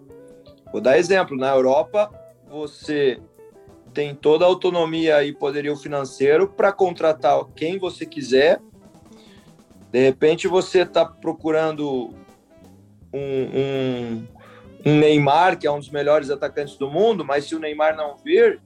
Vou 0.73 0.81
dar 0.81 0.99
exemplo: 0.99 1.37
na 1.37 1.49
Europa, 1.49 2.11
você 2.49 3.21
tem 3.93 4.15
toda 4.15 4.45
a 4.45 4.49
autonomia 4.49 5.25
e 5.25 5.33
poderio 5.33 5.75
financeiro 5.77 6.49
para 6.49 6.73
contratar 6.73 7.43
quem 7.55 7.79
você 7.79 8.05
quiser. 8.05 8.61
De 9.91 10.05
repente, 10.05 10.47
você 10.47 10.83
está 10.83 11.05
procurando 11.07 12.15
um, 13.13 13.19
um, 13.19 14.27
um, 14.85 14.99
Neymar, 14.99 15.59
que 15.59 15.67
é 15.67 15.73
um 15.73 15.79
dos 15.79 15.89
melhores 15.89 16.29
atacantes 16.29 16.77
do 16.77 16.91
mundo, 16.91 17.25
mas 17.25 17.47
se 17.47 17.55
o 17.55 17.59
Neymar 17.59 17.97
não 17.97 18.17
vir, 18.19 18.61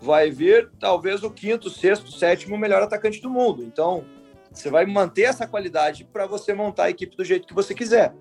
vai 0.00 0.30
vir 0.30 0.68
talvez 0.80 1.22
o 1.22 1.30
quinto, 1.30 1.70
sexto, 1.70 2.10
sétimo 2.10 2.58
melhor 2.58 2.82
atacante 2.82 3.22
do 3.22 3.30
mundo. 3.30 3.62
Então, 3.62 4.04
você 4.52 4.68
vai 4.68 4.84
manter 4.84 5.22
essa 5.22 5.46
qualidade 5.46 6.04
para 6.04 6.26
você 6.26 6.52
montar 6.52 6.84
a 6.84 6.90
equipe 6.90 7.16
do 7.16 7.24
jeito 7.24 7.46
que 7.46 7.54
você 7.54 7.74
quiser. 7.74 8.12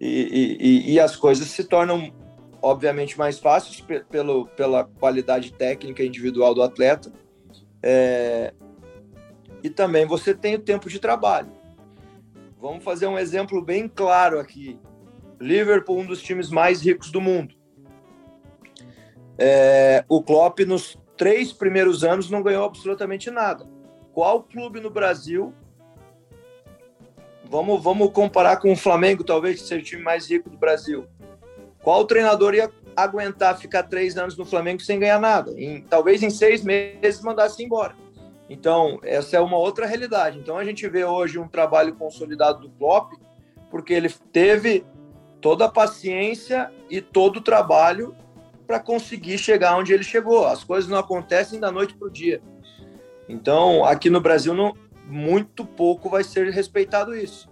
E, 0.00 0.58
e, 0.60 0.92
e 0.92 1.00
as 1.00 1.16
coisas 1.16 1.48
se 1.48 1.64
tornam 1.64 2.12
obviamente 2.62 3.18
mais 3.18 3.38
fáceis 3.38 3.84
pelo, 4.10 4.46
pela 4.48 4.84
qualidade 4.84 5.52
técnica 5.52 6.02
individual 6.02 6.54
do 6.54 6.62
atleta. 6.62 7.12
É, 7.82 8.52
e 9.62 9.70
também 9.70 10.06
você 10.06 10.34
tem 10.34 10.54
o 10.54 10.60
tempo 10.60 10.88
de 10.88 10.98
trabalho. 10.98 11.50
Vamos 12.60 12.84
fazer 12.84 13.06
um 13.06 13.18
exemplo 13.18 13.62
bem 13.62 13.88
claro 13.88 14.38
aqui. 14.38 14.78
Liverpool, 15.40 15.98
um 15.98 16.06
dos 16.06 16.22
times 16.22 16.50
mais 16.50 16.82
ricos 16.82 17.10
do 17.10 17.20
mundo. 17.20 17.54
É, 19.38 20.04
o 20.08 20.22
Klopp, 20.22 20.60
nos 20.60 20.98
três 21.16 21.52
primeiros 21.52 22.04
anos, 22.04 22.30
não 22.30 22.42
ganhou 22.42 22.64
absolutamente 22.64 23.30
nada. 23.30 23.66
Qual 24.12 24.42
clube 24.42 24.80
no 24.80 24.90
Brasil 24.90 25.54
Vamos, 27.50 27.82
vamos 27.82 28.12
comparar 28.12 28.58
com 28.58 28.70
o 28.70 28.76
Flamengo, 28.76 29.24
talvez, 29.24 29.60
que 29.60 29.66
seja 29.66 29.80
o 29.80 29.84
time 29.84 30.02
mais 30.02 30.30
rico 30.30 30.48
do 30.48 30.56
Brasil. 30.56 31.08
Qual 31.82 32.04
treinador 32.04 32.54
ia 32.54 32.70
aguentar 32.94 33.58
ficar 33.58 33.84
três 33.84 34.16
anos 34.16 34.36
no 34.36 34.44
Flamengo 34.44 34.82
sem 34.82 34.98
ganhar 34.98 35.18
nada? 35.18 35.52
Em, 35.58 35.82
talvez 35.82 36.22
em 36.22 36.30
seis 36.30 36.62
meses 36.62 37.22
mandasse 37.22 37.62
embora. 37.62 37.94
Então, 38.48 38.98
essa 39.02 39.36
é 39.36 39.40
uma 39.40 39.56
outra 39.56 39.86
realidade. 39.86 40.38
Então, 40.38 40.58
a 40.58 40.64
gente 40.64 40.86
vê 40.88 41.04
hoje 41.04 41.38
um 41.38 41.48
trabalho 41.48 41.94
consolidado 41.94 42.60
do 42.60 42.70
Klopp, 42.70 43.12
porque 43.70 43.94
ele 43.94 44.12
teve 44.32 44.84
toda 45.40 45.66
a 45.66 45.70
paciência 45.70 46.70
e 46.90 47.00
todo 47.00 47.36
o 47.36 47.40
trabalho 47.40 48.14
para 48.66 48.78
conseguir 48.78 49.38
chegar 49.38 49.76
onde 49.76 49.92
ele 49.92 50.02
chegou. 50.02 50.46
As 50.46 50.64
coisas 50.64 50.90
não 50.90 50.98
acontecem 50.98 51.58
da 51.58 51.70
noite 51.70 51.94
para 51.94 52.08
o 52.08 52.10
dia. 52.10 52.42
Então, 53.28 53.84
aqui 53.84 54.10
no 54.10 54.20
Brasil, 54.20 54.52
não, 54.52 54.74
muito 55.06 55.64
pouco 55.64 56.08
vai 56.08 56.24
ser 56.24 56.50
respeitado 56.50 57.14
isso. 57.14 57.48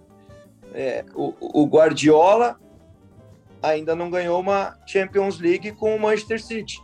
É, 0.73 1.03
o, 1.15 1.33
o, 1.39 1.65
Guardiola 1.65 2.59
ainda 3.61 3.95
não 3.95 4.09
ganhou 4.09 4.39
uma 4.39 4.77
Champions 4.85 5.39
League 5.39 5.71
com 5.73 5.95
o 5.95 5.99
Manchester 5.99 6.41
City. 6.41 6.81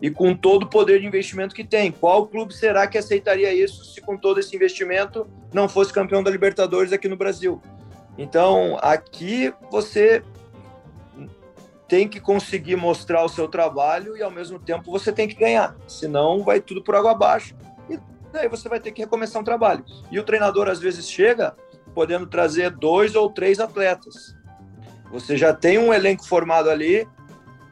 E 0.00 0.10
com 0.10 0.34
todo 0.34 0.64
o 0.64 0.68
poder 0.68 1.00
de 1.00 1.06
investimento 1.06 1.54
que 1.54 1.64
tem. 1.64 1.90
Qual 1.90 2.26
clube 2.26 2.52
será 2.52 2.86
que 2.86 2.98
aceitaria 2.98 3.54
isso 3.54 3.84
se 3.84 4.00
com 4.00 4.16
todo 4.16 4.40
esse 4.40 4.54
investimento 4.54 5.26
não 5.52 5.68
fosse 5.68 5.92
campeão 5.92 6.22
da 6.22 6.30
Libertadores 6.30 6.92
aqui 6.92 7.08
no 7.08 7.16
Brasil? 7.16 7.62
Então, 8.18 8.76
aqui 8.82 9.52
você 9.70 10.22
tem 11.88 12.08
que 12.08 12.20
conseguir 12.20 12.76
mostrar 12.76 13.24
o 13.24 13.28
seu 13.28 13.46
trabalho 13.46 14.16
e 14.16 14.22
ao 14.22 14.30
mesmo 14.30 14.58
tempo 14.58 14.90
você 14.90 15.12
tem 15.12 15.28
que 15.28 15.36
ganhar. 15.36 15.76
Senão 15.86 16.42
vai 16.42 16.60
tudo 16.60 16.82
por 16.82 16.94
água 16.94 17.12
abaixo 17.12 17.54
daí 18.34 18.48
você 18.48 18.68
vai 18.68 18.80
ter 18.80 18.90
que 18.90 19.00
recomeçar 19.00 19.40
um 19.40 19.44
trabalho. 19.44 19.84
E 20.10 20.18
o 20.18 20.24
treinador 20.24 20.68
às 20.68 20.80
vezes 20.80 21.08
chega 21.08 21.56
podendo 21.94 22.26
trazer 22.26 22.70
dois 22.70 23.14
ou 23.14 23.30
três 23.30 23.60
atletas. 23.60 24.36
Você 25.14 25.36
já 25.36 25.54
tem 25.54 25.78
um 25.78 25.94
elenco 25.94 26.26
formado 26.26 26.68
ali, 26.68 27.06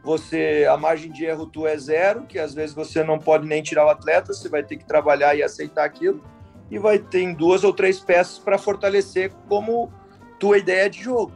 você 0.05 0.65
a 0.71 0.77
margem 0.77 1.11
de 1.11 1.25
erro 1.25 1.45
tu 1.45 1.67
é 1.67 1.77
zero, 1.77 2.23
que 2.23 2.39
às 2.39 2.55
vezes 2.55 2.73
você 2.73 3.03
não 3.03 3.19
pode 3.19 3.49
nem 3.49 3.61
tirar 3.61 3.85
o 3.85 3.89
atleta, 3.89 4.33
você 4.33 4.49
vai 4.49 4.63
ter 4.63 4.77
que 4.77 4.85
trabalhar 4.85 5.35
e 5.35 5.43
aceitar 5.43 5.85
aquilo, 5.85 6.23
e 6.71 6.79
vai 6.79 7.01
ter 7.01 7.35
duas 7.35 7.65
ou 7.65 7.73
três 7.73 7.99
peças 7.99 8.39
para 8.39 8.57
fortalecer 8.59 9.33
como 9.49 9.93
tua 10.39 10.57
ideia 10.57 10.89
de 10.89 11.03
jogo. 11.03 11.33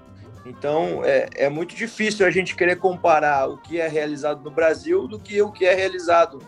Então 0.46 1.04
é, 1.04 1.28
é 1.34 1.48
muito 1.48 1.74
difícil 1.74 2.24
a 2.24 2.30
gente 2.30 2.54
querer 2.54 2.76
comparar 2.76 3.48
o 3.48 3.58
que 3.58 3.80
é 3.80 3.88
realizado 3.88 4.44
no 4.44 4.50
Brasil 4.50 5.08
do 5.08 5.18
que 5.18 5.42
o 5.42 5.50
que 5.50 5.66
é 5.66 5.74
realizado 5.74 6.38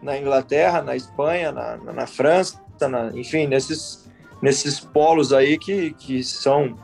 na 0.00 0.16
Inglaterra, 0.16 0.82
na 0.82 0.94
Espanha, 0.94 1.50
na, 1.50 1.76
na, 1.78 1.92
na 1.92 2.06
França, 2.06 2.62
na, 2.80 3.10
enfim, 3.12 3.48
nesses, 3.48 4.08
nesses 4.40 4.78
polos 4.78 5.32
aí 5.32 5.58
que, 5.58 5.94
que 5.94 6.22
são 6.22 6.76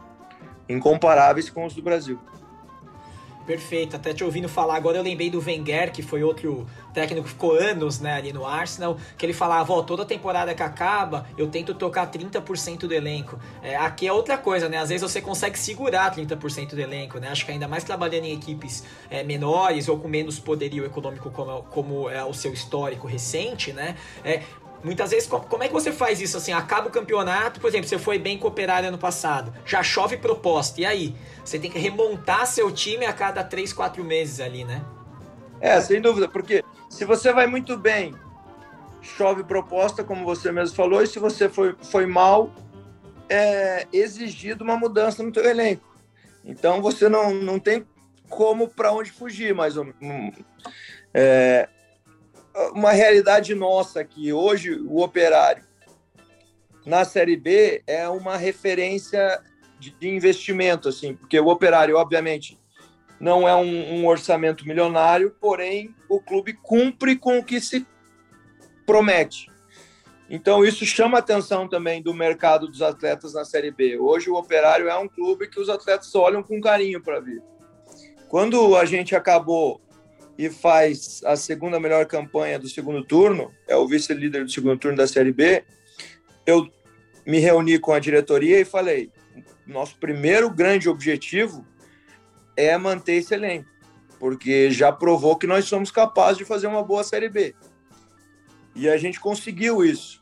incomparáveis 0.69 1.51
com 1.51 1.65
os 1.65 1.75
do 1.75 1.83
Brasil. 1.83 2.19
Perfeito, 3.47 3.95
até 3.95 4.13
te 4.13 4.25
ouvindo 4.25 4.49
falar 4.49 4.75
agora 4.75 4.99
eu 4.99 5.03
lembrei 5.05 5.31
do 5.31 5.39
Wenger, 5.41 5.93
que 5.93 6.03
foi 6.03 6.25
outro 6.25 6.67
técnico 6.93 7.25
que 7.25 7.33
ficou 7.33 7.53
anos 7.53 8.01
né, 8.01 8.15
ali 8.15 8.33
no 8.33 8.45
Arsenal, 8.45 8.99
que 9.17 9.25
ele 9.25 9.33
falava, 9.33 9.73
ó, 9.73 9.83
toda 9.83 10.05
temporada 10.05 10.53
que 10.53 10.65
acaba, 10.65 11.25
eu 11.39 11.47
tento 11.47 11.73
tocar 11.73 12.11
30% 12.11 12.89
do 12.89 12.93
elenco. 12.93 13.39
É, 13.63 13.77
aqui 13.77 14.09
é 14.09 14.13
outra 14.13 14.37
coisa, 14.37 14.69
né? 14.69 14.79
Às 14.79 14.89
vezes 14.89 15.09
você 15.09 15.21
consegue 15.21 15.57
segurar 15.57 16.13
30% 16.13 16.71
do 16.71 16.81
elenco, 16.81 17.21
né? 17.21 17.29
Acho 17.29 17.47
que 17.47 17.53
ainda 17.53 17.69
mais 17.69 17.85
trabalhando 17.85 18.25
em 18.25 18.33
equipes 18.33 18.83
é, 19.09 19.23
menores 19.23 19.89
ou 19.89 19.97
com 19.97 20.09
menos 20.09 20.41
poderio 20.41 20.85
econômico 20.85 21.31
como, 21.31 21.63
como 21.65 22.11
é 22.11 22.25
o 22.25 22.35
seu 22.35 22.53
histórico 22.53 23.07
recente, 23.07 23.73
né? 23.73 23.95
É, 24.25 24.43
Muitas 24.87 25.11
vezes, 25.11 25.29
como 25.29 25.65
é 25.65 25.67
que 25.67 25.73
você 25.75 25.91
faz 25.91 26.21
isso 26.21 26.37
assim? 26.37 26.53
Acaba 26.53 26.87
o 26.87 26.93
campeonato, 26.93 27.59
por 27.59 27.67
exemplo, 27.67 27.89
você 27.89 27.99
foi 27.99 28.21
bem 28.21 28.39
cooperado 28.39 28.87
ano 28.87 28.97
passado, 28.97 29.53
já 29.67 29.83
chove 29.83 30.17
proposta, 30.17 30.81
e 30.81 30.87
aí? 30.87 31.17
Você 31.45 31.59
tem 31.59 31.69
que 31.69 31.77
remontar 31.77 32.47
seu 32.47 32.71
time 32.71 33.05
a 33.05 33.13
cada 33.13 33.43
3, 33.43 33.73
4 33.73 34.05
meses 34.05 34.39
ali, 34.39 34.65
né? 34.65 34.85
É, 35.61 35.81
sem 35.81 36.01
dúvida, 36.01 36.29
porque 36.29 36.63
se 36.89 37.05
você 37.05 37.33
vai 37.33 37.49
muito 37.49 37.77
bem, 37.77 38.15
chove 39.03 39.43
proposta, 39.43 40.05
como 40.05 40.25
você 40.25 40.53
mesmo 40.53 40.77
falou, 40.77 41.03
e 41.03 41.09
se 41.09 41.19
você 41.19 41.49
foi, 41.49 41.75
foi 41.83 42.07
mal, 42.07 42.53
é 43.29 43.89
exigido 43.93 44.63
uma 44.63 44.77
mudança 44.77 45.21
no 45.21 45.33
teu 45.33 45.45
elenco. 45.45 45.83
Então 46.45 46.81
você 46.81 47.09
não, 47.09 47.35
não 47.35 47.59
tem 47.59 47.85
como 48.29 48.69
para 48.69 48.93
onde 48.93 49.11
fugir, 49.11 49.53
mais 49.53 49.77
ou 49.77 49.93
menos. 50.01 50.37
É, 51.13 51.69
uma 52.73 52.93
realidade 52.93 53.55
nossa 53.55 54.01
aqui. 54.01 54.33
Hoje, 54.33 54.75
o 54.75 55.03
Operário, 55.03 55.65
na 56.85 57.05
Série 57.05 57.37
B, 57.37 57.83
é 57.87 58.09
uma 58.09 58.37
referência 58.37 59.43
de, 59.79 59.95
investimento, 60.09 60.89
assim, 60.89 61.15
porque 61.15 61.39
o 61.39 61.49
Operário, 61.49 61.97
obviamente, 61.97 62.59
não 63.21 63.49
é 63.49 63.55
um, 63.55 63.95
um, 63.97 64.07
orçamento 64.07 64.67
milionário, 64.67 65.35
porém, 65.41 65.95
o 66.09 66.21
clube 66.21 66.55
cumpre 66.55 67.17
com 67.17 67.39
o 67.39 67.45
que 67.45 67.61
se 67.61 67.87
promete. 68.85 69.51
Então, 70.29 70.65
isso 70.65 70.85
chama 70.85 71.19
atenção 71.19 71.69
também 71.69 72.03
do 72.03 72.13
mercado 72.13 72.67
dos 72.67 72.83
atletas 72.83 73.35
na 73.35 73.45
Série 73.45 73.71
B. 73.71 73.99
Hoje, 73.99 74.29
o 74.29 74.35
Operário 74.35 74.89
é 74.89 74.97
um 74.97 75.09
clube 75.09 75.49
que 75.49 75.61
os 75.61 75.69
atletas 75.69 76.15
olham 76.15 76.43
com 76.43 76.61
carinho 76.61 77.01
para 77.01 77.21
vir. 77.21 77.43
Quando 78.29 78.77
a 78.77 78.85
gente 78.85 79.15
acabou 79.15 79.81
e 80.39 80.51
faz 80.51 81.23
a 81.25 81.37
segunda 81.37 81.81
melhor 81.81 82.07
campanha 82.07 82.59
do 82.59 82.69
segundo 82.69 83.05
turno, 83.05 83.53
é 83.67 83.77
o 83.77 83.87
vice-líder 83.87 84.45
do 84.45 84.51
segundo 84.51 84.79
turno 84.79 84.97
da 84.97 85.07
Série 85.07 85.33
B, 85.33 85.65
eu 86.45 86.69
me 87.27 87.39
reuni 87.39 87.79
com 87.79 87.93
a 87.93 87.99
diretoria 87.99 88.61
e 88.61 88.65
falei: 88.65 89.11
nosso 89.67 89.97
primeiro 89.97 90.51
grande 90.51 90.89
objetivo 90.89 91.67
é 92.57 92.77
manter 92.77 93.15
esse 93.15 93.35
elenco, 93.35 93.69
porque 94.19 94.71
já 94.71 94.93
provou 94.93 95.37
que 95.37 95.47
nós 95.47 95.65
somos 95.65 95.91
capazes 95.91 96.39
de 96.39 96.45
fazer 96.45 96.67
uma 96.67 96.83
boa 96.83 97.03
Série 97.03 97.29
B. 97.29 97.55
E 98.75 98.89
a 98.89 98.97
gente 98.97 99.19
conseguiu 99.19 99.85
isso. 99.85 100.21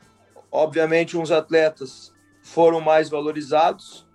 Obviamente, 0.50 1.16
uns 1.16 1.32
atletas 1.32 2.12
foram 2.40 2.80
mais 2.80 3.08
valorizados, 3.08 4.06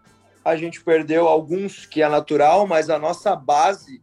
a 0.43 0.55
gente 0.55 0.81
perdeu 0.81 1.27
alguns 1.27 1.85
que 1.85 2.01
é 2.01 2.07
natural, 2.07 2.65
mas 2.65 2.89
a 2.89 2.97
nossa 2.97 3.35
base 3.35 4.01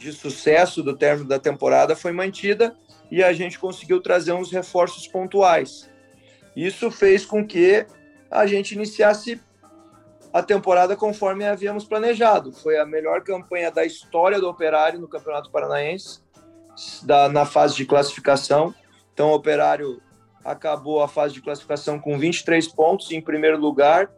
de 0.00 0.14
sucesso 0.14 0.82
do 0.82 0.96
término 0.96 1.28
da 1.28 1.38
temporada 1.38 1.94
foi 1.94 2.10
mantida 2.10 2.74
e 3.10 3.22
a 3.22 3.34
gente 3.34 3.58
conseguiu 3.58 4.00
trazer 4.00 4.32
uns 4.32 4.50
reforços 4.50 5.06
pontuais. 5.06 5.90
Isso 6.56 6.90
fez 6.90 7.26
com 7.26 7.46
que 7.46 7.86
a 8.30 8.46
gente 8.46 8.72
iniciasse 8.74 9.38
a 10.32 10.42
temporada 10.42 10.96
conforme 10.96 11.46
havíamos 11.46 11.84
planejado. 11.84 12.50
Foi 12.50 12.78
a 12.78 12.86
melhor 12.86 13.22
campanha 13.22 13.70
da 13.70 13.84
história 13.84 14.40
do 14.40 14.48
Operário 14.48 14.98
no 14.98 15.06
Campeonato 15.06 15.50
Paranaense, 15.50 16.20
da, 17.02 17.28
na 17.28 17.44
fase 17.44 17.76
de 17.76 17.84
classificação. 17.84 18.74
Então, 19.12 19.28
o 19.28 19.34
Operário 19.34 20.00
acabou 20.42 21.02
a 21.02 21.08
fase 21.08 21.34
de 21.34 21.42
classificação 21.42 21.98
com 22.00 22.18
23 22.18 22.66
pontos 22.68 23.10
em 23.10 23.20
primeiro 23.20 23.58
lugar, 23.58 24.10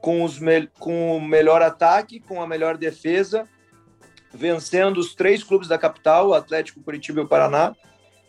com, 0.00 0.24
os 0.24 0.40
me 0.40 0.66
com 0.80 1.16
o 1.16 1.20
melhor 1.20 1.62
ataque, 1.62 2.18
com 2.18 2.42
a 2.42 2.46
melhor 2.46 2.76
defesa 2.76 3.46
vencendo 4.36 4.98
os 4.98 5.14
três 5.14 5.42
clubes 5.42 5.68
da 5.68 5.78
capital, 5.78 6.34
Atlético, 6.34 6.82
Curitiba 6.82 7.20
e 7.20 7.24
o 7.24 7.28
Paraná. 7.28 7.74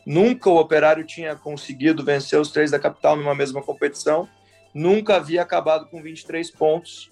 Nunca 0.05 0.49
o 0.49 0.57
Operário 0.57 1.05
tinha 1.05 1.35
conseguido 1.35 2.03
vencer 2.03 2.39
os 2.39 2.49
três 2.49 2.71
da 2.71 2.79
capital 2.79 3.15
numa 3.15 3.35
mesma 3.35 3.61
competição. 3.61 4.27
Nunca 4.73 5.17
havia 5.17 5.41
acabado 5.41 5.87
com 5.89 6.01
23 6.01 6.49
pontos 6.51 7.09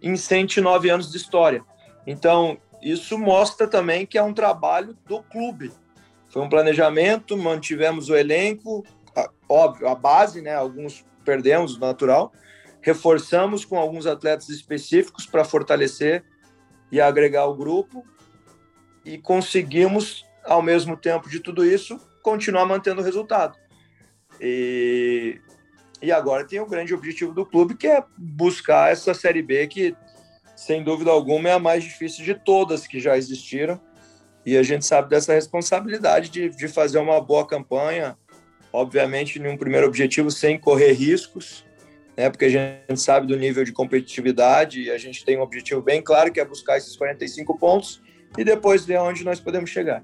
em 0.00 0.16
109 0.16 0.88
anos 0.88 1.10
de 1.10 1.16
história. 1.16 1.62
Então, 2.06 2.58
isso 2.80 3.18
mostra 3.18 3.66
também 3.66 4.06
que 4.06 4.16
é 4.16 4.22
um 4.22 4.32
trabalho 4.32 4.96
do 5.06 5.22
clube. 5.22 5.72
Foi 6.30 6.42
um 6.42 6.48
planejamento, 6.48 7.36
mantivemos 7.36 8.08
o 8.08 8.16
elenco, 8.16 8.84
óbvio, 9.48 9.88
a 9.88 9.94
base, 9.94 10.40
né? 10.40 10.54
Alguns 10.54 11.04
perdemos, 11.24 11.78
natural. 11.78 12.32
Reforçamos 12.80 13.64
com 13.64 13.78
alguns 13.78 14.06
atletas 14.06 14.48
específicos 14.48 15.26
para 15.26 15.44
fortalecer 15.44 16.24
e 16.90 17.00
agregar 17.00 17.46
o 17.46 17.54
grupo 17.54 18.04
e 19.08 19.16
conseguimos, 19.16 20.26
ao 20.44 20.60
mesmo 20.60 20.94
tempo 20.94 21.30
de 21.30 21.40
tudo 21.40 21.64
isso, 21.64 21.98
continuar 22.22 22.66
mantendo 22.66 23.00
o 23.00 23.04
resultado. 23.04 23.56
E, 24.38 25.40
e 26.02 26.12
agora 26.12 26.46
tem 26.46 26.60
o 26.60 26.66
grande 26.66 26.92
objetivo 26.92 27.32
do 27.32 27.46
clube, 27.46 27.74
que 27.74 27.86
é 27.86 28.04
buscar 28.18 28.92
essa 28.92 29.14
Série 29.14 29.40
B, 29.40 29.66
que, 29.66 29.96
sem 30.54 30.84
dúvida 30.84 31.10
alguma, 31.10 31.48
é 31.48 31.52
a 31.52 31.58
mais 31.58 31.84
difícil 31.84 32.22
de 32.22 32.34
todas 32.34 32.86
que 32.86 33.00
já 33.00 33.16
existiram. 33.16 33.80
E 34.44 34.58
a 34.58 34.62
gente 34.62 34.84
sabe 34.84 35.08
dessa 35.08 35.32
responsabilidade 35.32 36.28
de, 36.28 36.50
de 36.50 36.68
fazer 36.68 36.98
uma 36.98 37.18
boa 37.18 37.46
campanha, 37.46 38.14
obviamente, 38.70 39.38
em 39.38 39.48
um 39.48 39.56
primeiro 39.56 39.86
objetivo, 39.86 40.30
sem 40.30 40.58
correr 40.58 40.92
riscos, 40.92 41.64
né, 42.14 42.28
porque 42.28 42.44
a 42.44 42.50
gente 42.50 43.00
sabe 43.00 43.26
do 43.26 43.38
nível 43.38 43.64
de 43.64 43.72
competitividade 43.72 44.82
e 44.82 44.90
a 44.90 44.98
gente 44.98 45.24
tem 45.24 45.38
um 45.38 45.42
objetivo 45.42 45.80
bem 45.80 46.02
claro, 46.02 46.30
que 46.30 46.40
é 46.40 46.44
buscar 46.44 46.76
esses 46.76 46.94
45 46.94 47.58
pontos 47.58 48.02
e 48.36 48.44
depois 48.44 48.84
ver 48.84 48.98
onde 48.98 49.24
nós 49.24 49.40
podemos 49.40 49.70
chegar. 49.70 50.02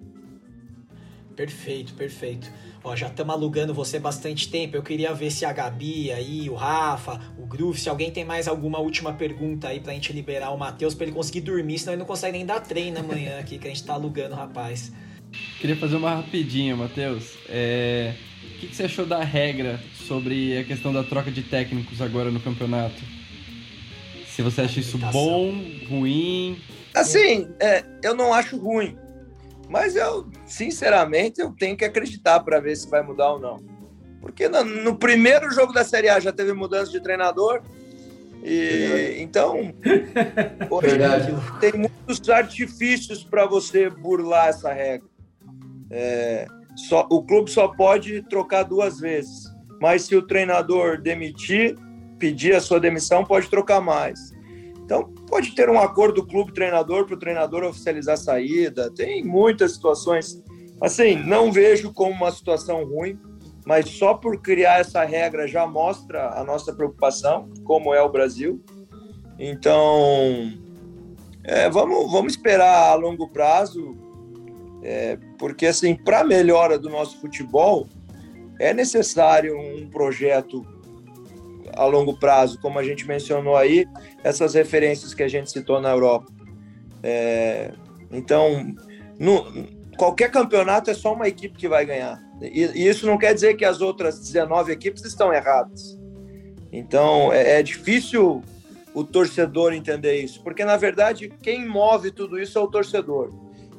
Perfeito, 1.34 1.92
perfeito. 1.94 2.50
Ó, 2.82 2.94
já 2.94 3.06
estamos 3.06 3.34
alugando 3.34 3.72
você 3.72 3.98
bastante 3.98 4.50
tempo. 4.50 4.76
Eu 4.76 4.82
queria 4.82 5.12
ver 5.14 5.30
se 5.30 5.44
a 5.44 5.52
Gabi 5.52 6.12
aí, 6.12 6.50
o 6.50 6.54
Rafa, 6.54 7.18
o 7.38 7.46
Groove, 7.46 7.80
se 7.80 7.88
alguém 7.88 8.10
tem 8.10 8.24
mais 8.24 8.46
alguma 8.46 8.78
última 8.78 9.12
pergunta 9.14 9.68
aí 9.68 9.80
pra 9.80 9.94
gente 9.94 10.12
liberar 10.12 10.50
o 10.50 10.58
Matheus 10.58 10.94
pra 10.94 11.06
ele 11.06 11.14
conseguir 11.14 11.40
dormir, 11.40 11.78
senão 11.78 11.94
ele 11.94 12.00
não 12.00 12.06
consegue 12.06 12.36
nem 12.36 12.46
dar 12.46 12.60
treino 12.60 13.00
amanhã 13.00 13.38
aqui, 13.38 13.58
que 13.58 13.66
a 13.66 13.70
gente 13.70 13.82
tá 13.84 13.94
alugando, 13.94 14.34
rapaz. 14.34 14.92
Queria 15.58 15.76
fazer 15.76 15.96
uma 15.96 16.14
rapidinha, 16.14 16.76
Matheus. 16.76 17.32
É... 17.48 18.14
O 18.44 18.58
que, 18.58 18.68
que 18.68 18.76
você 18.76 18.84
achou 18.84 19.04
da 19.04 19.24
regra 19.24 19.80
sobre 20.06 20.58
a 20.58 20.64
questão 20.64 20.92
da 20.92 21.02
troca 21.02 21.30
de 21.30 21.42
técnicos 21.42 22.00
agora 22.00 22.30
no 22.30 22.38
campeonato? 22.38 23.02
Se 24.34 24.42
você 24.42 24.62
acha 24.62 24.80
isso 24.80 24.98
bom, 24.98 25.54
ruim? 25.88 26.60
Assim, 26.92 27.48
é, 27.60 27.84
eu 28.02 28.16
não 28.16 28.34
acho 28.34 28.56
ruim. 28.56 28.98
Mas 29.68 29.94
eu, 29.94 30.28
sinceramente, 30.44 31.40
eu 31.40 31.52
tenho 31.52 31.76
que 31.76 31.84
acreditar 31.84 32.40
para 32.40 32.58
ver 32.58 32.74
se 32.74 32.90
vai 32.90 33.00
mudar 33.00 33.34
ou 33.34 33.38
não. 33.38 33.62
Porque 34.20 34.48
no, 34.48 34.64
no, 34.64 34.96
primeiro 34.96 35.52
jogo 35.52 35.72
da 35.72 35.84
Série 35.84 36.08
A 36.08 36.18
já 36.18 36.32
teve 36.32 36.52
mudança 36.52 36.90
de 36.90 37.00
treinador. 37.00 37.62
E 38.42 39.18
então 39.20 39.72
hoje 40.68 40.98
tem 41.60 41.72
muitos 41.74 42.28
artifícios 42.28 43.22
para 43.22 43.46
você 43.46 43.88
burlar 43.88 44.48
essa 44.48 44.72
regra. 44.72 45.08
É, 45.92 46.46
só, 46.74 47.06
o 47.08 47.22
clube 47.22 47.52
só 47.52 47.68
pode 47.68 48.20
trocar 48.22 48.64
duas 48.64 48.98
vezes. 48.98 49.44
Mas 49.80 50.02
se 50.02 50.16
o 50.16 50.22
treinador 50.22 51.00
demitir, 51.00 51.76
pedir 52.24 52.54
a 52.54 52.60
sua 52.60 52.80
demissão, 52.80 53.22
pode 53.22 53.50
trocar 53.50 53.82
mais. 53.82 54.32
Então, 54.82 55.12
pode 55.28 55.54
ter 55.54 55.68
um 55.68 55.78
acordo 55.78 56.22
do 56.22 56.26
clube-treinador 56.26 57.04
para 57.04 57.14
o 57.14 57.18
treinador 57.18 57.62
oficializar 57.64 58.14
a 58.14 58.16
saída. 58.16 58.90
Tem 58.90 59.22
muitas 59.22 59.72
situações. 59.72 60.42
Assim, 60.80 61.16
não 61.16 61.52
vejo 61.52 61.92
como 61.92 62.12
uma 62.12 62.30
situação 62.30 62.82
ruim, 62.82 63.18
mas 63.66 63.90
só 63.90 64.14
por 64.14 64.40
criar 64.40 64.80
essa 64.80 65.04
regra 65.04 65.46
já 65.46 65.66
mostra 65.66 66.30
a 66.30 66.42
nossa 66.42 66.72
preocupação, 66.72 67.50
como 67.62 67.92
é 67.92 68.00
o 68.00 68.08
Brasil. 68.08 68.64
Então, 69.38 70.50
é, 71.42 71.68
vamos, 71.68 72.10
vamos 72.10 72.32
esperar 72.32 72.90
a 72.90 72.94
longo 72.94 73.28
prazo, 73.28 73.98
é, 74.82 75.18
porque, 75.38 75.66
assim, 75.66 75.94
para 75.94 76.20
a 76.20 76.24
melhora 76.24 76.78
do 76.78 76.88
nosso 76.88 77.20
futebol, 77.20 77.86
é 78.58 78.72
necessário 78.72 79.58
um 79.58 79.90
projeto 79.90 80.64
a 81.72 81.84
longo 81.86 82.18
prazo, 82.18 82.58
como 82.60 82.78
a 82.78 82.82
gente 82.82 83.06
mencionou 83.06 83.56
aí, 83.56 83.86
essas 84.22 84.54
referências 84.54 85.14
que 85.14 85.22
a 85.22 85.28
gente 85.28 85.50
citou 85.50 85.80
na 85.80 85.90
Europa. 85.90 86.30
É, 87.02 87.72
então, 88.10 88.74
no, 89.18 89.66
qualquer 89.96 90.30
campeonato 90.30 90.90
é 90.90 90.94
só 90.94 91.14
uma 91.14 91.28
equipe 91.28 91.56
que 91.56 91.68
vai 91.68 91.84
ganhar. 91.84 92.22
E, 92.40 92.64
e, 92.74 92.88
isso 92.88 93.06
não 93.06 93.18
quer 93.18 93.34
dizer 93.34 93.54
que 93.54 93.64
as 93.64 93.80
outras 93.80 94.18
19 94.18 94.72
equipes 94.72 95.04
estão 95.04 95.32
erradas. 95.32 95.98
Então, 96.72 97.32
é, 97.32 97.60
é 97.60 97.62
difícil 97.62 98.42
o 98.92 99.02
torcedor 99.02 99.72
entender 99.72 100.20
isso, 100.22 100.40
porque 100.42 100.64
na 100.64 100.76
verdade 100.76 101.28
quem 101.42 101.66
move 101.66 102.12
tudo 102.12 102.38
isso 102.38 102.56
é 102.56 102.60
o 102.60 102.68
torcedor. 102.68 103.32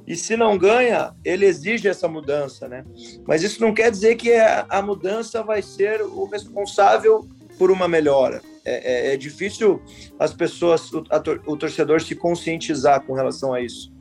E 0.05 0.15
se 0.15 0.38
não 0.38 0.55
ganha, 0.57 1.15
ele 1.23 1.45
exige 1.45 1.88
essa 1.88 2.07
mudança, 2.07 2.67
né? 2.67 2.86
Mas 3.25 3.41
isso 3.41 3.59
não 3.59 3.73
quer 3.73 3.89
dizer 3.89 4.15
que 4.15 4.36
a 4.36 4.81
mudança 4.81 5.41
vai 5.41 5.63
ser 5.63 6.01
o 6.01 6.25
responsável 6.25 7.27
por 7.57 7.71
uma 7.71 7.87
melhora. 7.87 8.41
É, 8.63 9.09
é, 9.09 9.13
é 9.13 9.17
difícil 9.17 9.81
as 10.17 10.33
pessoas, 10.33 10.91
o, 10.91 11.03
a, 11.09 11.21
o, 11.45 11.55
torcedor 11.55 12.01
se 12.01 12.15
conscientizar 12.15 13.01
com 13.01 13.13
relação 13.13 13.53
a 13.53 13.61
isso. 13.61 13.93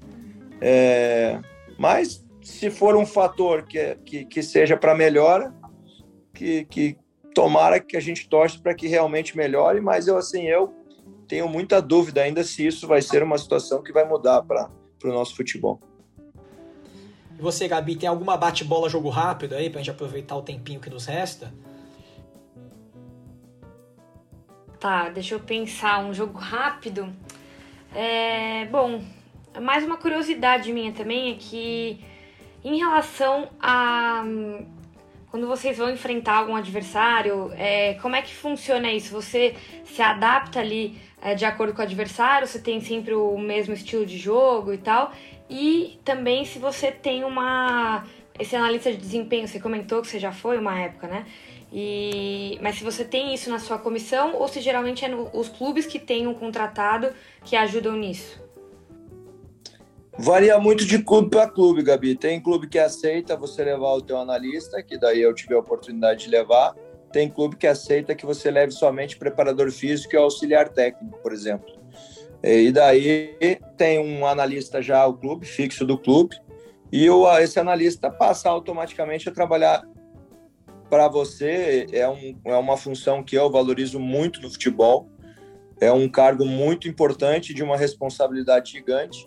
É, 0.60 1.38
mas 1.78 2.24
se 2.42 2.70
for 2.70 2.96
um 2.96 3.04
fator 3.04 3.64
que, 3.64 3.96
que, 4.04 4.24
que 4.24 4.42
seja 4.42 4.76
para 4.76 4.94
melhora, 4.94 5.54
que, 6.32 6.64
que 6.64 6.96
tomara 7.34 7.80
que 7.80 7.96
a 7.96 8.00
gente 8.00 8.28
torce 8.28 8.58
para 8.58 8.74
que 8.74 8.86
realmente 8.86 9.36
melhore, 9.36 9.80
mas 9.80 10.06
eu 10.06 10.16
assim 10.16 10.46
eu 10.46 10.72
tenho 11.26 11.48
muita 11.48 11.80
dúvida 11.82 12.22
ainda 12.22 12.44
se 12.44 12.66
isso 12.66 12.86
vai 12.86 13.02
ser 13.02 13.22
uma 13.22 13.36
situação 13.36 13.82
que 13.82 13.92
vai 13.92 14.06
mudar 14.06 14.42
para 14.42 14.70
o 15.04 15.08
nosso 15.08 15.34
futebol. 15.34 15.80
E 17.38 17.42
você, 17.42 17.66
Gabi, 17.66 17.96
tem 17.96 18.08
alguma 18.08 18.36
bate-bola 18.36 18.88
jogo 18.88 19.08
rápido 19.08 19.54
aí 19.54 19.68
para 19.68 19.80
a 19.80 19.82
gente 19.82 19.90
aproveitar 19.90 20.36
o 20.36 20.42
tempinho 20.42 20.80
que 20.80 20.88
nos 20.88 21.06
resta? 21.06 21.52
Tá, 24.84 25.08
deixa 25.08 25.34
eu 25.34 25.40
pensar 25.40 26.04
um 26.04 26.12
jogo 26.12 26.38
rápido. 26.38 27.10
É, 27.94 28.66
bom, 28.66 29.02
mais 29.58 29.82
uma 29.82 29.96
curiosidade 29.96 30.70
minha 30.74 30.92
também 30.92 31.32
é 31.32 31.36
que 31.40 32.04
em 32.62 32.76
relação 32.76 33.48
a 33.58 34.22
quando 35.30 35.46
vocês 35.46 35.78
vão 35.78 35.90
enfrentar 35.90 36.34
algum 36.34 36.54
adversário, 36.54 37.50
é, 37.56 37.94
como 37.94 38.14
é 38.14 38.20
que 38.20 38.34
funciona 38.34 38.92
isso? 38.92 39.10
Você 39.14 39.56
se 39.86 40.02
adapta 40.02 40.60
ali 40.60 41.00
é, 41.22 41.34
de 41.34 41.46
acordo 41.46 41.72
com 41.72 41.80
o 41.80 41.82
adversário? 41.82 42.46
Você 42.46 42.58
tem 42.58 42.78
sempre 42.82 43.14
o 43.14 43.38
mesmo 43.38 43.72
estilo 43.72 44.04
de 44.04 44.18
jogo 44.18 44.70
e 44.70 44.76
tal? 44.76 45.14
E 45.48 45.98
também 46.04 46.44
se 46.44 46.58
você 46.58 46.92
tem 46.92 47.24
uma 47.24 48.04
esse 48.38 48.54
analista 48.54 48.90
de 48.90 48.98
desempenho, 48.98 49.48
você 49.48 49.58
comentou 49.58 50.02
que 50.02 50.08
você 50.08 50.18
já 50.18 50.32
foi 50.32 50.58
uma 50.58 50.78
época, 50.78 51.06
né? 51.06 51.24
E, 51.76 52.56
mas 52.62 52.76
se 52.76 52.84
você 52.84 53.04
tem 53.04 53.34
isso 53.34 53.50
na 53.50 53.58
sua 53.58 53.76
comissão 53.76 54.36
ou 54.36 54.46
se 54.46 54.60
geralmente 54.60 55.04
é 55.04 55.08
no, 55.08 55.28
os 55.32 55.48
clubes 55.48 55.84
que 55.84 55.98
têm 55.98 56.24
um 56.24 56.32
contratado 56.32 57.12
que 57.44 57.56
ajudam 57.56 57.96
nisso? 57.96 58.40
Varia 60.16 60.56
muito 60.60 60.84
de 60.84 61.02
clube 61.02 61.30
para 61.30 61.50
clube, 61.50 61.82
Gabi. 61.82 62.14
Tem 62.14 62.40
clube 62.40 62.68
que 62.68 62.78
aceita 62.78 63.36
você 63.36 63.64
levar 63.64 63.94
o 63.94 64.00
teu 64.00 64.16
analista, 64.16 64.80
que 64.84 64.96
daí 64.96 65.20
eu 65.20 65.34
tive 65.34 65.54
a 65.54 65.58
oportunidade 65.58 66.26
de 66.26 66.30
levar. 66.30 66.76
Tem 67.12 67.28
clube 67.28 67.56
que 67.56 67.66
aceita 67.66 68.14
que 68.14 68.24
você 68.24 68.52
leve 68.52 68.70
somente 68.70 69.16
preparador 69.16 69.72
físico 69.72 70.14
e 70.14 70.16
auxiliar 70.16 70.68
técnico, 70.68 71.18
por 71.18 71.32
exemplo. 71.32 71.74
E 72.40 72.70
daí 72.70 73.36
tem 73.76 73.98
um 73.98 74.24
analista 74.24 74.80
já, 74.80 75.04
o 75.04 75.14
clube, 75.14 75.44
fixo 75.44 75.84
do 75.84 75.98
clube, 75.98 76.36
e 76.92 77.10
o, 77.10 77.28
esse 77.38 77.58
analista 77.58 78.08
passa 78.10 78.48
automaticamente 78.48 79.28
a 79.28 79.32
trabalhar 79.32 79.82
para 80.94 81.08
você 81.08 81.88
é, 81.90 82.08
um, 82.08 82.38
é 82.44 82.54
uma 82.54 82.76
função 82.76 83.20
que 83.20 83.36
eu 83.36 83.50
valorizo 83.50 83.98
muito 83.98 84.40
no 84.40 84.48
futebol. 84.48 85.08
É 85.80 85.90
um 85.90 86.08
cargo 86.08 86.44
muito 86.44 86.86
importante, 86.86 87.52
de 87.52 87.64
uma 87.64 87.76
responsabilidade 87.76 88.70
gigante. 88.70 89.26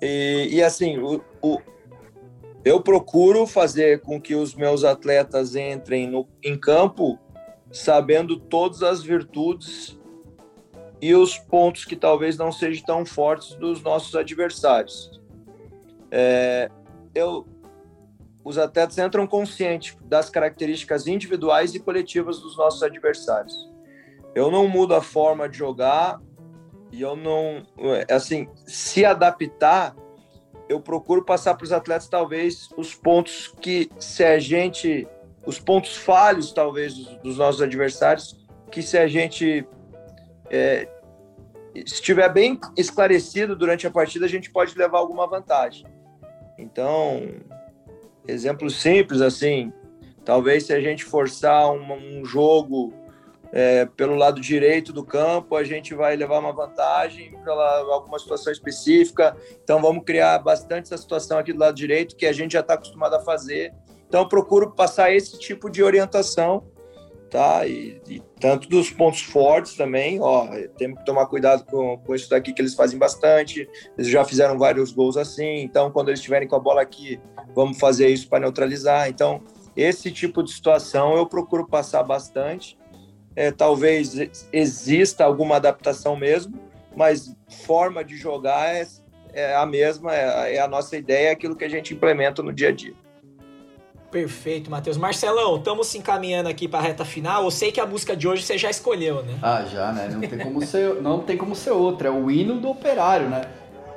E, 0.00 0.50
e 0.52 0.62
assim, 0.62 0.96
o, 0.98 1.20
o, 1.42 1.58
eu 2.64 2.80
procuro 2.80 3.44
fazer 3.44 4.02
com 4.02 4.20
que 4.20 4.36
os 4.36 4.54
meus 4.54 4.84
atletas 4.84 5.56
entrem 5.56 6.06
no, 6.06 6.28
em 6.44 6.56
campo 6.56 7.18
sabendo 7.72 8.38
todas 8.38 8.84
as 8.84 9.02
virtudes 9.02 9.98
e 11.02 11.12
os 11.12 11.36
pontos 11.38 11.84
que 11.84 11.96
talvez 11.96 12.38
não 12.38 12.52
sejam 12.52 12.84
tão 12.84 13.04
fortes 13.04 13.56
dos 13.56 13.82
nossos 13.82 14.14
adversários. 14.14 15.20
É, 16.08 16.70
eu, 17.12 17.48
os 18.48 18.56
atletas 18.56 18.96
entram 18.96 19.26
conscientes 19.26 19.94
das 20.04 20.30
características 20.30 21.06
individuais 21.06 21.74
e 21.74 21.78
coletivas 21.78 22.40
dos 22.40 22.56
nossos 22.56 22.82
adversários. 22.82 23.54
Eu 24.34 24.50
não 24.50 24.66
mudo 24.66 24.94
a 24.94 25.02
forma 25.02 25.46
de 25.46 25.58
jogar 25.58 26.18
e 26.90 27.02
eu 27.02 27.14
não, 27.14 27.62
assim, 28.10 28.48
se 28.64 29.04
adaptar, 29.04 29.94
eu 30.66 30.80
procuro 30.80 31.22
passar 31.22 31.56
para 31.56 31.64
os 31.64 31.72
atletas 31.72 32.08
talvez 32.08 32.70
os 32.74 32.94
pontos 32.94 33.54
que 33.60 33.90
se 33.98 34.24
a 34.24 34.38
gente, 34.38 35.06
os 35.44 35.58
pontos 35.58 35.94
falhos 35.98 36.50
talvez 36.50 36.94
dos, 36.94 37.16
dos 37.18 37.36
nossos 37.36 37.60
adversários, 37.60 38.34
que 38.70 38.80
se 38.80 38.96
a 38.96 39.06
gente 39.06 39.68
é, 40.48 40.88
estiver 41.74 42.32
bem 42.32 42.58
esclarecido 42.78 43.54
durante 43.54 43.86
a 43.86 43.90
partida, 43.90 44.24
a 44.24 44.28
gente 44.28 44.50
pode 44.50 44.74
levar 44.74 45.00
alguma 45.00 45.26
vantagem. 45.26 45.86
Então, 46.58 47.28
Exemplo 48.28 48.68
simples, 48.68 49.22
assim, 49.22 49.72
talvez 50.24 50.66
se 50.66 50.72
a 50.74 50.80
gente 50.80 51.02
forçar 51.02 51.72
um, 51.72 52.20
um 52.20 52.24
jogo 52.24 52.92
é, 53.50 53.86
pelo 53.86 54.14
lado 54.14 54.40
direito 54.40 54.92
do 54.92 55.02
campo, 55.02 55.56
a 55.56 55.64
gente 55.64 55.94
vai 55.94 56.14
levar 56.14 56.38
uma 56.38 56.52
vantagem 56.52 57.30
pela 57.42 57.78
alguma 57.94 58.18
situação 58.18 58.52
específica. 58.52 59.34
Então, 59.64 59.80
vamos 59.80 60.04
criar 60.04 60.38
bastante 60.40 60.84
essa 60.84 60.98
situação 60.98 61.38
aqui 61.38 61.52
do 61.52 61.58
lado 61.58 61.74
direito, 61.74 62.16
que 62.16 62.26
a 62.26 62.32
gente 62.32 62.52
já 62.52 62.60
está 62.60 62.74
acostumado 62.74 63.14
a 63.14 63.20
fazer. 63.20 63.72
Então, 64.06 64.28
procuro 64.28 64.72
passar 64.72 65.10
esse 65.10 65.38
tipo 65.38 65.70
de 65.70 65.82
orientação, 65.82 66.66
tá? 67.30 67.66
E, 67.66 68.00
e, 68.08 68.22
tanto 68.40 68.68
dos 68.68 68.90
pontos 68.90 69.22
fortes 69.22 69.74
também, 69.74 70.20
ó, 70.20 70.46
temos 70.76 70.98
que 70.98 71.04
tomar 71.04 71.26
cuidado 71.26 71.64
com, 71.64 71.98
com 71.98 72.14
isso 72.14 72.30
daqui 72.30 72.52
que 72.52 72.60
eles 72.60 72.74
fazem 72.74 72.98
bastante. 72.98 73.68
Eles 73.96 74.10
já 74.10 74.24
fizeram 74.24 74.58
vários 74.58 74.92
gols 74.92 75.16
assim, 75.16 75.60
então, 75.60 75.90
quando 75.90 76.08
eles 76.08 76.20
estiverem 76.20 76.48
com 76.48 76.56
a 76.56 76.60
bola 76.60 76.82
aqui, 76.82 77.20
vamos 77.54 77.78
fazer 77.78 78.08
isso 78.08 78.28
para 78.28 78.40
neutralizar. 78.40 79.08
Então, 79.08 79.42
esse 79.76 80.10
tipo 80.10 80.42
de 80.42 80.52
situação 80.52 81.16
eu 81.16 81.26
procuro 81.26 81.66
passar 81.66 82.02
bastante. 82.02 82.76
É, 83.36 83.52
talvez 83.52 84.16
exista 84.52 85.24
alguma 85.24 85.56
adaptação 85.56 86.16
mesmo, 86.16 86.58
mas 86.96 87.36
forma 87.64 88.02
de 88.02 88.16
jogar 88.16 88.74
é, 88.74 88.86
é 89.32 89.54
a 89.54 89.64
mesma, 89.64 90.12
é, 90.12 90.56
é, 90.56 90.60
a 90.60 90.66
nossa 90.66 90.96
ideia, 90.96 91.28
é 91.28 91.30
aquilo 91.30 91.54
que 91.54 91.64
a 91.64 91.68
gente 91.68 91.94
implementa 91.94 92.42
no 92.42 92.52
dia 92.52 92.70
a 92.70 92.72
dia. 92.72 92.94
Perfeito, 94.10 94.70
Matheus. 94.70 94.96
Marcelão, 94.96 95.56
estamos 95.56 95.86
se 95.86 95.98
encaminhando 95.98 96.48
aqui 96.48 96.66
para 96.66 96.78
a 96.78 96.82
reta 96.82 97.04
final. 97.04 97.44
Eu 97.44 97.50
sei 97.50 97.70
que 97.70 97.78
a 97.78 97.86
música 97.86 98.16
de 98.16 98.26
hoje 98.26 98.42
você 98.42 98.56
já 98.56 98.70
escolheu, 98.70 99.22
né? 99.22 99.38
Ah, 99.42 99.64
já, 99.70 99.92
né? 99.92 100.08
Não 100.10 100.20
tem 100.20 100.38
como 100.38 100.64
ser, 100.64 101.02
não 101.02 101.20
tem 101.20 101.36
como 101.36 101.54
ser 101.54 101.70
outra. 101.72 102.08
É 102.08 102.10
o 102.10 102.30
hino 102.30 102.58
do 102.58 102.70
operário, 102.70 103.28
né? 103.28 103.42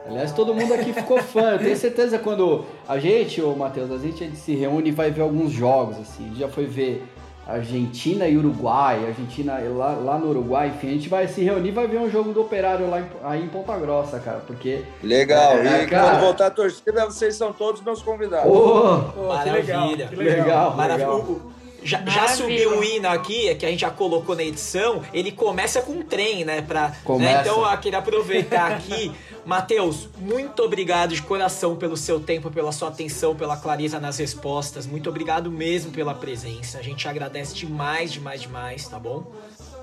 Aliás, 0.06 0.34
todo 0.34 0.54
mundo 0.54 0.74
aqui 0.74 0.92
ficou 0.92 1.22
fã. 1.24 1.52
Eu 1.54 1.60
tenho 1.60 1.78
certeza 1.78 2.20
quando 2.20 2.66
a 2.88 3.00
gente, 3.00 3.42
ô 3.42 3.56
Matheus, 3.56 3.90
a 3.92 3.98
gente, 3.98 4.36
se 4.36 4.54
reúne 4.54 4.90
e 4.90 4.92
vai 4.92 5.12
ver 5.12 5.22
alguns 5.22 5.52
jogos, 5.52 5.98
assim. 5.98 6.34
Já 6.36 6.50
foi 6.50 6.66
ver 6.66 7.06
Argentina 7.52 8.28
e 8.28 8.38
Uruguai, 8.38 9.06
Argentina 9.06 9.60
lá, 9.76 9.94
lá 9.94 10.18
no 10.18 10.30
Uruguai, 10.30 10.70
enfim, 10.70 10.88
a 10.88 10.92
gente 10.92 11.10
vai 11.10 11.28
se 11.28 11.44
reunir 11.44 11.70
e 11.70 11.72
vai 11.72 11.88
ver 11.88 12.00
um 12.00 12.10
jogo 12.10 12.32
do 12.34 12.42
Operário 12.42 12.90
lá 12.90 13.02
em, 13.02 13.06
aí 13.24 13.44
em 13.44 13.48
Ponta 13.48 13.78
Grossa, 13.78 14.20
cara, 14.20 14.42
porque... 14.46 14.84
Legal, 15.04 15.58
é, 15.58 15.84
e 15.84 15.88
cara... 15.88 16.12
quando 16.12 16.22
voltar 16.22 16.48
a 16.48 16.52
torcida, 16.52 17.06
vocês 17.06 17.36
são 17.36 17.52
todos 17.54 17.82
meus 17.82 18.02
convidados. 18.02 18.52
Oh, 18.52 19.04
oh, 19.18 19.28
Maravilha. 19.28 20.08
Que 20.08 20.16
legal, 20.16 20.36
que 20.36 20.42
legal. 20.42 20.76
Maravilha. 20.76 21.10
legal. 21.10 21.52
Já, 21.84 22.04
já, 22.06 22.28
subiu 22.28 22.78
o 22.78 22.84
hino 22.84 23.10
aqui, 23.10 23.54
que 23.56 23.66
a 23.66 23.70
gente 23.70 23.82
já 23.82 23.90
colocou 23.90 24.36
na 24.36 24.44
edição, 24.44 25.02
ele 25.12 25.32
começa 25.32 25.82
com 25.82 25.94
um 25.94 26.04
trem, 26.04 26.46
né? 26.46 26.62
Pra, 26.62 26.94
né? 27.18 27.40
Então 27.42 27.70
eu 27.70 27.78
queria 27.80 28.00
aproveitar 28.00 28.74
aqui. 28.74 29.12
Matheus, 29.46 30.08
muito 30.18 30.62
obrigado 30.62 31.16
de 31.16 31.22
coração 31.24 31.76
pelo 31.76 31.98
seu 31.98 32.20
tempo, 32.20 32.52
pela 32.52 32.72
sua 32.72 32.90
atenção, 32.90 33.36
pela 33.36 33.58
clareza 33.58 34.00
nas 34.00 34.18
respostas. 34.20 34.86
Muito 34.86 35.10
obrigado 35.10 35.52
mesmo 35.52 35.92
pela 35.92 36.14
presença. 36.14 36.78
A 36.78 36.82
gente 36.82 37.08
agradece 37.08 37.56
demais, 37.56 38.12
demais, 38.12 38.42
demais, 38.42 38.88
tá 38.88 39.00
bom? 39.00 39.32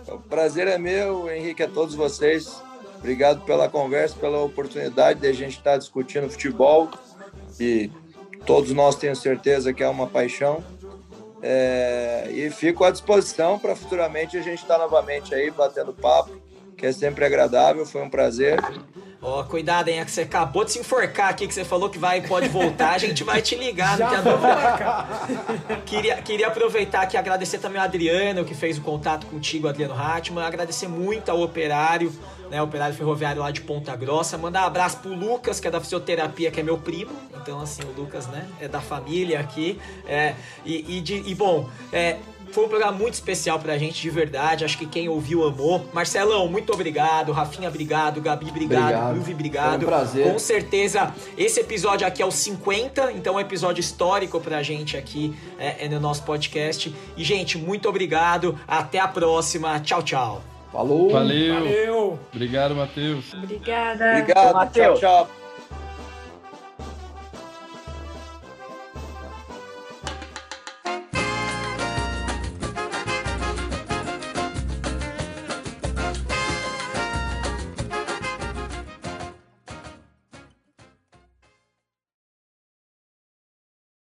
O 0.06 0.18
prazer 0.18 0.68
é 0.68 0.78
meu, 0.78 1.30
Henrique, 1.30 1.62
a 1.62 1.68
todos 1.68 1.94
vocês. 1.94 2.62
Obrigado 2.98 3.44
pela 3.44 3.68
conversa, 3.68 4.16
pela 4.16 4.38
oportunidade 4.40 5.20
de 5.20 5.26
a 5.26 5.32
gente 5.32 5.58
estar 5.58 5.76
discutindo 5.76 6.30
futebol. 6.30 6.88
E 7.58 7.90
todos 8.46 8.72
nós 8.72 8.94
tenho 8.94 9.14
certeza 9.16 9.72
que 9.72 9.82
é 9.82 9.88
uma 9.88 10.06
paixão. 10.06 10.62
É, 11.42 12.28
e 12.32 12.50
fico 12.50 12.84
à 12.84 12.90
disposição 12.90 13.58
para 13.58 13.74
futuramente 13.76 14.36
a 14.36 14.42
gente 14.42 14.62
estar 14.62 14.78
novamente 14.78 15.34
aí 15.34 15.50
batendo 15.50 15.92
papo, 15.92 16.36
que 16.76 16.86
é 16.86 16.92
sempre 16.92 17.24
agradável, 17.24 17.84
foi 17.86 18.02
um 18.02 18.10
prazer. 18.10 18.58
Ó, 19.20 19.40
oh, 19.40 19.44
cuidado, 19.44 19.88
hein? 19.88 19.98
É 19.98 20.04
que 20.04 20.12
você 20.12 20.20
acabou 20.20 20.64
de 20.64 20.70
se 20.70 20.78
enforcar 20.78 21.28
aqui, 21.28 21.48
que 21.48 21.52
você 21.52 21.64
falou 21.64 21.90
que 21.90 21.98
vai 21.98 22.20
pode 22.20 22.48
voltar, 22.48 22.90
a 22.90 22.98
gente 22.98 23.24
vai 23.24 23.42
te 23.42 23.56
ligar, 23.56 23.98
não 23.98 24.08
tem 24.08 24.22
dúvida. 24.22 25.80
queria, 25.84 26.22
queria 26.22 26.46
aproveitar 26.46 27.02
aqui 27.02 27.16
e 27.16 27.18
agradecer 27.18 27.58
também 27.58 27.80
ao 27.80 27.84
Adriano, 27.84 28.44
que 28.44 28.54
fez 28.54 28.78
o 28.78 28.80
contato 28.80 29.26
contigo, 29.26 29.66
Adriano 29.66 29.94
Hatman. 29.94 30.44
Agradecer 30.44 30.86
muito 30.86 31.30
ao 31.30 31.42
operário, 31.42 32.12
né? 32.48 32.62
Operário 32.62 32.94
ferroviário 32.94 33.42
lá 33.42 33.50
de 33.50 33.60
Ponta 33.60 33.96
Grossa. 33.96 34.38
Mandar 34.38 34.62
um 34.62 34.66
abraço 34.66 34.98
pro 34.98 35.12
Lucas, 35.12 35.58
que 35.58 35.66
é 35.66 35.70
da 35.70 35.80
fisioterapia, 35.80 36.52
que 36.52 36.60
é 36.60 36.62
meu 36.62 36.78
primo. 36.78 37.10
Então, 37.42 37.60
assim, 37.60 37.82
o 37.82 38.00
Lucas, 38.00 38.28
né? 38.28 38.46
É 38.60 38.68
da 38.68 38.80
família 38.80 39.40
aqui. 39.40 39.80
É, 40.06 40.36
e, 40.64 40.96
e, 40.96 41.00
de, 41.00 41.28
e 41.28 41.34
bom, 41.34 41.68
é, 41.92 42.18
foi 42.50 42.64
um 42.64 42.68
programa 42.68 42.92
muito 42.92 43.14
especial 43.14 43.58
pra 43.58 43.76
gente, 43.78 44.00
de 44.00 44.10
verdade. 44.10 44.64
Acho 44.64 44.78
que 44.78 44.86
quem 44.86 45.08
ouviu 45.08 45.44
amou. 45.44 45.86
Marcelão, 45.92 46.48
muito 46.48 46.72
obrigado. 46.72 47.32
Rafinha, 47.32 47.68
obrigado. 47.68 48.20
Gabi, 48.20 48.48
obrigado. 48.48 49.16
Luvi, 49.16 49.32
obrigado. 49.32 49.80
Foi 49.80 49.84
um 49.84 49.86
prazer. 49.86 50.32
Com 50.32 50.38
certeza, 50.38 51.12
esse 51.36 51.60
episódio 51.60 52.06
aqui 52.06 52.22
é 52.22 52.26
o 52.26 52.30
50, 52.30 53.12
então 53.12 53.34
é 53.34 53.36
um 53.36 53.40
episódio 53.40 53.80
histórico 53.80 54.40
pra 54.40 54.62
gente 54.62 54.96
aqui 54.96 55.36
é, 55.58 55.86
é 55.86 55.88
no 55.88 56.00
nosso 56.00 56.22
podcast. 56.24 56.94
E, 57.16 57.24
gente, 57.24 57.58
muito 57.58 57.88
obrigado. 57.88 58.58
Até 58.66 58.98
a 58.98 59.08
próxima. 59.08 59.78
Tchau, 59.80 60.02
tchau. 60.02 60.42
Falou. 60.72 61.10
Valeu. 61.10 61.54
Valeu. 61.54 62.18
Obrigado, 62.32 62.74
Matheus. 62.74 63.32
Obrigada. 63.34 64.18
Obrigado, 64.18 64.54
Matheus. 64.54 65.00
Tchau, 65.00 65.26
tchau. 65.26 65.37